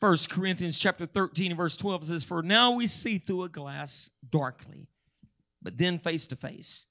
First 0.00 0.30
Corinthians 0.30 0.78
chapter 0.78 1.06
13 1.06 1.56
verse 1.56 1.76
12 1.76 2.04
says, 2.04 2.24
For 2.24 2.42
now 2.42 2.72
we 2.72 2.86
see 2.86 3.18
through 3.18 3.42
a 3.42 3.48
glass 3.48 4.10
darkly, 4.30 4.88
but 5.60 5.76
then 5.76 5.98
face 5.98 6.26
to 6.28 6.36
face. 6.36 6.86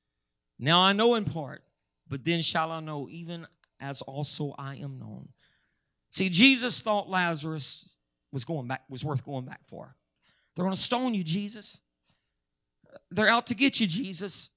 Now 0.59 0.81
I 0.81 0.93
know 0.93 1.15
in 1.15 1.25
part, 1.25 1.63
but 2.07 2.23
then 2.23 2.41
shall 2.41 2.71
I 2.71 2.79
know, 2.81 3.07
even 3.09 3.47
as 3.79 4.01
also 4.01 4.53
I 4.57 4.75
am 4.75 4.99
known. 4.99 5.29
See, 6.11 6.29
Jesus 6.29 6.81
thought 6.81 7.09
Lazarus 7.09 7.97
was 8.31 8.45
going 8.45 8.67
back, 8.67 8.83
was 8.89 9.03
worth 9.03 9.25
going 9.25 9.45
back 9.45 9.65
for. 9.65 9.95
They're 10.55 10.63
going 10.63 10.75
to 10.75 10.81
stone 10.81 11.13
you, 11.13 11.23
Jesus. 11.23 11.81
They're 13.11 13.27
out 13.27 13.47
to 13.47 13.55
get 13.55 13.79
you, 13.79 13.87
Jesus. 13.87 14.51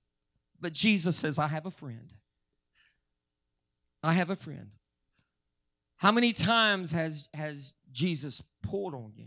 But 0.60 0.72
Jesus 0.72 1.16
says, 1.16 1.38
I 1.38 1.48
have 1.48 1.66
a 1.66 1.70
friend. 1.70 2.12
I 4.02 4.12
have 4.12 4.30
a 4.30 4.36
friend. 4.36 4.70
How 5.98 6.12
many 6.12 6.32
times 6.32 6.92
has, 6.92 7.28
has 7.34 7.74
Jesus 7.92 8.42
pulled 8.62 8.94
on 8.94 9.12
you? 9.16 9.26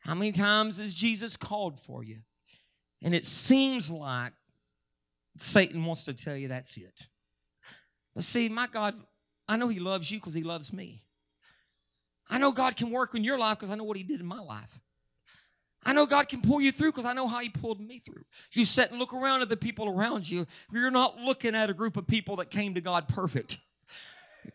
How 0.00 0.14
many 0.14 0.32
times 0.32 0.80
has 0.80 0.94
Jesus 0.94 1.36
called 1.36 1.78
for 1.78 2.04
you? 2.04 2.18
And 3.02 3.14
it 3.14 3.24
seems 3.24 3.90
like 3.90 4.32
Satan 5.36 5.84
wants 5.84 6.04
to 6.04 6.14
tell 6.14 6.36
you 6.36 6.48
that's 6.48 6.76
it. 6.76 7.08
But 8.14 8.24
see, 8.24 8.48
my 8.48 8.66
God, 8.66 8.94
I 9.48 9.56
know 9.56 9.68
He 9.68 9.80
loves 9.80 10.10
you 10.10 10.18
because 10.18 10.34
He 10.34 10.42
loves 10.42 10.72
me. 10.72 11.00
I 12.28 12.38
know 12.38 12.52
God 12.52 12.76
can 12.76 12.90
work 12.90 13.14
in 13.14 13.24
your 13.24 13.38
life 13.38 13.58
because 13.58 13.70
I 13.70 13.74
know 13.74 13.84
what 13.84 13.96
He 13.96 14.02
did 14.02 14.20
in 14.20 14.26
my 14.26 14.40
life. 14.40 14.80
I 15.84 15.92
know 15.92 16.06
God 16.06 16.28
can 16.28 16.42
pull 16.42 16.60
you 16.60 16.70
through 16.70 16.92
because 16.92 17.06
I 17.06 17.12
know 17.12 17.26
how 17.26 17.40
He 17.40 17.48
pulled 17.48 17.80
me 17.80 17.98
through. 17.98 18.22
You 18.52 18.64
sit 18.64 18.90
and 18.90 18.98
look 18.98 19.14
around 19.14 19.42
at 19.42 19.48
the 19.48 19.56
people 19.56 19.88
around 19.88 20.30
you. 20.30 20.46
You're 20.72 20.90
not 20.90 21.16
looking 21.18 21.54
at 21.54 21.70
a 21.70 21.74
group 21.74 21.96
of 21.96 22.06
people 22.06 22.36
that 22.36 22.50
came 22.50 22.74
to 22.74 22.80
God 22.80 23.08
perfect. 23.08 23.58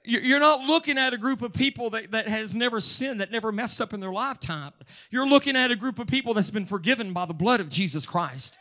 You're 0.04 0.40
not 0.40 0.62
looking 0.62 0.98
at 0.98 1.14
a 1.14 1.18
group 1.18 1.42
of 1.42 1.54
people 1.54 1.90
that, 1.92 2.12
that 2.12 2.28
has 2.28 2.56
never 2.56 2.80
sinned, 2.80 3.22
that 3.22 3.32
never 3.32 3.52
messed 3.52 3.82
up 3.82 3.94
in 3.94 4.00
their 4.00 4.12
lifetime. 4.12 4.72
You're 5.12 5.28
looking 5.28 5.56
at 5.56 5.72
a 5.72 5.76
group 5.76 6.00
of 6.00 6.08
people 6.08 6.34
that's 6.34 6.52
been 6.52 6.66
forgiven 6.66 7.14
by 7.14 7.26
the 7.26 7.34
blood 7.34 7.60
of 7.60 7.70
Jesus 7.70 8.06
Christ. 8.06 8.58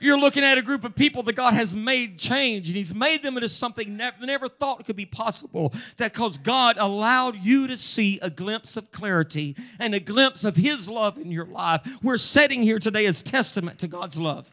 You're 0.00 0.18
looking 0.18 0.42
at 0.42 0.58
a 0.58 0.62
group 0.62 0.82
of 0.82 0.96
people 0.96 1.22
that 1.24 1.34
God 1.34 1.54
has 1.54 1.76
made 1.76 2.18
change 2.18 2.68
and 2.68 2.76
He's 2.76 2.92
made 2.92 3.22
them 3.22 3.36
into 3.36 3.48
something 3.48 3.96
never, 3.96 4.26
never 4.26 4.48
thought 4.48 4.84
could 4.84 4.96
be 4.96 5.06
possible. 5.06 5.72
That 5.98 6.12
because 6.12 6.38
God 6.38 6.76
allowed 6.78 7.36
you 7.36 7.68
to 7.68 7.76
see 7.76 8.18
a 8.20 8.28
glimpse 8.28 8.76
of 8.76 8.90
clarity 8.90 9.56
and 9.78 9.94
a 9.94 10.00
glimpse 10.00 10.44
of 10.44 10.56
His 10.56 10.90
love 10.90 11.18
in 11.18 11.30
your 11.30 11.46
life. 11.46 11.98
We're 12.02 12.16
sitting 12.16 12.62
here 12.62 12.80
today 12.80 13.06
as 13.06 13.22
testament 13.22 13.78
to 13.78 13.88
God's 13.88 14.20
love. 14.20 14.50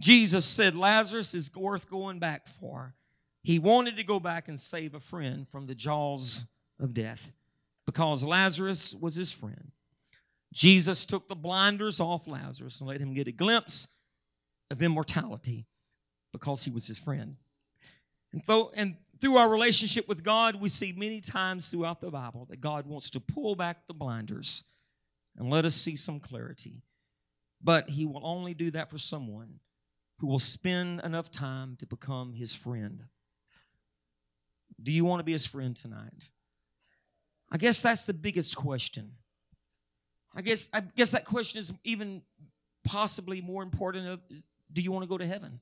Jesus 0.00 0.44
said, 0.44 0.74
Lazarus 0.74 1.32
is 1.32 1.54
worth 1.54 1.88
going 1.88 2.18
back 2.18 2.48
for. 2.48 2.94
He 3.42 3.58
wanted 3.58 3.96
to 3.96 4.04
go 4.04 4.20
back 4.20 4.48
and 4.48 4.58
save 4.58 4.94
a 4.94 5.00
friend 5.00 5.48
from 5.48 5.66
the 5.66 5.74
jaws 5.74 6.46
of 6.78 6.94
death 6.94 7.32
because 7.86 8.24
Lazarus 8.24 8.94
was 8.94 9.16
his 9.16 9.32
friend. 9.32 9.72
Jesus 10.52 11.04
took 11.04 11.28
the 11.28 11.34
blinders 11.34 11.98
off 11.98 12.28
Lazarus 12.28 12.80
and 12.80 12.88
let 12.88 13.00
him 13.00 13.14
get 13.14 13.26
a 13.26 13.32
glimpse 13.32 13.96
of 14.70 14.82
immortality 14.82 15.66
because 16.32 16.64
he 16.64 16.70
was 16.70 16.86
his 16.86 16.98
friend. 16.98 17.36
And, 18.32 18.44
th- 18.44 18.66
and 18.74 18.96
through 19.20 19.36
our 19.36 19.48
relationship 19.48 20.08
with 20.08 20.22
God, 20.22 20.56
we 20.56 20.68
see 20.68 20.92
many 20.96 21.20
times 21.20 21.70
throughout 21.70 22.00
the 22.00 22.10
Bible 22.10 22.46
that 22.50 22.60
God 22.60 22.86
wants 22.86 23.10
to 23.10 23.20
pull 23.20 23.54
back 23.56 23.86
the 23.86 23.94
blinders 23.94 24.72
and 25.36 25.50
let 25.50 25.64
us 25.64 25.74
see 25.74 25.96
some 25.96 26.20
clarity. 26.20 26.82
But 27.62 27.88
he 27.88 28.06
will 28.06 28.24
only 28.24 28.54
do 28.54 28.70
that 28.72 28.90
for 28.90 28.98
someone 28.98 29.60
who 30.18 30.26
will 30.26 30.38
spend 30.38 31.00
enough 31.00 31.30
time 31.30 31.76
to 31.76 31.86
become 31.86 32.34
his 32.34 32.54
friend. 32.54 33.04
Do 34.82 34.92
you 34.92 35.04
want 35.04 35.20
to 35.20 35.24
be 35.24 35.32
his 35.32 35.46
friend 35.46 35.76
tonight? 35.76 36.30
I 37.50 37.58
guess 37.58 37.82
that's 37.82 38.04
the 38.04 38.14
biggest 38.14 38.56
question. 38.56 39.12
I 40.34 40.42
guess 40.42 40.70
I 40.72 40.80
guess 40.80 41.12
that 41.12 41.24
question 41.24 41.60
is 41.60 41.72
even 41.84 42.22
possibly 42.84 43.40
more 43.40 43.62
important 43.62 44.08
of 44.08 44.20
is, 44.30 44.50
do 44.72 44.82
you 44.82 44.90
want 44.90 45.02
to 45.02 45.08
go 45.08 45.18
to 45.18 45.26
heaven? 45.26 45.60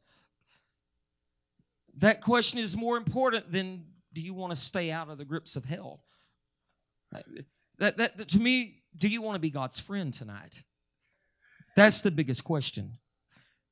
That 1.97 2.21
question 2.21 2.59
is 2.59 2.77
more 2.77 2.97
important 2.97 3.51
than 3.51 3.85
do 4.13 4.23
you 4.23 4.33
want 4.33 4.53
to 4.53 4.57
stay 4.57 4.91
out 4.91 5.09
of 5.09 5.19
the 5.19 5.25
grips 5.25 5.57
of 5.57 5.65
hell? 5.65 6.05
That, 7.13 7.97
that, 7.97 8.17
that 8.17 8.29
to 8.29 8.39
me, 8.39 8.83
do 8.97 9.09
you 9.09 9.23
want 9.23 9.35
to 9.35 9.41
be 9.41 9.51
God's 9.51 9.81
friend 9.81 10.15
tonight? 10.15 10.63
That's 11.77 12.01
the 12.01 12.11
biggest 12.11 12.45
question. 12.45 12.99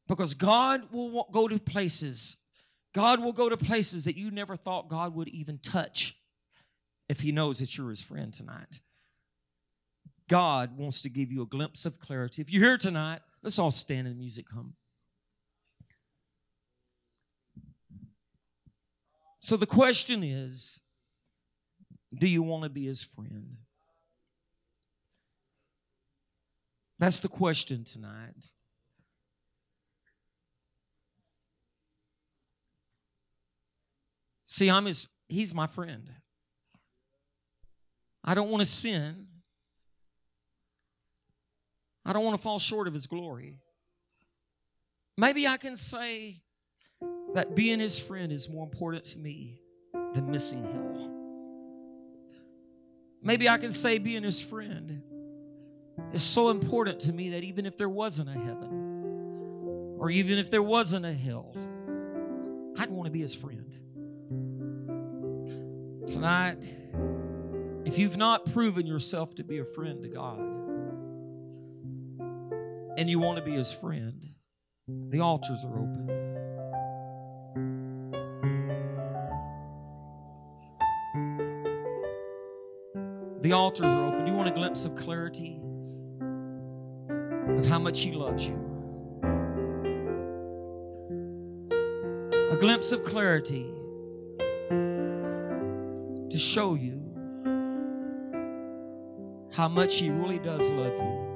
Because 0.08 0.34
God 0.34 0.90
will 0.90 1.28
go 1.32 1.46
to 1.48 1.58
places, 1.58 2.37
God 2.94 3.20
will 3.20 3.32
go 3.32 3.48
to 3.48 3.56
places 3.56 4.06
that 4.06 4.16
you 4.16 4.30
never 4.30 4.56
thought 4.56 4.88
God 4.88 5.14
would 5.14 5.28
even 5.28 5.58
touch 5.58 6.16
if 7.08 7.20
He 7.20 7.32
knows 7.32 7.58
that 7.60 7.76
you're 7.76 7.90
His 7.90 8.02
friend 8.02 8.32
tonight. 8.32 8.80
God 10.28 10.76
wants 10.76 11.02
to 11.02 11.10
give 11.10 11.32
you 11.32 11.42
a 11.42 11.46
glimpse 11.46 11.86
of 11.86 11.98
clarity. 11.98 12.42
If 12.42 12.52
you're 12.52 12.62
here 12.62 12.76
tonight, 12.76 13.20
let's 13.42 13.58
all 13.58 13.70
stand 13.70 14.06
and 14.06 14.16
the 14.16 14.20
music 14.20 14.46
come. 14.48 14.74
So 19.40 19.56
the 19.56 19.66
question 19.66 20.22
is 20.22 20.82
do 22.16 22.28
you 22.28 22.42
want 22.42 22.64
to 22.64 22.68
be 22.68 22.84
his 22.84 23.04
friend? 23.04 23.56
That's 26.98 27.20
the 27.20 27.28
question 27.28 27.84
tonight. 27.84 28.50
See, 34.50 34.70
I'm 34.70 34.86
his, 34.86 35.08
he's 35.28 35.54
my 35.54 35.66
friend. 35.66 36.10
I 38.24 38.32
don't 38.32 38.48
want 38.48 38.62
to 38.62 38.66
sin. 38.66 39.26
I 42.06 42.14
don't 42.14 42.24
want 42.24 42.38
to 42.38 42.42
fall 42.42 42.58
short 42.58 42.88
of 42.88 42.94
his 42.94 43.06
glory. 43.06 43.58
Maybe 45.18 45.46
I 45.46 45.58
can 45.58 45.76
say 45.76 46.40
that 47.34 47.54
being 47.54 47.78
his 47.78 48.00
friend 48.00 48.32
is 48.32 48.48
more 48.48 48.64
important 48.64 49.04
to 49.04 49.18
me 49.18 49.60
than 50.14 50.30
missing 50.30 50.62
hell. 50.62 51.10
Maybe 53.22 53.50
I 53.50 53.58
can 53.58 53.70
say 53.70 53.98
being 53.98 54.22
his 54.22 54.42
friend 54.42 55.02
is 56.14 56.22
so 56.22 56.48
important 56.48 57.00
to 57.00 57.12
me 57.12 57.30
that 57.30 57.44
even 57.44 57.66
if 57.66 57.76
there 57.76 57.90
wasn't 57.90 58.30
a 58.30 58.38
heaven 58.40 59.96
or 59.98 60.08
even 60.08 60.38
if 60.38 60.50
there 60.50 60.62
wasn't 60.62 61.04
a 61.04 61.12
hell, 61.12 61.54
I'd 62.78 62.88
want 62.88 63.04
to 63.08 63.12
be 63.12 63.20
his 63.20 63.34
friend. 63.34 63.74
Tonight, 66.08 66.74
if 67.84 67.98
you've 67.98 68.16
not 68.16 68.46
proven 68.46 68.86
yourself 68.86 69.34
to 69.34 69.44
be 69.44 69.58
a 69.58 69.64
friend 69.66 70.00
to 70.00 70.08
God 70.08 70.40
and 72.98 73.10
you 73.10 73.18
want 73.18 73.36
to 73.36 73.44
be 73.44 73.52
his 73.52 73.74
friend, 73.74 74.26
the 74.88 75.20
altars 75.20 75.66
are 75.66 75.78
open. 75.78 76.06
The 83.42 83.52
altars 83.52 83.94
are 83.94 84.06
open. 84.06 84.26
You 84.26 84.32
want 84.32 84.48
a 84.48 84.52
glimpse 84.52 84.86
of 84.86 84.96
clarity 84.96 85.60
of 87.10 87.66
how 87.66 87.78
much 87.78 88.00
He 88.00 88.12
loves 88.12 88.48
you? 88.48 88.56
A 92.50 92.56
glimpse 92.58 92.92
of 92.92 93.04
clarity 93.04 93.74
to 96.38 96.44
show 96.44 96.74
you 96.74 97.02
how 99.52 99.66
much 99.66 99.98
He 99.98 100.08
really 100.08 100.38
does 100.38 100.70
love 100.70 100.92
you. 100.92 101.26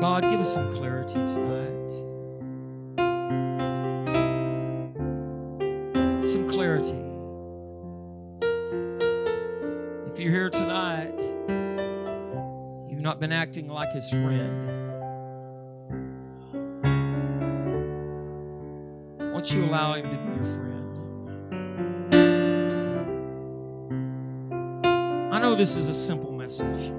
God, 0.00 0.22
give 0.22 0.40
us 0.40 0.54
some 0.54 0.74
clarity 0.74 1.20
tonight. 1.26 1.90
Some 6.24 6.48
clarity. 6.48 6.96
If 10.10 10.18
you're 10.18 10.32
here 10.32 10.48
tonight, 10.48 11.20
you've 12.90 13.02
not 13.02 13.20
been 13.20 13.32
acting 13.32 13.68
like 13.68 13.92
his 13.92 14.08
friend. 14.08 14.70
Won't 19.32 19.52
you 19.52 19.66
allow 19.66 19.92
him 19.94 20.04
to 20.04 20.16
be 20.16 20.34
your 20.36 20.46
friend? 20.46 20.71
Know 25.42 25.56
this 25.56 25.76
is 25.76 25.88
a 25.88 25.94
simple 25.94 26.30
message, 26.30 26.92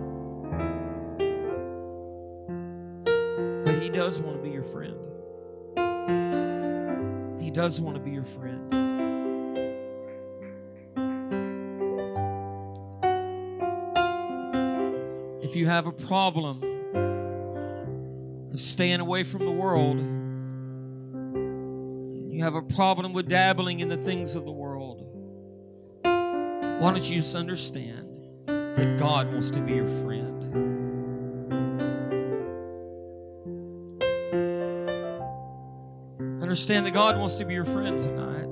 but 3.66 3.82
he 3.82 3.90
does 3.90 4.20
want 4.20 4.36
to 4.36 4.44
be 4.44 4.50
your 4.50 4.64
friend. 4.64 5.00
He 7.42 7.50
does 7.50 7.80
want 7.80 7.96
to 7.96 8.04
be 8.04 8.12
your 8.12 8.26
friend. 8.26 8.84
if 15.54 15.58
you 15.58 15.68
have 15.68 15.86
a 15.86 15.92
problem 15.92 16.64
of 18.52 18.60
staying 18.60 19.00
away 19.00 19.22
from 19.22 19.46
the 19.46 19.52
world, 19.52 20.00
you 22.34 22.44
have 22.44 22.56
a 22.56 22.62
problem 22.64 23.14
with 23.14 23.28
dabbling 23.28 23.80
in 23.80 23.88
the 23.88 23.96
things 23.96 24.36
of 24.36 24.46
the 24.46 24.52
world, 24.52 25.06
why 26.02 26.90
don't 26.92 27.08
you 27.08 27.18
just 27.18 27.36
understand 27.36 28.03
that 28.84 29.00
God 29.00 29.32
wants 29.32 29.50
to 29.52 29.62
be 29.62 29.76
your 29.76 29.88
friend? 29.88 30.30
Understand 36.42 36.86
that 36.86 36.94
God 36.94 37.18
wants 37.18 37.36
to 37.36 37.46
be 37.46 37.54
your 37.54 37.64
friend 37.64 37.98
tonight. 37.98 38.50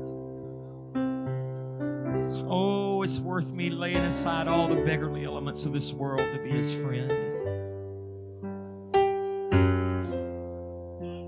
Oh, 2.49 3.01
it's 3.03 3.19
worth 3.19 3.51
me 3.51 3.69
laying 3.69 4.05
aside 4.05 4.47
all 4.47 4.69
the 4.69 4.77
beggarly 4.85 5.25
elements 5.25 5.65
of 5.65 5.73
this 5.73 5.91
world 5.91 6.31
to 6.31 6.39
be 6.39 6.51
his 6.51 6.73
friend. 6.73 7.09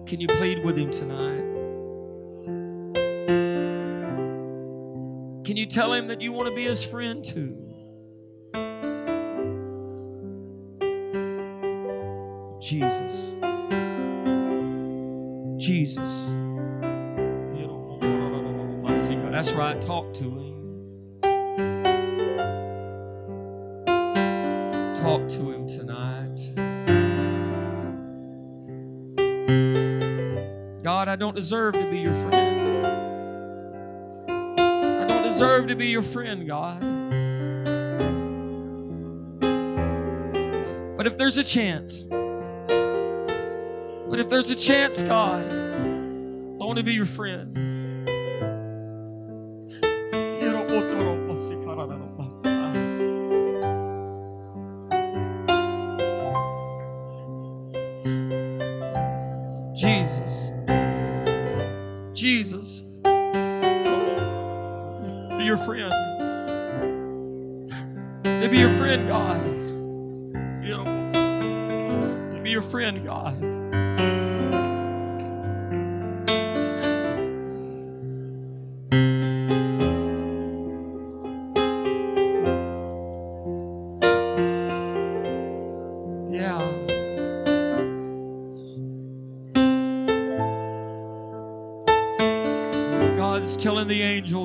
Can 0.08 0.22
you 0.22 0.28
plead 0.28 0.64
with 0.64 0.78
him 0.78 0.92
tonight? 0.92 1.44
Can 5.44 5.58
you 5.58 5.66
tell 5.66 5.92
him 5.92 6.08
that 6.08 6.22
you 6.22 6.32
want 6.32 6.48
to 6.48 6.56
be 6.56 6.64
his 6.64 6.86
friend 6.86 7.22
too? 7.22 7.73
Jesus. 12.74 13.36
Jesus. 15.58 16.34
That's 19.32 19.54
right, 19.54 19.80
talk 19.80 20.14
to 20.16 20.24
him. 20.24 20.54
talk 24.96 25.28
to 25.28 25.52
him 25.52 25.68
tonight. 25.68 26.40
God, 30.82 31.10
I 31.10 31.16
don't 31.16 31.36
deserve 31.36 31.74
to 31.74 31.92
be 31.92 32.00
your 32.00 32.14
friend. 32.14 32.88
I 34.28 35.06
don't 35.06 35.24
deserve 35.24 35.68
to 35.68 35.76
be 35.76 35.90
your 35.90 36.02
friend, 36.02 36.48
God. 36.48 36.80
But 40.98 41.06
if 41.06 41.18
there's 41.18 41.38
a 41.38 41.44
chance, 41.44 42.06
but 44.14 44.20
if 44.20 44.30
there's 44.30 44.52
a 44.52 44.56
chance, 44.56 45.02
God, 45.02 45.44
I 45.44 46.66
want 46.66 46.78
to 46.78 46.84
be 46.84 46.94
your 46.94 47.04
friend. 47.04 47.63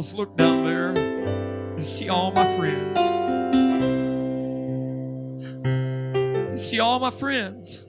Angels, 0.08 0.14
look 0.14 0.36
down 0.36 0.64
there 0.64 0.88
and 0.88 1.82
see 1.82 2.08
all 2.08 2.30
my 2.32 2.56
friends. 2.56 2.98
See 6.60 6.80
all 6.80 6.98
my 6.98 7.10
friends. 7.10 7.84